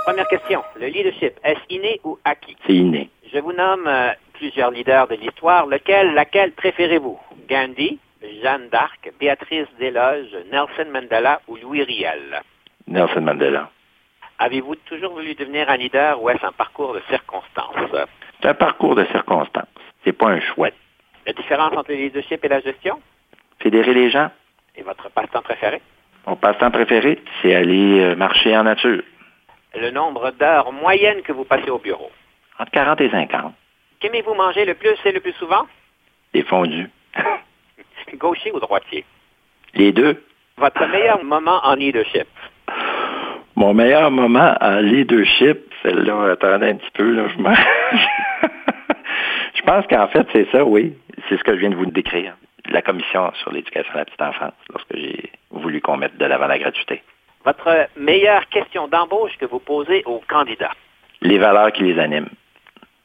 Première 0.04 0.28
question. 0.28 0.62
Le 0.76 0.86
leadership, 0.86 1.34
est-ce 1.44 1.60
inné 1.68 2.00
ou 2.04 2.18
acquis? 2.24 2.56
C'est 2.66 2.74
inné. 2.74 3.10
Je 3.32 3.38
vous 3.38 3.52
nomme 3.52 3.86
euh, 3.86 4.10
plusieurs 4.32 4.70
leaders 4.70 5.06
de 5.08 5.14
l'histoire. 5.14 5.66
Lequel, 5.66 6.14
laquelle 6.14 6.52
préférez-vous? 6.52 7.18
Gandhi, 7.48 7.98
Jeanne 8.42 8.68
d'Arc, 8.70 9.12
Béatrice 9.20 9.68
Desloges, 9.78 10.36
Nelson 10.50 10.90
Mandela 10.92 11.40
ou 11.48 11.56
Louis 11.56 11.82
Riel? 11.82 12.42
Nelson 12.86 13.20
Mandela. 13.20 13.70
Avez-vous 14.38 14.74
toujours 14.86 15.12
voulu 15.12 15.34
devenir 15.34 15.68
un 15.68 15.76
leader 15.76 16.22
ou 16.22 16.30
est-ce 16.30 16.44
un 16.44 16.52
parcours 16.52 16.94
de 16.94 17.02
circonstances? 17.10 18.06
C'est 18.40 18.48
un 18.48 18.54
parcours 18.54 18.94
de 18.94 19.04
circonstances. 19.06 19.66
C'est 20.02 20.14
pas 20.14 20.28
un 20.28 20.40
choix. 20.40 20.70
La 21.26 21.34
différence 21.34 21.76
entre 21.76 21.90
le 21.90 21.96
leadership 21.96 22.42
et 22.42 22.48
la 22.48 22.60
gestion? 22.60 23.00
Fédérer 23.58 23.92
les 23.92 24.10
gens. 24.10 24.30
Et 24.76 24.82
votre 24.82 25.10
passe-temps 25.10 25.42
préféré? 25.42 25.82
Mon 26.26 26.36
passe-temps 26.36 26.70
préféré, 26.70 27.18
c'est 27.42 27.54
aller 27.54 28.00
euh, 28.00 28.16
marcher 28.16 28.56
en 28.56 28.64
nature. 28.64 29.02
Le 29.74 29.90
nombre 29.90 30.32
d'heures 30.32 30.72
moyennes 30.72 31.22
que 31.22 31.32
vous 31.32 31.44
passez 31.44 31.70
au 31.70 31.78
bureau? 31.78 32.10
Entre 32.58 32.72
40 32.72 33.00
et 33.00 33.10
50. 33.10 33.54
Qu'aimez-vous 34.00 34.34
manger 34.34 34.64
le 34.64 34.74
plus 34.74 34.96
et 35.04 35.12
le 35.12 35.20
plus 35.20 35.32
souvent? 35.34 35.66
Des 36.32 36.42
fondus. 36.42 36.90
Gaucher 38.14 38.50
ou 38.52 38.60
droitier? 38.60 39.04
Les 39.74 39.92
deux. 39.92 40.22
Votre 40.56 40.86
meilleur 40.86 41.22
moment 41.24 41.60
en 41.62 41.74
leadership? 41.74 42.26
Mon 43.56 43.74
meilleur 43.74 44.10
moment 44.10 44.54
en 44.60 44.80
leadership, 44.80 45.72
celle-là, 45.82 46.32
attendez 46.32 46.70
un 46.70 46.76
petit 46.76 46.90
peu, 46.92 47.12
là, 47.12 47.28
je 47.28 48.48
Je 49.54 49.62
pense 49.62 49.86
qu'en 49.86 50.08
fait, 50.08 50.26
c'est 50.32 50.50
ça, 50.50 50.64
oui. 50.64 50.94
C'est 51.28 51.36
ce 51.36 51.44
que 51.44 51.54
je 51.54 51.60
viens 51.60 51.70
de 51.70 51.76
vous 51.76 51.86
décrire. 51.86 52.36
La 52.70 52.82
commission 52.82 53.32
sur 53.34 53.52
l'éducation 53.52 53.92
de 53.92 53.98
la 53.98 54.04
petite 54.04 54.22
enfance, 54.22 54.54
lorsque 54.70 54.96
j'ai 54.96 55.30
voulu 55.50 55.80
qu'on 55.80 55.96
mette 55.96 56.16
de 56.16 56.24
l'avant 56.24 56.46
la 56.46 56.58
gratuité. 56.58 57.02
Votre 57.50 57.88
meilleure 57.96 58.48
question 58.48 58.86
d'embauche 58.86 59.36
que 59.36 59.44
vous 59.44 59.58
posez 59.58 60.04
aux 60.06 60.22
candidats? 60.28 60.70
Les 61.20 61.36
valeurs 61.36 61.72
qui 61.72 61.82
les 61.82 61.98
animent. 61.98 62.28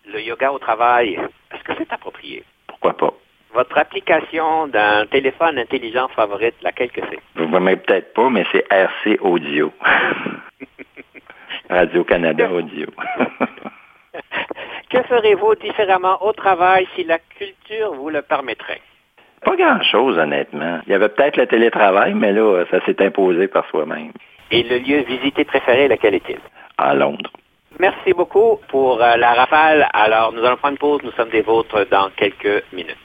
Le 0.06 0.22
yoga 0.22 0.52
au 0.52 0.60
travail, 0.60 1.20
est-ce 1.52 1.64
que 1.64 1.74
c'est 1.80 1.92
approprié? 1.92 2.44
Pourquoi 2.68 2.96
pas? 2.96 3.12
Votre 3.56 3.76
application 3.80 4.68
d'un 4.68 5.08
téléphone 5.08 5.58
intelligent 5.58 6.10
favorite, 6.10 6.54
laquelle 6.62 6.92
que 6.92 7.02
c'est? 7.10 7.20
Vous 7.36 7.48
ne 7.48 7.60
voyez 7.60 7.78
peut-être 7.78 8.14
pas, 8.14 8.30
mais 8.30 8.46
c'est 8.52 8.68
RC 8.70 9.18
Audio. 9.22 9.74
Radio-Canada 11.72 12.48
Audio. 12.52 12.86
que 14.92 15.02
ferez-vous 15.02 15.56
différemment 15.56 16.24
au 16.24 16.34
travail 16.34 16.88
si 16.96 17.04
la 17.04 17.18
culture 17.18 17.96
vous 17.96 18.12
le 18.12 18.22
permettrait? 18.22 18.82
Pas 19.44 19.56
grand-chose, 19.56 20.20
honnêtement. 20.20 20.82
Il 20.86 20.92
y 20.92 20.96
avait 20.96 21.10
peut-être 21.10 21.38
le 21.38 21.48
télétravail, 21.48 22.14
mais 22.14 22.32
là, 22.32 22.64
ça 22.70 22.80
s'est 22.86 23.04
imposé 23.04 23.48
par 23.48 23.68
soi-même. 23.70 24.12
Et 24.52 24.64
le 24.64 24.78
lieu 24.80 25.04
visité 25.04 25.44
préféré, 25.44 25.88
lequel 25.88 26.16
est-il? 26.16 26.40
À 26.78 26.94
Londres. 26.94 27.32
Merci 27.80 28.14
beaucoup 28.14 28.60
pour 28.70 29.02
euh, 29.02 29.18
la 29.18 29.34
rafale. 29.34 29.88
Alors, 29.94 30.32
nous 30.32 30.44
allons 30.44 30.58
prendre 30.58 30.74
une 30.74 30.78
pause. 30.78 31.02
Nous 31.04 31.12
sommes 31.12 31.30
des 31.30 31.42
vôtres 31.42 31.86
dans 31.90 32.10
quelques 32.16 32.64
minutes. 32.72 32.96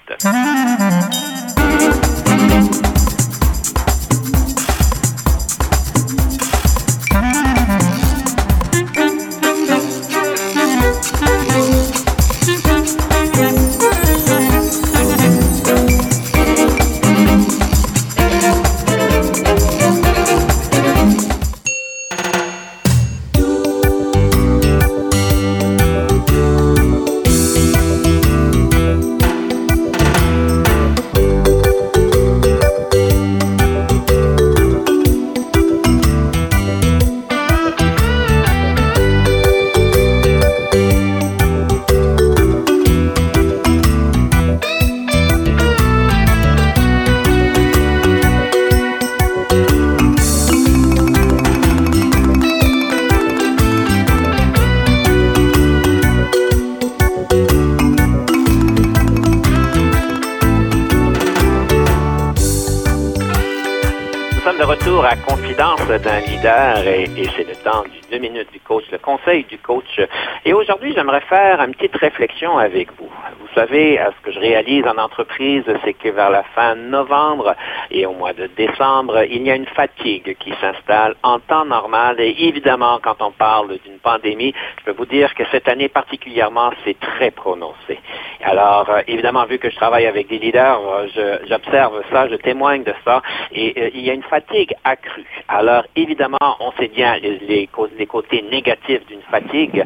D'un 65.98 66.20
leader 66.20 66.86
et, 66.86 67.08
c'est 67.36 67.48
le 67.48 67.54
temps 67.56 67.82
du 67.84 68.00
deux 68.10 68.18
minutes 68.18 68.52
du 68.52 68.60
coach, 68.60 68.84
le 68.92 68.98
conseil 68.98 69.44
du 69.44 69.58
coach. 69.58 70.00
Et 70.44 70.52
aujourd'hui, 70.52 70.92
j'aimerais 70.94 71.20
faire 71.22 71.60
une 71.62 71.74
petite 71.74 71.96
réflexion 71.96 72.58
avec. 72.58 72.88
Vous 72.98 73.08
savez, 73.54 73.98
ce 73.98 74.24
que 74.24 74.32
je 74.32 74.40
réalise 74.40 74.86
en 74.86 74.98
entreprise, 74.98 75.64
c'est 75.84 75.94
que 75.94 76.08
vers 76.08 76.30
la 76.30 76.42
fin 76.54 76.74
novembre 76.74 77.54
et 77.90 78.06
au 78.06 78.12
mois 78.12 78.32
de 78.32 78.46
décembre, 78.56 79.22
il 79.28 79.42
y 79.42 79.50
a 79.50 79.54
une 79.54 79.66
fatigue 79.66 80.36
qui 80.38 80.52
s'installe 80.60 81.14
en 81.22 81.38
temps 81.40 81.64
normal. 81.64 82.16
Et 82.20 82.34
évidemment, 82.46 82.98
quand 83.02 83.20
on 83.20 83.30
parle 83.30 83.78
d'une 83.84 83.98
pandémie, 83.98 84.54
je 84.78 84.84
peux 84.84 84.96
vous 84.96 85.06
dire 85.06 85.34
que 85.34 85.44
cette 85.50 85.68
année 85.68 85.88
particulièrement, 85.88 86.70
c'est 86.84 86.98
très 86.98 87.30
prononcé. 87.30 87.98
Alors, 88.42 88.88
euh, 88.88 89.02
évidemment, 89.06 89.44
vu 89.44 89.58
que 89.58 89.68
je 89.68 89.76
travaille 89.76 90.06
avec 90.06 90.28
des 90.28 90.38
leaders, 90.38 90.80
euh, 91.16 91.38
j'observe 91.46 92.02
ça, 92.10 92.28
je 92.28 92.36
témoigne 92.36 92.84
de 92.84 92.94
ça, 93.04 93.22
et 93.52 93.74
euh, 93.76 93.90
il 93.94 94.00
y 94.00 94.10
a 94.10 94.14
une 94.14 94.22
fatigue 94.22 94.74
accrue. 94.84 95.26
Alors, 95.48 95.84
évidemment, 95.94 96.38
on 96.60 96.72
sait 96.72 96.88
bien 96.88 97.16
les, 97.18 97.38
les, 97.38 98.06
côtés 98.06 98.42
négatifs 98.50 99.04
d'une 99.06 99.22
fatigue. 99.30 99.84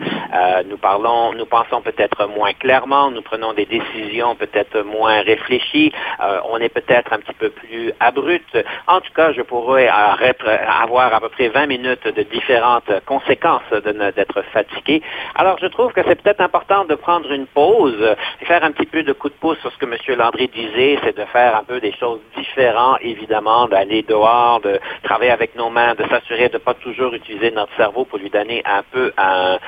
nous 0.68 0.78
parlons, 0.78 1.32
nous 1.34 1.46
pensons 1.46 1.82
peut-être 1.82 2.26
moins 2.28 2.52
clairement, 2.52 3.10
nous 3.10 3.22
prenons 3.22 3.52
des 3.55 3.66
décisions 3.66 4.34
peut-être 4.34 4.82
moins 4.82 5.22
réfléchies, 5.22 5.92
on 6.50 6.59
est 6.59 6.68
peut-être 6.68 7.12
un 7.12 7.18
petit 7.18 7.34
peu 7.34 7.50
plus 7.50 7.92
abrupt. 8.00 8.57
En 8.86 9.00
tout 9.00 9.12
cas, 9.14 9.32
je 9.32 9.42
pourrais 9.42 9.88
avoir 9.88 11.14
à 11.14 11.20
peu 11.20 11.28
près 11.28 11.48
20 11.48 11.66
minutes 11.66 12.07
de 12.07 12.22
différentes 12.22 12.90
conséquences 13.07 13.62
d'être 13.72 14.42
fatigué. 14.52 15.02
Alors, 15.34 15.59
je 15.61 15.66
trouve 15.66 15.92
que 15.92 16.00
c'est 16.07 16.20
peut-être 16.20 16.40
important 16.40 16.84
de 16.84 16.94
prendre 16.94 17.30
une 17.30 17.46
pause 17.46 18.16
faire 18.44 18.64
un 18.64 18.72
petit 18.72 18.86
peu 18.86 19.02
de 19.02 19.12
coup 19.12 19.28
de 19.28 19.34
pouce 19.34 19.59
sur 19.61 19.72
ce 19.72 19.78
que 19.78 19.86
M. 19.86 20.18
Landry 20.18 20.48
disait, 20.48 20.98
c'est 21.02 21.16
de 21.16 21.24
faire 21.26 21.57
un 21.57 21.64
peu 21.64 21.80
des 21.80 21.92
choses 21.92 22.20
différentes, 22.36 22.98
évidemment, 23.02 23.66
d'aller 23.66 24.02
dehors, 24.02 24.61
de 24.61 24.78
travailler 25.02 25.30
avec 25.30 25.57
nos 25.57 25.70
mains, 25.70 25.94
de 25.94 26.05
s'assurer 26.09 26.48
de 26.48 26.55
ne 26.55 26.59
pas 26.59 26.74
toujours 26.74 27.14
utiliser 27.14 27.50
notre 27.50 27.74
cerveau 27.76 28.05
pour 28.05 28.18
lui 28.18 28.30
donner 28.30 28.62
un 28.64 28.82
peu 28.92 29.12
un, 29.16 29.59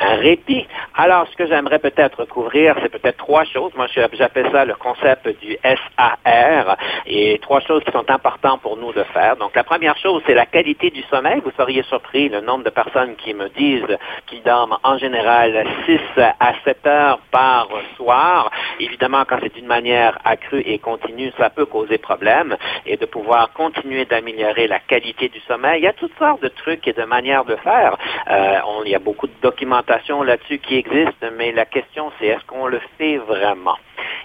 répit. 0.00 0.66
Alors, 0.94 1.26
ce 1.30 1.36
que 1.36 1.46
j'aimerais 1.46 1.78
peut-être 1.78 2.24
couvrir, 2.26 2.76
c'est 2.82 2.90
peut-être 2.90 3.16
trois 3.16 3.35
choses. 3.44 3.72
Moi, 3.76 3.86
j'appelle 4.12 4.50
ça 4.50 4.64
le 4.64 4.74
concept 4.74 5.28
du 5.40 5.56
SAR 5.62 6.76
et 7.06 7.38
trois 7.42 7.60
choses 7.60 7.84
qui 7.84 7.92
sont 7.92 8.10
importantes 8.10 8.62
pour 8.62 8.76
nous 8.76 8.92
de 8.92 9.02
faire. 9.04 9.36
Donc, 9.36 9.54
la 9.54 9.64
première 9.64 9.96
chose, 9.98 10.22
c'est 10.26 10.34
la 10.34 10.46
qualité 10.46 10.90
du 10.90 11.02
sommeil. 11.04 11.40
Vous 11.44 11.52
seriez 11.56 11.82
surpris 11.84 12.28
le 12.28 12.40
nombre 12.40 12.64
de 12.64 12.70
personnes 12.70 13.16
qui 13.16 13.34
me 13.34 13.48
disent 13.50 13.96
qu'ils 14.26 14.42
dorment 14.42 14.78
en 14.82 14.98
général 14.98 15.66
6 15.86 16.00
à 16.18 16.54
7 16.64 16.86
heures 16.86 17.18
par 17.30 17.68
soir 17.96 18.50
Évidemment, 18.80 19.24
quand 19.28 19.38
c'est 19.42 19.54
d'une 19.54 19.66
manière 19.66 20.18
accrue 20.24 20.60
et 20.60 20.78
continue, 20.78 21.32
ça 21.38 21.50
peut 21.50 21.66
causer 21.66 21.98
problème. 21.98 22.56
Et 22.84 22.96
de 22.96 23.06
pouvoir 23.06 23.52
continuer 23.52 24.04
d'améliorer 24.04 24.66
la 24.66 24.78
qualité 24.78 25.28
du 25.28 25.40
sommeil. 25.40 25.80
Il 25.80 25.84
y 25.84 25.88
a 25.88 25.92
toutes 25.92 26.16
sortes 26.18 26.42
de 26.42 26.48
trucs 26.48 26.86
et 26.88 26.92
de 26.92 27.04
manières 27.04 27.44
de 27.44 27.56
faire. 27.56 27.96
Euh, 28.30 28.58
il 28.84 28.90
y 28.90 28.94
a 28.94 28.98
beaucoup 28.98 29.26
de 29.26 29.32
documentation 29.42 30.22
là-dessus 30.22 30.58
qui 30.58 30.76
existe, 30.76 31.24
mais 31.36 31.52
la 31.52 31.64
question 31.64 32.12
c'est 32.18 32.26
est-ce 32.26 32.44
qu'on 32.46 32.66
le 32.66 32.80
fait 32.98 33.18
vraiment? 33.26 33.78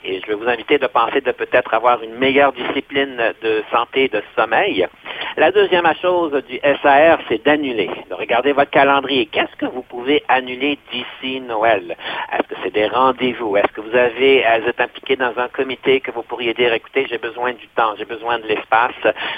Et 0.04 0.20
je 0.20 0.28
vais 0.28 0.34
vous 0.34 0.47
inviter 0.47 0.80
de 0.80 0.88
penser 0.88 1.22
de 1.22 1.32
peut-être 1.32 1.74
avoir 1.74 2.02
une 2.02 2.16
meilleure 2.16 2.54
discipline 2.54 3.22
de 3.41 3.64
santé 3.72 4.08
de 4.08 4.22
sommeil. 4.36 4.88
La 5.38 5.52
deuxième 5.52 5.88
chose 6.02 6.34
du 6.49 6.60
SAR, 6.82 7.20
c'est 7.30 7.43
d'annuler, 7.45 7.89
de 8.10 8.16
regarder 8.16 8.52
votre 8.52 8.72
calendrier. 8.72 9.28
Qu'est-ce 9.28 9.56
que 9.56 9.66
vous 9.66 9.84
pouvez 9.84 10.24
annuler 10.28 10.78
d'ici 10.91 11.39
Noël? 11.41 11.95
Est-ce 12.34 12.47
que 12.47 12.56
c'est 12.64 12.74
des 12.74 12.88
rendez-vous? 12.88 13.56
Est-ce 13.56 13.72
que 13.74 13.82
vous 13.82 13.95
avez, 13.95 14.43
vous 14.62 14.70
êtes 14.70 14.82
impliqué 14.82 15.16
dans 15.16 15.38
un 15.38 15.47
comité 15.47 16.02
que 16.02 16.12
vous 16.12 16.24
pourriez 16.24 16.54
dire, 16.54 16.74
écoutez, 16.74 17.06
j'ai 17.10 17.18
besoin 17.18 17.54
du 17.54 17.68
temps, 17.70 17.93
j'ai 17.97 18.06
besoin 18.06 18.39
de 18.39 18.47
l'espace 18.47 18.91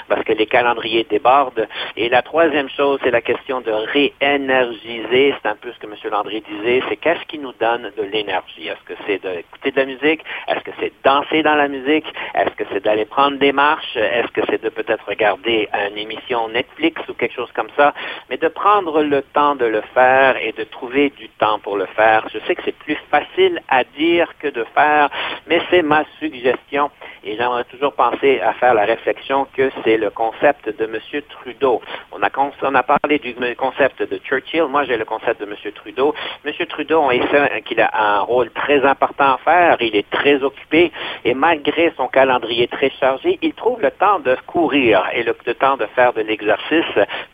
parce 0.08 0.24
que 0.24 0.32
les 0.32 0.46
calendriers 0.46 1.04
débordent. 1.04 1.68
Et 1.96 2.08
la 2.08 2.22
troisième 2.22 2.70
chose, 2.70 2.98
c'est 3.04 3.10
la 3.10 3.22
question 3.22 3.60
de 3.60 3.70
réénergiser. 3.70 5.34
C'est 5.42 5.48
un 5.48 5.56
peu 5.56 5.72
ce 5.72 5.78
que 5.78 5.86
M. 5.86 5.94
Landry 6.10 6.42
disait. 6.42 6.82
C'est 6.88 6.96
qu'est-ce 6.96 7.24
qui 7.26 7.38
nous 7.38 7.52
donne 7.60 7.92
de 7.96 8.02
l'énergie? 8.02 8.68
Est-ce 8.68 8.84
que 8.84 8.94
c'est 9.06 9.22
d'écouter 9.22 9.70
de 9.70 9.76
la 9.76 9.86
musique? 9.86 10.22
Est-ce 10.54 10.64
que 10.64 10.70
c'est 10.78 10.92
danser 11.02 11.42
dans 11.42 11.56
la 11.56 11.68
musique? 11.68 12.06
Est-ce 12.34 12.54
que 12.54 12.64
c'est 12.72 12.84
d'aller 12.84 13.04
prendre 13.04 13.38
des 13.38 13.52
marches? 13.52 13.96
Est-ce 13.96 14.28
que 14.28 14.42
c'est 14.48 14.62
de 14.62 14.68
peut-être 14.68 15.04
regarder 15.06 15.68
une 15.90 15.98
émission 15.98 16.48
Netflix 16.48 17.00
ou 17.08 17.14
quelque 17.14 17.34
chose 17.34 17.50
comme 17.54 17.70
ça? 17.76 17.92
Mais 18.30 18.36
de 18.36 18.48
prendre 18.48 19.02
le 19.02 19.22
temps 19.22 19.56
de 19.56 19.64
le 19.64 19.82
faire 19.94 20.36
et 20.36 20.52
de 20.52 20.64
trouver 20.64 21.10
du 21.10 21.28
temps 21.28 21.58
pour 21.58 21.76
le 21.76 21.86
faire. 21.86 22.26
Je 22.32 22.38
sais 22.46 22.54
que 22.54 22.62
c'est 22.64 22.78
plus 22.78 22.98
facile 23.10 23.60
à 23.68 23.82
dire 23.84 24.28
que 24.38 24.48
de 24.48 24.64
faire, 24.74 25.10
mais 25.46 25.60
c'est 25.70 25.82
ma 25.82 26.04
suggestion. 26.20 26.90
Et 27.24 27.36
j'aimerais 27.36 27.64
toujours 27.64 27.94
penser 27.94 28.40
à 28.40 28.52
faire 28.52 28.74
la 28.74 28.84
réflexion 28.84 29.46
que 29.56 29.70
c'est 29.82 29.96
le 29.96 30.10
concept 30.10 30.68
de 30.68 30.84
M. 30.84 31.22
Trudeau. 31.30 31.80
On 32.12 32.22
a, 32.22 32.82
parlé 32.82 33.18
du 33.18 33.34
concept 33.56 34.02
de 34.02 34.18
Churchill. 34.18 34.64
Moi, 34.64 34.84
j'ai 34.84 34.96
le 34.96 35.04
concept 35.04 35.40
de 35.40 35.46
M. 35.46 35.56
Trudeau. 35.74 36.14
M. 36.44 36.52
Trudeau, 36.66 37.00
on 37.00 37.10
sait 37.10 37.62
qu'il 37.62 37.80
a 37.80 37.90
un 37.94 38.20
rôle 38.20 38.50
très 38.50 38.84
important 38.84 39.34
à 39.34 39.38
faire. 39.38 39.76
Il 39.80 39.96
est 39.96 40.08
très 40.10 40.43
occupé. 40.44 40.92
Et 41.24 41.34
malgré 41.34 41.92
son 41.96 42.08
calendrier 42.08 42.68
très 42.68 42.90
chargé, 42.90 43.38
il 43.42 43.52
trouve 43.54 43.80
le 43.80 43.90
temps 43.90 44.20
de 44.20 44.36
courir 44.46 45.04
et 45.14 45.22
le, 45.22 45.36
le 45.46 45.54
temps 45.54 45.76
de 45.76 45.86
faire 45.86 46.12
de 46.12 46.22
l'exercice. 46.22 46.84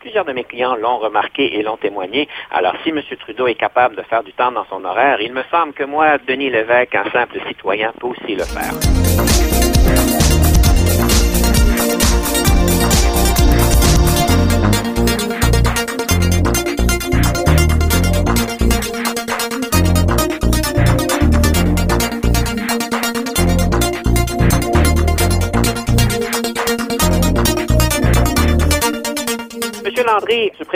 Plusieurs 0.01 0.25
de 0.25 0.33
mes 0.33 0.45
clients 0.45 0.77
l'ont 0.77 0.99
remarqué 0.99 1.59
et 1.59 1.63
l'ont 1.63 1.77
témoigné. 1.77 2.29
Alors, 2.51 2.75
si 2.83 2.91
M. 2.91 3.01
Trudeau 3.21 3.47
est 3.47 3.55
capable 3.55 3.97
de 3.97 4.03
faire 4.03 4.23
du 4.23 4.33
temps 4.33 4.53
dans 4.53 4.65
son 4.67 4.85
horaire, 4.85 5.21
il 5.21 5.33
me 5.33 5.43
semble 5.51 5.73
que 5.73 5.85
moi, 5.85 6.19
Denis 6.27 6.51
Lévesque, 6.51 6.95
un 6.95 7.11
simple 7.11 7.39
citoyen, 7.49 7.93
peut 8.01 8.09
aussi 8.09 8.35
le 8.35 8.45
faire. 8.45 9.60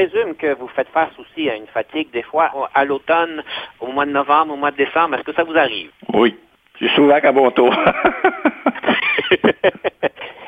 Présume 0.05 0.35
que 0.35 0.55
vous 0.55 0.69
faites 0.69 0.89
face 0.89 1.11
aussi 1.19 1.49
à 1.49 1.57
une 1.57 1.67
fatigue 1.67 2.11
des 2.13 2.23
fois 2.23 2.51
à 2.75 2.85
l'automne, 2.85 3.43
au 3.81 3.89
mois 3.89 4.05
de 4.07 4.11
novembre, 4.11 4.53
au 4.53 4.57
mois 4.57 4.71
de 4.71 4.77
décembre. 4.77 5.15
Est-ce 5.15 5.25
que 5.25 5.33
ça 5.33 5.45
vous 5.45 5.57
arrive? 5.57 5.91
Oui. 6.13 6.37
Je 6.81 6.87
suis 6.87 6.97
souvent 6.97 7.19
à 7.23 7.33
bon 7.33 7.51
tour. 7.51 7.73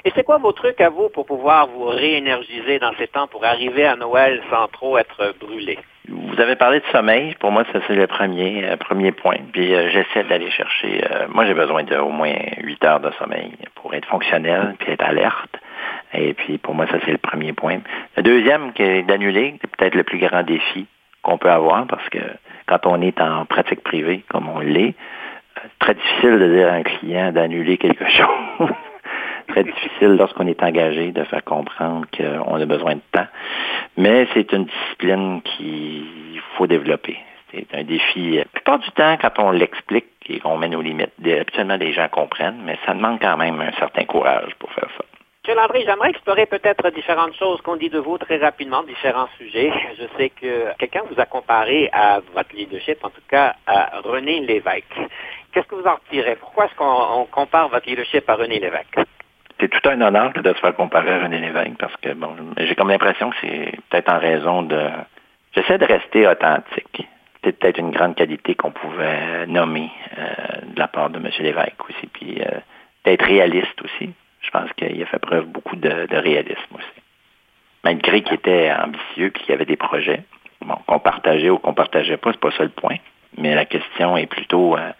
Et 0.04 0.12
c'est 0.14 0.24
quoi 0.24 0.38
vos 0.38 0.52
trucs 0.52 0.80
à 0.80 0.88
vous 0.88 1.08
pour 1.08 1.26
pouvoir 1.26 1.66
vous 1.68 1.84
réénergiser 1.84 2.78
dans 2.78 2.92
ces 2.98 3.08
temps 3.08 3.26
pour 3.28 3.44
arriver 3.44 3.86
à 3.86 3.96
Noël 3.96 4.42
sans 4.50 4.68
trop 4.68 4.98
être 4.98 5.34
brûlé? 5.40 5.78
Vous 6.08 6.40
avez 6.40 6.54
parlé 6.56 6.80
de 6.80 6.86
sommeil. 6.92 7.34
Pour 7.40 7.50
moi, 7.50 7.64
ça 7.72 7.80
c'est 7.86 7.94
le 7.94 8.06
premier, 8.06 8.64
euh, 8.64 8.76
premier 8.76 9.12
point. 9.12 9.38
Puis 9.52 9.74
euh, 9.74 9.88
j'essaie 9.90 10.24
d'aller 10.24 10.50
chercher. 10.50 11.02
Euh, 11.10 11.26
moi, 11.28 11.46
j'ai 11.46 11.54
besoin 11.54 11.82
d'au 11.82 12.08
moins 12.10 12.34
8 12.58 12.84
heures 12.84 13.00
de 13.00 13.10
sommeil 13.18 13.52
pour 13.74 13.94
être 13.94 14.06
fonctionnel 14.06 14.74
puis 14.78 14.92
être 14.92 15.04
alerte. 15.04 15.55
Et 16.16 16.34
puis 16.34 16.58
pour 16.58 16.74
moi, 16.74 16.86
ça 16.86 16.98
c'est 17.04 17.12
le 17.12 17.18
premier 17.18 17.52
point. 17.52 17.78
Le 18.16 18.22
deuxième, 18.22 18.72
qui 18.72 18.82
est 18.82 19.02
d'annuler, 19.02 19.56
c'est 19.60 19.76
peut-être 19.76 19.94
le 19.94 20.04
plus 20.04 20.18
grand 20.18 20.42
défi 20.42 20.86
qu'on 21.22 21.38
peut 21.38 21.50
avoir 21.50 21.86
parce 21.86 22.08
que 22.08 22.18
quand 22.66 22.86
on 22.86 23.00
est 23.00 23.20
en 23.20 23.44
pratique 23.44 23.82
privée, 23.82 24.24
comme 24.28 24.48
on 24.48 24.60
l'est, 24.60 24.94
très 25.78 25.94
difficile 25.94 26.38
de 26.38 26.54
dire 26.54 26.68
à 26.68 26.76
un 26.76 26.82
client 26.82 27.32
d'annuler 27.32 27.78
quelque 27.78 28.08
chose. 28.08 28.70
très 29.48 29.64
difficile 29.64 30.16
lorsqu'on 30.16 30.46
est 30.46 30.62
engagé 30.62 31.12
de 31.12 31.24
faire 31.24 31.44
comprendre 31.44 32.06
qu'on 32.16 32.60
a 32.60 32.66
besoin 32.66 32.96
de 32.96 33.00
temps. 33.12 33.26
Mais 33.96 34.26
c'est 34.34 34.52
une 34.52 34.64
discipline 34.64 35.40
qu'il 35.42 36.40
faut 36.56 36.66
développer. 36.66 37.16
C'est 37.52 37.66
un 37.74 37.84
défi. 37.84 38.36
La 38.36 38.44
plupart 38.44 38.78
du 38.80 38.90
temps, 38.90 39.16
quand 39.20 39.38
on 39.38 39.50
l'explique 39.52 40.06
et 40.28 40.40
qu'on 40.40 40.58
met 40.58 40.68
nos 40.68 40.82
limites, 40.82 41.12
habituellement 41.24 41.76
les 41.76 41.92
gens 41.92 42.08
comprennent, 42.08 42.60
mais 42.64 42.76
ça 42.84 42.92
demande 42.92 43.18
quand 43.20 43.36
même 43.36 43.60
un 43.60 43.72
certain 43.78 44.04
courage 44.04 44.52
pour 44.58 44.70
faire 44.72 44.88
ça. 44.96 45.04
Monsieur 45.46 45.60
Landry, 45.60 45.84
j'aimerais 45.86 46.10
explorer 46.10 46.46
peut-être 46.46 46.90
différentes 46.90 47.36
choses 47.36 47.60
qu'on 47.60 47.76
dit 47.76 47.88
de 47.88 48.00
vous 48.00 48.18
très 48.18 48.38
rapidement, 48.38 48.82
différents 48.82 49.28
sujets. 49.38 49.72
Je 49.96 50.02
sais 50.16 50.30
que 50.30 50.76
quelqu'un 50.76 51.02
vous 51.08 51.20
a 51.20 51.24
comparé 51.24 51.88
à 51.92 52.18
votre 52.34 52.52
leadership, 52.52 52.98
en 53.04 53.10
tout 53.10 53.20
cas 53.28 53.54
à 53.64 54.00
René 54.00 54.40
Lévesque. 54.40 54.92
Qu'est-ce 55.52 55.68
que 55.68 55.76
vous 55.76 55.86
en 55.86 55.94
retirez? 55.94 56.34
Pourquoi 56.34 56.64
est-ce 56.64 56.74
qu'on 56.74 57.26
compare 57.30 57.68
votre 57.68 57.88
leadership 57.88 58.28
à 58.28 58.34
René 58.34 58.58
Lévesque? 58.58 58.98
C'est 59.60 59.68
tout 59.68 59.88
un 59.88 60.00
honneur 60.00 60.32
de 60.32 60.52
se 60.52 60.58
faire 60.58 60.74
comparer 60.74 61.12
à 61.12 61.22
René 61.22 61.38
Lévesque 61.38 61.78
parce 61.78 61.96
que 61.98 62.12
bon, 62.14 62.34
j'ai 62.58 62.74
comme 62.74 62.88
l'impression 62.88 63.30
que 63.30 63.36
c'est 63.40 63.70
peut-être 63.88 64.12
en 64.12 64.18
raison 64.18 64.62
de. 64.62 64.90
J'essaie 65.54 65.78
de 65.78 65.86
rester 65.86 66.26
authentique. 66.26 67.06
C'est 67.44 67.56
peut-être 67.56 67.78
une 67.78 67.92
grande 67.92 68.16
qualité 68.16 68.56
qu'on 68.56 68.72
pouvait 68.72 69.46
nommer 69.46 69.92
euh, 70.18 70.24
de 70.74 70.76
la 70.80 70.88
part 70.88 71.10
de 71.10 71.18
M. 71.18 71.30
Lévesque 71.38 71.88
aussi, 71.88 72.08
puis 72.08 72.42
euh, 72.42 72.58
d'être 73.04 73.24
réaliste 73.24 73.80
aussi. 73.84 74.12
Je 74.46 74.50
pense 74.50 74.72
qu'il 74.74 75.02
a 75.02 75.06
fait 75.06 75.18
preuve 75.18 75.46
beaucoup 75.46 75.76
de, 75.76 76.16
réalisme 76.16 76.74
aussi. 76.74 77.02
Malgré 77.84 78.22
qu'il 78.22 78.34
était 78.34 78.72
ambitieux 78.72 79.26
et 79.26 79.30
qu'il 79.32 79.50
y 79.50 79.52
avait 79.52 79.64
des 79.64 79.76
projets, 79.76 80.22
bon, 80.60 80.76
qu'on 80.86 80.98
partageait 80.98 81.50
ou 81.50 81.58
qu'on 81.58 81.74
partageait 81.74 82.16
pas, 82.16 82.32
c'est 82.32 82.40
pas 82.40 82.52
ça 82.52 82.62
le 82.62 82.70
point. 82.70 82.96
Mais 83.38 83.54
la 83.54 83.64
question 83.64 84.16
est 84.16 84.26
plutôt 84.26 84.76
euh, 84.76 84.92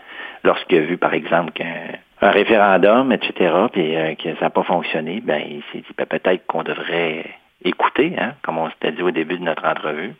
lorsqu'il 0.45 0.79
a 0.79 0.81
vu, 0.83 0.99
par 0.99 1.15
exemple, 1.15 1.53
qu'un 1.53 1.99
un 2.21 2.31
référendum, 2.31 3.13
etc., 3.13 3.55
puis 3.73 3.95
euh, 3.95 4.15
que 4.15 4.35
ça 4.37 4.47
n'a 4.47 4.51
pas 4.51 4.63
fonctionné, 4.63 5.21
ben 5.21 5.43
il 5.47 5.63
s'est 5.71 5.79
dit 5.79 5.95
ben, 5.97 6.07
peut-être 6.07 6.47
qu'on 6.47 6.63
devrait 6.63 7.27
écouter, 7.63 8.15
hein, 8.19 8.35
comme 8.43 8.59
on 8.59 8.71
s'était 8.71 8.93
dit 8.93 9.03
au 9.03 9.11
début 9.11 9.39
de 9.39 9.45
notre 9.45 9.67
entrevue, 9.67 10.15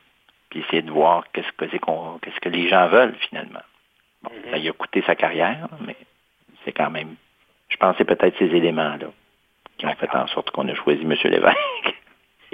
puis 0.51 0.61
essayer 0.61 0.83
de 0.83 0.91
voir 0.91 1.25
qu'est-ce 1.33 1.51
que 1.57 1.67
c'est 1.71 1.79
qu'on 1.79 2.19
qu'est-ce 2.21 2.41
que 2.41 2.51
les 2.51 2.69
gens 2.69 2.89
veulent 2.89 3.15
finalement. 3.29 3.63
Bon, 4.23 4.31
mm-hmm. 4.31 4.51
ben, 4.53 4.59
il 4.59 4.69
a 4.69 4.73
coûté 4.73 5.03
sa 5.07 5.15
carrière, 5.15 5.69
mais 5.87 5.97
c'est 6.65 6.73
quand 6.73 6.91
même 6.91 7.17
je 7.69 7.77
pense 7.77 7.97
que 7.97 8.05
peut-être 8.05 8.39
ces 8.39 8.47
éléments-là 8.47 9.09
qui 9.79 9.87
ont 9.87 9.95
fait 9.95 10.15
en 10.15 10.27
sorte 10.29 10.51
qu'on 10.51 10.69
a 10.69 10.75
choisi 10.75 11.03
M. 11.03 11.15
Lévesque. 11.25 11.95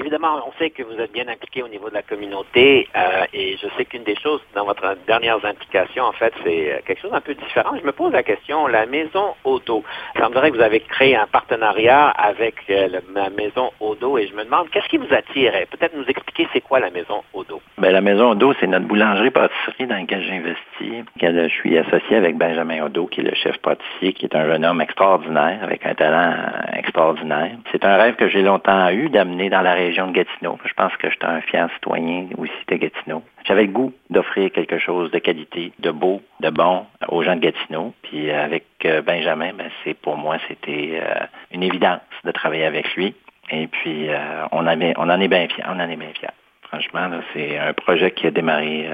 Évidemment, 0.03 0.43
on 0.45 0.53
sait 0.59 0.71
que 0.71 0.83
vous 0.83 0.99
êtes 0.99 1.13
bien 1.13 1.29
impliqué 1.29 1.63
au 1.63 1.69
niveau 1.69 1.89
de 1.89 1.95
la 1.95 2.03
communauté 2.03 2.89
euh, 2.97 3.25
et 3.33 3.57
je 3.57 3.69
sais 3.77 3.85
qu'une 3.85 4.03
des 4.03 4.17
choses 4.17 4.41
dans 4.53 4.65
votre 4.65 4.97
dernière 5.07 5.37
implication, 5.45 6.03
en 6.03 6.13
fait, 6.13 6.33
c'est 6.43 6.73
euh, 6.73 6.79
quelque 6.85 7.01
chose 7.01 7.13
un 7.15 7.21
peu 7.21 7.35
différent. 7.35 7.77
Je 7.81 7.87
me 7.87 7.93
pose 7.93 8.13
la 8.13 8.25
question, 8.25 8.67
la 8.67 8.85
maison 8.87 9.35
Odo. 9.45 9.85
Ça 10.19 10.29
me 10.29 10.35
dirait 10.35 10.51
que 10.51 10.57
vous 10.57 10.63
avez 10.63 10.81
créé 10.81 11.15
un 11.15 11.29
partenariat 11.29 12.09
avec 12.09 12.57
euh, 12.69 12.89
la 13.15 13.31
maison 13.31 13.71
Odo 13.79 14.19
et 14.19 14.27
je 14.27 14.35
me 14.35 14.45
demande 14.45 14.71
qu'est-ce 14.71 14.89
qui 14.89 14.97
vous 14.97 15.15
attire 15.15 15.53
Peut-être 15.71 15.97
nous 15.97 16.07
expliquer 16.07 16.49
c'est 16.53 16.63
quoi 16.63 16.81
la 16.81 16.91
maison 16.91 17.23
Odo. 17.33 17.61
Ben, 17.79 17.93
la 17.93 18.01
maison 18.01 18.31
Odo, 18.33 18.55
c'est 18.59 18.67
notre 18.67 18.87
boulangerie-pâtisserie 18.87 19.87
dans 19.87 19.95
laquelle 19.95 20.25
j'investis. 20.25 21.05
Je 21.21 21.49
suis 21.49 21.79
associé 21.79 22.17
avec 22.17 22.37
Benjamin 22.37 22.87
Odo, 22.87 23.07
qui 23.07 23.21
est 23.21 23.25
le 23.25 23.37
chef 23.37 23.57
pâtissier, 23.59 24.15
qui 24.15 24.27
est 24.27 24.35
un 24.35 24.47
jeune 24.47 24.65
homme 24.65 24.81
extraordinaire, 24.81 25.61
avec 25.63 25.87
un 25.87 25.95
talent 25.95 26.35
extraordinaire. 26.73 27.53
C'est 27.71 27.85
un 27.85 27.97
rêve 27.97 28.17
que 28.17 28.29
j'ai 28.29 28.43
longtemps 28.43 28.91
eu 28.91 29.09
d'amener 29.09 29.49
dans 29.49 29.61
la 29.61 29.75
région 29.75 29.92
de 29.93 30.13
Gatineau. 30.13 30.59
Je 30.65 30.73
pense 30.75 30.97
que 30.97 31.11
j'étais 31.11 31.27
un 31.27 31.41
fier 31.41 31.69
citoyen 31.75 32.29
aussi 32.39 32.53
de 32.69 32.77
Gatineau. 32.77 33.23
J'avais 33.45 33.65
le 33.65 33.73
goût 33.73 33.93
d'offrir 34.11 34.51
quelque 34.51 34.79
chose 34.79 35.11
de 35.11 35.19
qualité, 35.19 35.73
de 35.79 35.91
beau, 35.91 36.23
de 36.41 36.51
bon 36.51 36.87
aux 37.09 37.23
gens 37.23 37.37
de 37.37 37.41
Gatineau. 37.41 37.95
Puis 38.03 38.31
avec 38.31 38.65
euh, 38.85 39.03
Benjamin, 39.03 39.53
ben, 39.53 39.71
c'est 39.85 39.95
pour 39.95 40.17
moi 40.17 40.39
c'était 40.49 41.01
euh, 41.03 41.27
une 41.53 41.63
évidence 41.63 42.01
de 42.25 42.31
travailler 42.31 42.65
avec 42.65 42.95
lui. 42.95 43.15
Et 43.51 43.67
puis 43.67 44.09
euh, 44.09 44.47
on, 44.53 44.67
avait, 44.67 44.95
on 44.97 45.09
en 45.11 45.21
est 45.21 45.29
bien 45.29 45.47
fiers. 45.49 45.65
On 45.69 45.79
en 45.79 45.89
est 45.89 45.97
bien 45.97 46.13
fiers. 46.19 46.31
Franchement, 46.69 47.11
c'est 47.35 47.59
un 47.59 47.75
projet 47.75 48.11
qui 48.13 48.27
a 48.27 48.31
démarré 48.31 48.89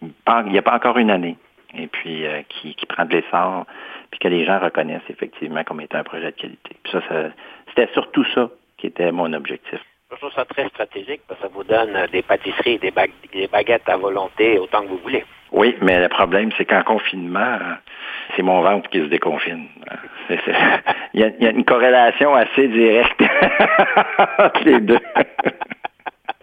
il 0.00 0.52
n'y 0.52 0.58
a 0.58 0.62
pas 0.62 0.74
encore 0.74 0.96
une 0.98 1.10
année. 1.10 1.36
Et 1.76 1.86
puis 1.86 2.24
qui, 2.48 2.74
qui 2.74 2.86
prend 2.86 3.04
de 3.04 3.12
l'essor, 3.12 3.66
puis 4.10 4.20
que 4.20 4.28
les 4.28 4.46
gens 4.46 4.58
reconnaissent 4.58 5.10
effectivement 5.10 5.64
comme 5.64 5.80
étant 5.82 5.98
un 5.98 6.04
projet 6.04 6.26
de 6.26 6.36
qualité. 6.36 6.76
Puis 6.82 6.92
ça 6.92 7.00
c'était 7.68 7.92
surtout 7.92 8.24
ça 8.34 8.48
qui 8.78 8.86
était 8.86 9.12
mon 9.12 9.32
objectif. 9.32 9.80
Je 10.14 10.20
trouve 10.20 10.32
ça 10.32 10.44
très 10.44 10.68
stratégique 10.68 11.22
parce 11.26 11.40
que 11.40 11.46
ça 11.46 11.52
vous 11.52 11.64
donne 11.64 12.06
des 12.12 12.22
pâtisseries, 12.22 12.78
des, 12.78 12.92
des 13.32 13.48
baguettes 13.48 13.88
à 13.88 13.96
volonté 13.96 14.58
autant 14.58 14.82
que 14.82 14.88
vous 14.88 14.98
voulez. 14.98 15.24
Oui, 15.50 15.76
mais 15.80 16.00
le 16.00 16.08
problème, 16.08 16.50
c'est 16.56 16.64
qu'en 16.64 16.82
confinement, 16.82 17.58
c'est 18.34 18.42
mon 18.42 18.60
ventre 18.62 18.88
qui 18.90 19.00
se 19.00 19.06
déconfine. 19.06 19.66
Il, 21.14 21.20
y 21.20 21.46
a, 21.46 21.50
une 21.50 21.64
corrélation 21.64 22.34
assez 22.34 22.68
directe 22.68 23.22
entre 24.38 24.64
les 24.64 24.80
deux. 24.80 24.98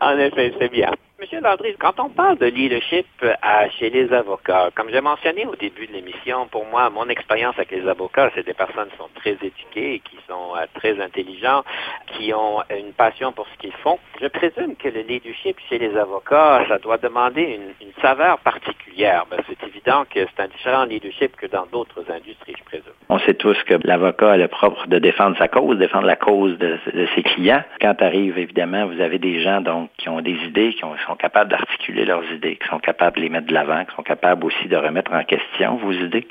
en 0.02 0.18
effet, 0.18 0.54
c'est 0.60 0.72
bien. 0.72 0.92
Monsieur 1.22 1.40
Landry, 1.40 1.76
quand 1.78 2.00
on 2.00 2.10
parle 2.10 2.40
de 2.40 2.48
leadership 2.48 3.06
à, 3.44 3.70
chez 3.70 3.92
les 3.92 4.12
avocats, 4.12 4.72
comme 4.74 4.90
j'ai 4.90 5.02
mentionné 5.02 5.46
au 5.46 5.56
début 5.56 5.86
de 5.86 5.94
l'émission, 5.94 6.48
pour 6.48 6.66
moi, 6.66 6.90
mon 6.90 7.08
expérience 7.10 7.54
avec 7.58 7.70
les 7.70 7.88
avocats, 7.88 8.32
c'est 8.34 8.44
des 8.44 8.56
personnes 8.56 8.90
qui 8.90 8.98
sont 8.98 9.10
très 9.14 9.34
éduquées, 9.34 10.02
qui 10.04 10.18
sont 10.28 10.56
euh, 10.58 10.66
très 10.74 11.00
intelligents, 11.00 11.64
qui 12.08 12.34
ont 12.34 12.64
une 12.72 12.94
passion 12.94 13.34
pour 13.34 13.46
ce 13.50 13.58
qu'ils 13.60 13.78
font. 13.84 14.00
Je 14.20 14.26
présume 14.30 14.76
que 14.76 14.88
le 14.88 15.02
leadership 15.02 15.58
chez 15.70 15.78
les 15.78 15.96
avocats, 15.96 16.66
ça 16.68 16.80
doit 16.80 16.98
demander 16.98 17.60
une, 17.80 17.92
saveur 18.02 18.40
particulière. 18.40 19.26
Ben, 19.30 19.38
c'est 19.48 19.68
évident 19.68 20.06
que 20.10 20.22
c'est 20.22 20.42
un 20.42 20.48
différent 20.48 20.86
leadership 20.86 21.36
que 21.36 21.46
dans 21.46 21.68
d'autres 21.68 22.04
industries, 22.10 22.56
je 22.58 22.64
présume. 22.64 22.94
On 23.10 23.20
sait 23.20 23.36
tous 23.36 23.62
que 23.68 23.76
l'avocat 23.84 24.32
a 24.32 24.38
le 24.38 24.48
propre 24.48 24.88
de 24.88 24.98
défendre 24.98 25.38
sa 25.38 25.48
cause, 25.48 25.78
défendre 25.78 26.08
la 26.08 26.16
cause 26.16 26.58
de, 26.58 26.80
ses 27.14 27.22
clients. 27.22 27.64
Quand 27.80 28.02
arrive, 28.02 28.40
évidemment, 28.40 28.88
vous 28.88 29.00
avez 29.00 29.20
des 29.20 29.40
gens 29.42 29.62
donc 29.62 29.92
qui 30.00 30.10
ont 30.10 30.22
des 30.22 30.34
idées, 30.48 30.74
qui, 30.74 30.80
sont 30.80 31.11
capables 31.16 31.50
d'articuler 31.52 32.06
leurs 32.06 32.24
idées, 32.32 32.58
qui 32.58 32.68
sont 32.68 32.80
capables 32.80 33.18
de 33.18 33.22
les 33.22 33.30
mettre 33.30 33.48
de 33.48 33.54
l'avant, 33.54 33.84
qui 33.86 33.96
sont 33.96 34.04
capables 34.04 34.46
aussi 34.46 34.68
de 34.68 34.76
remettre 34.76 35.14
en 35.14 35.24
question 35.24 35.76
vos 35.76 35.92
idées. 35.92 36.28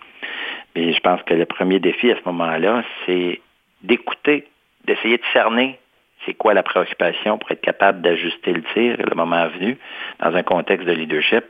Mais 0.75 0.93
je 0.93 1.01
pense 1.01 1.23
que 1.23 1.35
le 1.35 1.47
premier 1.47 1.81
défi 1.81 2.11
à 2.11 2.17
ce 2.17 2.23
moment-là, 2.27 2.83
c'est 3.07 3.41
d'écouter, 3.83 4.47
d'essayer 4.85 5.17
de 5.17 5.25
cerner 5.33 5.79
c'est 6.27 6.35
quoi 6.35 6.55
la 6.55 6.63
préoccupation 6.63 7.39
pour 7.39 7.51
être 7.51 7.61
capable 7.61 8.03
d'ajuster 8.03 8.53
le 8.53 8.63
tir 8.75 8.97
le 8.99 9.15
moment 9.15 9.47
venu 9.49 9.79
dans 10.21 10.35
un 10.35 10.43
contexte 10.43 10.87
de 10.87 10.93
leadership. 10.93 11.45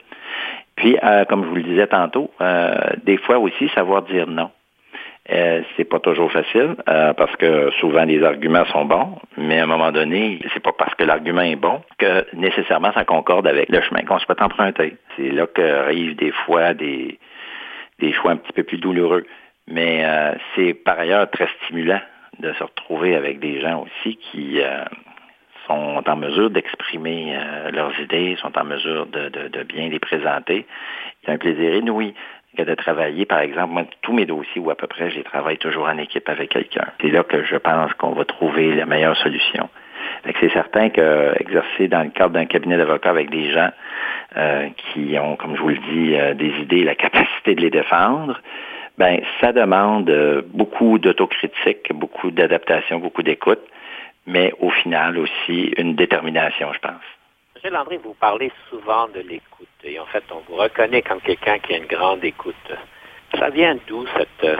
Puis, 0.76 0.96
euh, 1.02 1.24
comme 1.24 1.42
je 1.44 1.48
vous 1.48 1.56
le 1.56 1.62
disais 1.62 1.86
tantôt, 1.86 2.30
euh, 2.40 2.74
des 3.02 3.16
fois 3.18 3.38
aussi 3.38 3.68
savoir 3.70 4.02
dire 4.02 4.26
non. 4.26 4.50
Euh, 5.32 5.62
c'est 5.76 5.84
pas 5.84 6.00
toujours 6.00 6.32
facile 6.32 6.74
euh, 6.88 7.12
parce 7.12 7.36
que 7.36 7.70
souvent 7.78 8.04
les 8.04 8.22
arguments 8.24 8.64
sont 8.66 8.84
bons, 8.84 9.16
mais 9.36 9.60
à 9.60 9.64
un 9.64 9.66
moment 9.66 9.92
donné, 9.92 10.40
c'est 10.52 10.62
pas 10.62 10.72
parce 10.72 10.94
que 10.96 11.04
l'argument 11.04 11.42
est 11.42 11.56
bon 11.56 11.80
que 11.98 12.26
nécessairement 12.34 12.92
ça 12.92 13.04
concorde 13.04 13.46
avec 13.46 13.68
le 13.68 13.80
chemin 13.80 14.02
qu'on 14.02 14.18
souhaite 14.18 14.42
emprunter. 14.42 14.96
C'est 15.16 15.30
là 15.30 15.46
qu'arrivent 15.46 16.16
des 16.16 16.32
fois 16.32 16.74
des, 16.74 17.20
des 18.00 18.12
choix 18.12 18.32
un 18.32 18.36
petit 18.38 18.52
peu 18.52 18.64
plus 18.64 18.78
douloureux. 18.78 19.24
Mais 19.68 20.04
euh, 20.04 20.32
c'est 20.56 20.74
par 20.74 20.98
ailleurs 20.98 21.30
très 21.30 21.48
stimulant 21.62 22.00
de 22.40 22.52
se 22.54 22.64
retrouver 22.64 23.14
avec 23.14 23.38
des 23.38 23.60
gens 23.60 23.84
aussi 23.84 24.16
qui 24.16 24.60
sont 25.68 26.02
en 26.04 26.16
mesure 26.16 26.50
d'exprimer 26.50 27.36
leurs 27.70 27.92
idées, 28.00 28.36
sont 28.40 28.56
en 28.58 28.64
mesure 28.64 29.06
de, 29.06 29.28
de, 29.28 29.48
de, 29.48 29.62
bien 29.62 29.90
les 29.90 29.98
présenter. 29.98 30.66
C'est 31.22 31.32
un 31.32 31.38
plaisir 31.38 31.74
inouï 31.74 32.14
que 32.56 32.62
de 32.62 32.74
travailler, 32.74 33.26
par 33.26 33.40
exemple, 33.40 33.72
moi, 33.72 33.84
tous 34.02 34.12
mes 34.12 34.26
dossiers 34.26 34.60
ou 34.60 34.70
à 34.70 34.74
peu 34.74 34.86
près, 34.86 35.10
j'ai 35.10 35.22
travaille 35.22 35.58
toujours 35.58 35.86
en 35.86 35.98
équipe 35.98 36.28
avec 36.28 36.50
quelqu'un. 36.50 36.86
C'est 37.00 37.10
là 37.10 37.22
que 37.22 37.44
je 37.44 37.56
pense 37.56 37.92
qu'on 37.94 38.12
va 38.12 38.24
trouver 38.24 38.74
la 38.74 38.86
meilleure 38.86 39.16
solution. 39.16 39.68
C'est 40.40 40.52
certain 40.52 40.90
que 40.90 41.34
exercer 41.40 41.88
dans 41.88 42.02
le 42.02 42.10
cadre 42.10 42.34
d'un 42.34 42.46
cabinet 42.46 42.76
d'avocats 42.76 43.10
avec 43.10 43.30
des 43.30 43.50
gens 43.50 43.70
euh, 44.36 44.68
qui 44.92 45.16
ont, 45.18 45.36
comme 45.36 45.56
je 45.56 45.60
vous 45.60 45.68
le 45.68 45.78
dis, 45.92 46.14
euh, 46.14 46.34
des 46.34 46.52
idées, 46.60 46.84
la 46.84 46.94
capacité 46.94 47.54
de 47.54 47.60
les 47.60 47.70
défendre, 47.70 48.40
ben 48.98 49.20
ça 49.40 49.52
demande 49.52 50.10
euh, 50.10 50.42
beaucoup 50.52 50.98
d'autocritique, 50.98 51.92
beaucoup 51.94 52.30
d'adaptation, 52.30 52.98
beaucoup 52.98 53.22
d'écoute, 53.22 53.62
mais 54.26 54.52
au 54.60 54.70
final 54.70 55.18
aussi 55.18 55.72
une 55.78 55.94
détermination, 55.94 56.72
je 56.72 56.78
pense. 56.80 57.19
Monsieur 57.62 57.76
Landry, 57.76 57.98
vous 58.02 58.14
parlez 58.14 58.50
souvent 58.70 59.06
de 59.08 59.20
l'écoute 59.20 59.68
et 59.84 60.00
en 60.00 60.06
fait, 60.06 60.24
on 60.30 60.40
vous 60.48 60.56
reconnaît 60.56 61.02
comme 61.02 61.20
quelqu'un 61.20 61.58
qui 61.58 61.74
a 61.74 61.76
une 61.76 61.84
grande 61.84 62.24
écoute. 62.24 62.54
Ça 63.38 63.50
vient 63.50 63.76
d'où 63.86 64.06
cette, 64.16 64.56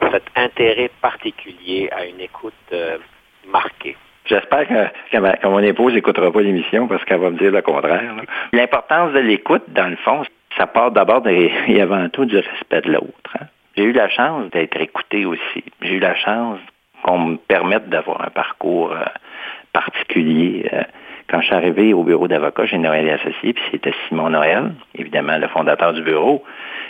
cet 0.00 0.24
intérêt 0.34 0.90
particulier 1.00 1.88
à 1.92 2.06
une 2.06 2.20
écoute 2.20 2.54
euh, 2.72 2.98
marquée? 3.46 3.96
J'espère 4.24 4.66
que, 4.66 5.46
mon 5.46 5.60
épouse 5.60 5.94
n'écoutera 5.94 6.32
pas 6.32 6.40
l'émission 6.40 6.88
parce 6.88 7.04
qu'elle 7.04 7.20
va 7.20 7.30
me 7.30 7.38
dire 7.38 7.52
le 7.52 7.62
contraire. 7.62 8.16
L'importance 8.52 9.12
de 9.12 9.20
l'écoute, 9.20 9.62
dans 9.68 9.86
le 9.86 9.96
fond, 9.98 10.24
ça 10.58 10.66
part 10.66 10.90
d'abord 10.90 11.24
et 11.28 11.80
avant 11.80 12.08
tout 12.08 12.24
du 12.24 12.38
respect 12.38 12.80
de 12.80 12.90
l'autre. 12.94 13.36
Hein. 13.40 13.46
J'ai 13.76 13.84
eu 13.84 13.92
la 13.92 14.08
chance 14.08 14.50
d'être 14.50 14.80
écouté 14.80 15.24
aussi. 15.24 15.62
J'ai 15.82 15.94
eu 15.94 16.00
la 16.00 16.16
chance 16.16 16.58
qu'on 17.04 17.18
me 17.18 17.36
permette 17.36 17.88
d'avoir 17.88 18.22
un 18.22 18.30
parcours 18.30 18.90
euh, 18.90 19.04
particulier. 19.72 20.68
Euh, 20.72 20.82
quand 21.30 21.40
je 21.40 21.46
suis 21.46 21.54
arrivé 21.54 21.94
au 21.94 22.02
bureau 22.02 22.26
d'avocat 22.26 22.66
chez 22.66 22.78
Noël 22.78 23.06
et 23.06 23.12
Associés, 23.12 23.52
puis 23.52 23.62
c'était 23.70 23.94
Simon 24.08 24.30
Noël, 24.30 24.72
évidemment 24.96 25.38
le 25.38 25.46
fondateur 25.48 25.92
du 25.92 26.02
bureau, 26.02 26.42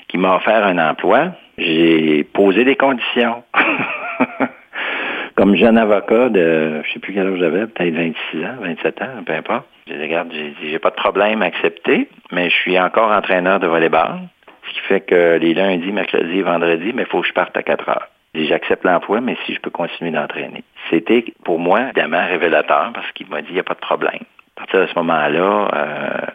qui 0.08 0.16
m'a 0.18 0.36
offert 0.36 0.64
un 0.66 0.78
emploi, 0.78 1.32
j'ai 1.58 2.24
posé 2.24 2.64
des 2.64 2.76
conditions. 2.76 3.42
Comme 5.36 5.56
jeune 5.56 5.78
avocat 5.78 6.28
de, 6.28 6.82
je 6.84 6.92
sais 6.92 6.98
plus 6.98 7.14
quel 7.14 7.26
âge 7.26 7.38
j'avais, 7.38 7.66
peut-être 7.66 7.94
26 7.94 8.44
ans, 8.44 8.56
27 8.60 9.02
ans, 9.02 9.22
peu 9.24 9.32
importe. 9.32 9.66
J'ai 9.86 9.96
dit, 9.96 10.02
regarde, 10.02 10.32
j'ai 10.32 10.54
j'ai 10.70 10.78
pas 10.78 10.90
de 10.90 10.96
problème 10.96 11.42
à 11.42 11.46
accepter, 11.46 12.08
mais 12.32 12.50
je 12.50 12.54
suis 12.54 12.78
encore 12.78 13.10
entraîneur 13.10 13.60
de 13.60 13.66
volleyball, 13.66 14.20
ce 14.68 14.74
qui 14.74 14.80
fait 14.80 15.00
que 15.00 15.38
les 15.38 15.54
lundis, 15.54 15.92
mercredis 15.92 16.38
et 16.38 16.42
vendredis, 16.42 16.92
mais 16.94 17.02
il 17.02 17.08
faut 17.08 17.20
que 17.20 17.28
je 17.28 17.32
parte 17.32 17.56
à 17.56 17.62
4 17.62 17.88
heures. 17.88 18.08
J'accepte 18.34 18.84
l'emploi, 18.84 19.20
mais 19.20 19.36
si 19.44 19.54
je 19.54 19.60
peux 19.60 19.70
continuer 19.70 20.12
d'entraîner. 20.12 20.62
C'était 20.88 21.24
pour 21.44 21.58
moi 21.58 21.82
évidemment 21.82 22.24
révélateur 22.24 22.92
parce 22.94 23.10
qu'il 23.12 23.28
m'a 23.28 23.42
dit 23.42 23.48
il 23.50 23.54
n'y 23.54 23.60
a 23.60 23.64
pas 23.64 23.74
de 23.74 23.80
problème. 23.80 24.22
À 24.56 24.60
partir 24.60 24.80
de 24.80 24.86
ce 24.86 24.94
moment-là, 24.96 25.68
euh, 25.74 26.26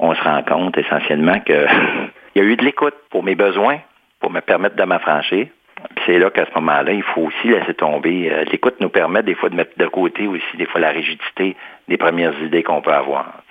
on 0.00 0.14
se 0.14 0.22
rend 0.22 0.42
compte 0.42 0.76
essentiellement 0.76 1.38
qu'il 1.40 1.54
y 2.34 2.40
a 2.40 2.42
eu 2.42 2.56
de 2.56 2.64
l'écoute 2.64 2.94
pour 3.10 3.22
mes 3.22 3.36
besoins, 3.36 3.78
pour 4.20 4.30
me 4.30 4.40
permettre 4.40 4.74
de 4.74 4.82
m'affranchir. 4.82 5.46
C'est 6.06 6.18
là 6.18 6.30
qu'à 6.30 6.46
ce 6.46 6.54
moment-là, 6.56 6.92
il 6.92 7.02
faut 7.02 7.22
aussi 7.22 7.48
laisser 7.48 7.74
tomber. 7.74 8.32
Euh, 8.32 8.44
l'écoute 8.50 8.80
nous 8.80 8.88
permet 8.88 9.22
des 9.22 9.34
fois 9.34 9.48
de 9.48 9.54
mettre 9.54 9.78
de 9.78 9.86
côté 9.86 10.26
aussi 10.26 10.56
des 10.56 10.66
fois 10.66 10.80
la 10.80 10.90
rigidité 10.90 11.56
des 11.86 11.96
premières 11.96 12.40
idées 12.42 12.64
qu'on 12.64 12.80
peut 12.80 12.92
avoir. 12.92 13.43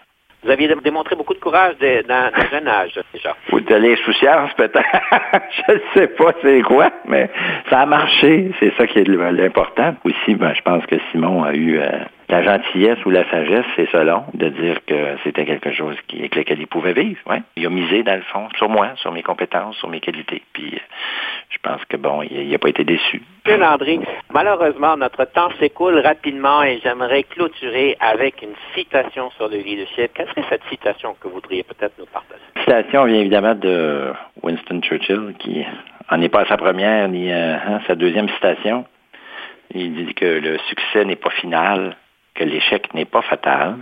Vous 0.43 0.51
aviez 0.51 0.67
démontré 0.83 1.15
beaucoup 1.15 1.33
de 1.33 1.39
courage 1.39 1.75
dans 1.79 2.31
un 2.33 2.49
jeune 2.51 2.67
âge, 2.67 2.99
déjà. 3.13 3.35
Ou 3.51 3.59
de 3.61 3.75
l'insouciance, 3.75 4.51
peut-être. 4.55 4.81
je 5.67 5.73
ne 5.73 5.79
sais 5.93 6.07
pas 6.07 6.33
c'est 6.41 6.61
quoi, 6.61 6.89
mais 7.07 7.29
ça 7.69 7.81
a 7.81 7.85
marché. 7.85 8.51
C'est 8.59 8.73
ça 8.75 8.85
qui 8.87 8.99
est 8.99 9.07
l'important. 9.07 9.95
Aussi, 10.03 10.35
ben, 10.35 10.53
je 10.53 10.61
pense 10.61 10.85
que 10.85 10.95
Simon 11.11 11.43
a 11.43 11.53
eu 11.53 11.79
euh, 11.79 11.87
la 12.33 12.41
gentillesse 12.41 12.97
ou 13.05 13.11
la 13.11 13.29
sagesse, 13.29 13.65
c'est 13.75 13.87
selon, 13.91 14.23
de 14.33 14.49
dire 14.49 14.77
que 14.87 15.17
c'était 15.23 15.45
quelque 15.45 15.71
chose 15.71 15.95
qui, 16.07 16.17
avec 16.17 16.35
lequel 16.35 16.59
il 16.59 16.65
pouvait 16.65 16.93
vivre. 16.93 17.19
Ouais. 17.27 17.43
Il 17.55 17.65
a 17.65 17.69
misé, 17.69 18.01
dans 18.01 18.15
le 18.15 18.23
fond, 18.23 18.47
sur 18.57 18.69
moi, 18.69 18.89
sur 18.95 19.11
mes 19.11 19.21
compétences, 19.21 19.75
sur 19.77 19.87
mes 19.87 19.99
qualités. 19.99 20.41
Puis, 20.51 20.79
je 21.49 21.57
pense 21.61 21.85
que, 21.85 21.95
bon, 21.95 22.23
il 22.23 22.49
n'a 22.49 22.57
pas 22.57 22.69
été 22.69 22.83
déçu. 22.83 23.21
Monsieur 23.45 23.59
Landry, 23.59 23.99
malheureusement, 24.33 24.97
notre 24.97 25.25
temps 25.25 25.49
s'écoule 25.59 25.99
rapidement 25.99 26.63
et 26.63 26.79
j'aimerais 26.83 27.21
clôturer 27.21 27.97
avec 27.99 28.41
une 28.41 28.55
citation 28.73 29.29
sur 29.31 29.47
le 29.47 29.57
leadership. 29.57 30.11
Quelle 30.15 30.27
serait 30.29 30.45
cette 30.49 30.63
citation 30.71 31.15
que 31.19 31.27
vous 31.27 31.35
voudriez 31.35 31.61
peut-être 31.61 31.93
nous 31.99 32.07
partager? 32.07 32.41
La 32.55 32.61
citation 32.61 33.05
vient 33.05 33.19
évidemment 33.19 33.53
de 33.53 34.11
Winston 34.41 34.81
Churchill, 34.81 35.35
qui 35.37 35.63
n'en 36.09 36.19
est 36.19 36.29
pas 36.29 36.41
à 36.41 36.45
sa 36.45 36.57
première 36.57 37.07
ni 37.09 37.31
à 37.31 37.61
hein, 37.61 37.81
sa 37.85 37.93
deuxième 37.93 38.29
citation. 38.29 38.85
Il 39.75 39.93
dit 39.93 40.13
que 40.15 40.25
le 40.25 40.57
succès 40.69 41.05
n'est 41.05 41.15
pas 41.15 41.31
final, 41.31 41.95
que 42.35 42.43
l'échec 42.43 42.93
n'est 42.93 43.05
pas 43.05 43.21
fatal, 43.21 43.77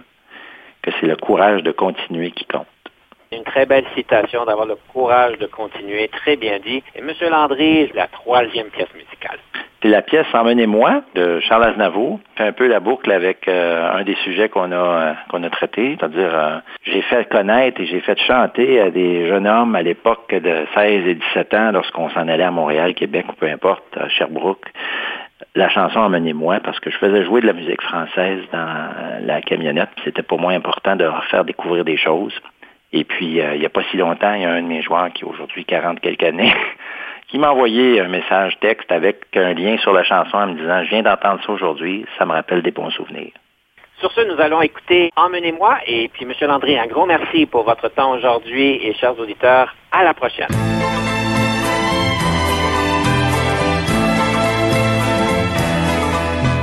que 0.81 0.91
c'est 0.99 1.07
le 1.07 1.15
courage 1.15 1.63
de 1.63 1.71
continuer 1.71 2.31
qui 2.31 2.45
compte. 2.45 2.67
Une 3.31 3.43
très 3.43 3.65
belle 3.65 3.85
citation 3.95 4.43
d'avoir 4.43 4.65
le 4.65 4.75
courage 4.91 5.37
de 5.37 5.45
continuer, 5.45 6.09
très 6.09 6.35
bien 6.35 6.59
dit. 6.59 6.83
Et 6.95 6.99
M. 6.99 7.11
Landry, 7.29 7.89
la 7.93 8.07
troisième 8.07 8.67
pièce 8.67 8.93
musicale. 8.93 9.39
C'est 9.81 9.87
la 9.87 10.01
pièce 10.01 10.27
Emmenez-moi 10.33 11.01
de 11.15 11.39
Charles 11.39 11.63
Aznavour. 11.63 12.19
Fait 12.37 12.43
un 12.43 12.51
peu 12.51 12.67
la 12.67 12.79
boucle 12.79 13.09
avec 13.09 13.47
euh, 13.47 13.93
un 13.93 14.03
des 14.03 14.15
sujets 14.23 14.49
qu'on 14.49 14.71
a 14.71 14.75
euh, 14.75 15.13
qu'on 15.29 15.41
a 15.43 15.49
traité, 15.49 15.97
c'est-à-dire 15.97 16.29
euh, 16.31 16.57
j'ai 16.83 17.01
fait 17.03 17.27
connaître 17.29 17.81
et 17.81 17.85
j'ai 17.85 18.01
fait 18.01 18.19
chanter 18.19 18.79
à 18.79 18.91
des 18.91 19.27
jeunes 19.27 19.47
hommes 19.47 19.75
à 19.75 19.81
l'époque 19.81 20.35
de 20.35 20.65
16 20.75 21.07
et 21.07 21.15
17 21.15 21.53
ans 21.55 21.71
lorsqu'on 21.71 22.09
s'en 22.09 22.27
allait 22.27 22.43
à 22.43 22.51
Montréal, 22.51 22.93
Québec 22.93 23.25
ou 23.29 23.33
peu 23.33 23.47
importe, 23.47 23.97
à 23.97 24.07
Sherbrooke, 24.09 24.67
la 25.55 25.69
chanson 25.69 25.99
Emmenez-moi 25.99 26.59
parce 26.63 26.79
que 26.79 26.89
je 26.89 26.97
faisais 26.97 27.23
jouer 27.23 27.41
de 27.41 27.47
la 27.47 27.53
musique 27.53 27.81
française 27.81 28.41
dans 28.51 28.89
la 29.21 29.41
camionnette. 29.41 29.89
C'était 30.03 30.23
pour 30.23 30.39
moi 30.39 30.53
important 30.53 30.95
de 30.95 31.09
faire 31.29 31.45
découvrir 31.45 31.85
des 31.85 31.97
choses. 31.97 32.33
Et 32.93 33.03
puis, 33.03 33.39
euh, 33.39 33.55
il 33.55 33.59
n'y 33.59 33.65
a 33.65 33.69
pas 33.69 33.83
si 33.89 33.97
longtemps, 33.97 34.33
il 34.33 34.41
y 34.41 34.45
a 34.45 34.51
un 34.51 34.61
de 34.61 34.67
mes 34.67 34.81
joueurs 34.81 35.11
qui 35.13 35.23
aujourd'hui 35.23 35.63
40 35.63 35.99
quelques 36.01 36.23
années, 36.23 36.53
qui 37.27 37.39
m'a 37.39 37.51
envoyé 37.51 38.01
un 38.01 38.09
message 38.09 38.59
texte 38.59 38.91
avec 38.91 39.25
un 39.35 39.53
lien 39.53 39.77
sur 39.77 39.93
la 39.93 40.03
chanson 40.03 40.37
en 40.37 40.47
me 40.47 40.55
disant, 40.55 40.83
je 40.83 40.89
viens 40.89 41.01
d'entendre 41.01 41.41
ça 41.45 41.53
aujourd'hui, 41.53 42.05
ça 42.17 42.25
me 42.25 42.33
rappelle 42.33 42.61
des 42.61 42.71
bons 42.71 42.89
souvenirs. 42.91 43.31
Sur 43.99 44.11
ce, 44.11 44.21
nous 44.21 44.41
allons 44.41 44.61
écouter 44.61 45.11
Emmenez-moi. 45.15 45.77
Et 45.85 46.09
puis, 46.09 46.25
M. 46.25 46.33
Landry, 46.41 46.77
un 46.77 46.87
gros 46.87 47.05
merci 47.05 47.45
pour 47.45 47.63
votre 47.63 47.87
temps 47.89 48.13
aujourd'hui. 48.13 48.79
Et 48.83 48.95
chers 48.95 49.17
auditeurs, 49.19 49.75
à 49.91 50.03
la 50.03 50.15
prochaine. 50.15 50.47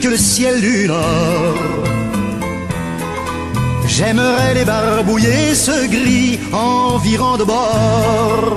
que 0.00 0.08
le 0.08 0.16
ciel 0.16 0.60
du 0.60 0.86
Nord. 0.88 1.54
J'aimerais 3.86 4.54
les 4.54 4.64
barbouiller 4.64 5.54
ce 5.54 5.86
gris 5.86 6.38
environ 6.52 7.36
de 7.36 7.44
bord. 7.44 8.56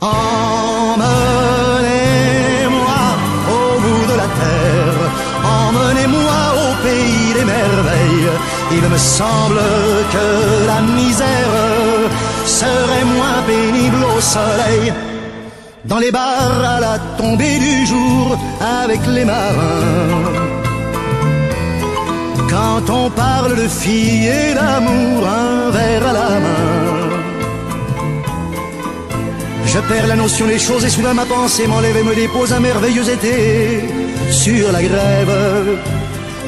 Emmenez-moi 0.00 1.04
au 3.56 3.80
bout 3.84 4.04
de 4.12 4.16
la 4.22 4.28
terre, 4.42 4.98
emmenez-moi 5.44 6.40
au 6.62 6.68
pays 6.86 7.34
des 7.38 7.44
merveilles. 7.44 8.32
Il 8.72 8.84
me 8.88 8.98
semble 8.98 9.60
que 10.14 10.26
la 10.66 10.80
misère 10.98 12.10
serait 12.46 13.06
moins 13.16 13.40
pénible 13.46 14.02
au 14.16 14.20
soleil. 14.20 14.92
Dans 15.88 15.98
les 15.98 16.10
bars 16.10 16.64
à 16.64 16.80
la 16.80 16.98
tombée 17.16 17.58
du 17.58 17.86
jour 17.86 18.36
avec 18.82 19.00
les 19.06 19.24
marins. 19.24 20.24
Quand 22.50 22.90
on 22.90 23.10
parle 23.10 23.54
de 23.54 23.68
filles 23.68 24.26
et 24.26 24.54
d'amour, 24.54 25.26
un 25.28 25.70
verre 25.70 26.06
à 26.08 26.12
la 26.12 26.30
main. 26.44 27.06
Je 29.64 29.78
perds 29.78 30.08
la 30.08 30.16
notion 30.16 30.46
des 30.46 30.58
choses 30.58 30.84
et 30.84 30.88
soudain 30.88 31.14
ma 31.14 31.24
pensée 31.24 31.66
m'enlève 31.68 31.96
et 31.96 32.02
me 32.02 32.14
dépose 32.14 32.52
un 32.52 32.60
merveilleux 32.60 33.08
été 33.08 33.84
sur 34.30 34.72
la 34.72 34.82
grève. 34.82 35.78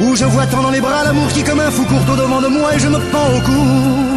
Où 0.00 0.16
je 0.16 0.24
vois 0.24 0.46
tant 0.46 0.62
dans 0.62 0.70
les 0.70 0.80
bras 0.80 1.04
l'amour 1.04 1.28
qui 1.28 1.44
comme 1.44 1.60
un 1.60 1.70
fou 1.70 1.84
court 1.84 2.12
au 2.12 2.16
devant 2.16 2.40
de 2.40 2.48
moi 2.48 2.74
et 2.74 2.78
je 2.80 2.88
me 2.88 2.98
pends 3.12 3.36
au 3.36 3.40
cou 3.40 4.07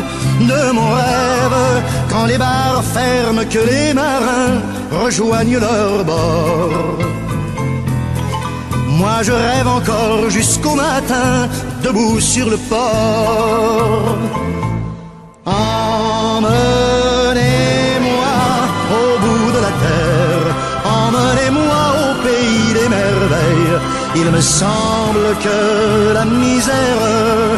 de 0.47 0.71
mon 0.71 0.89
rêve. 0.89 1.83
Quand 2.09 2.25
les 2.25 2.37
bars 2.37 2.83
ferment, 2.93 3.45
que 3.49 3.59
les 3.59 3.93
marins 3.93 4.61
rejoignent 5.03 5.59
leur 5.59 6.03
bord. 6.05 6.97
Moi 8.87 9.17
je 9.23 9.31
rêve 9.31 9.67
encore 9.67 10.29
jusqu'au 10.29 10.75
matin, 10.75 11.47
debout 11.83 12.19
sur 12.19 12.49
le 12.49 12.57
port. 12.57 14.17
Emmenez-moi 15.45 16.53
au 18.99 19.19
bout 19.23 19.51
de 19.55 19.61
la 19.67 19.73
terre, 19.85 20.45
emmenez-moi 20.99 21.81
au 22.03 22.09
pays 22.25 22.73
des 22.79 22.89
merveilles. 22.89 23.77
Il 24.15 24.27
me 24.29 24.41
semble 24.41 25.25
que 25.45 25.57
la 26.13 26.25
misère 26.25 27.57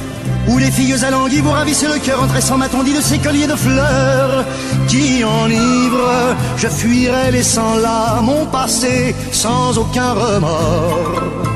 Où 0.47 0.57
les 0.57 0.71
filles 0.71 1.03
alanguies 1.03 1.41
vous 1.41 1.51
ravissent 1.51 1.83
le 1.83 1.99
cœur 1.99 2.21
en 2.23 2.27
tressant 2.27 2.57
ma 2.57 2.67
tondie 2.67 2.93
de 2.93 3.01
ces 3.01 3.19
colliers 3.19 3.47
de 3.47 3.55
fleurs 3.55 4.45
qui 4.87 5.23
enivrent. 5.23 6.35
Je 6.57 6.67
fuirai 6.67 7.31
laissant 7.31 7.75
là 7.75 8.21
mon 8.21 8.45
passé 8.45 9.15
sans 9.31 9.77
aucun 9.77 10.13
remords 10.13 11.51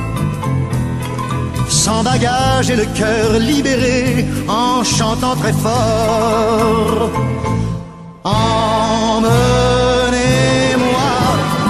sans 1.86 2.04
bagage 2.04 2.70
et 2.70 2.76
le 2.76 2.86
cœur 2.86 3.40
libéré 3.40 4.26
en 4.48 4.84
chantant 4.84 5.36
très 5.36 5.54
fort. 5.54 7.12
Emmenez-moi 8.24 9.32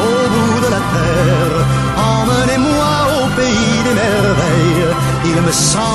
au 0.09 0.30
bout 0.34 0.59
de 0.66 0.70
la 0.76 0.82
terre, 0.95 1.57
emmenez-moi 2.13 2.93
au 3.18 3.26
pays 3.39 3.78
des 3.88 3.95
merveilles. 4.03 4.88
Il 5.26 5.38
me 5.41 5.51
semble 5.51 5.95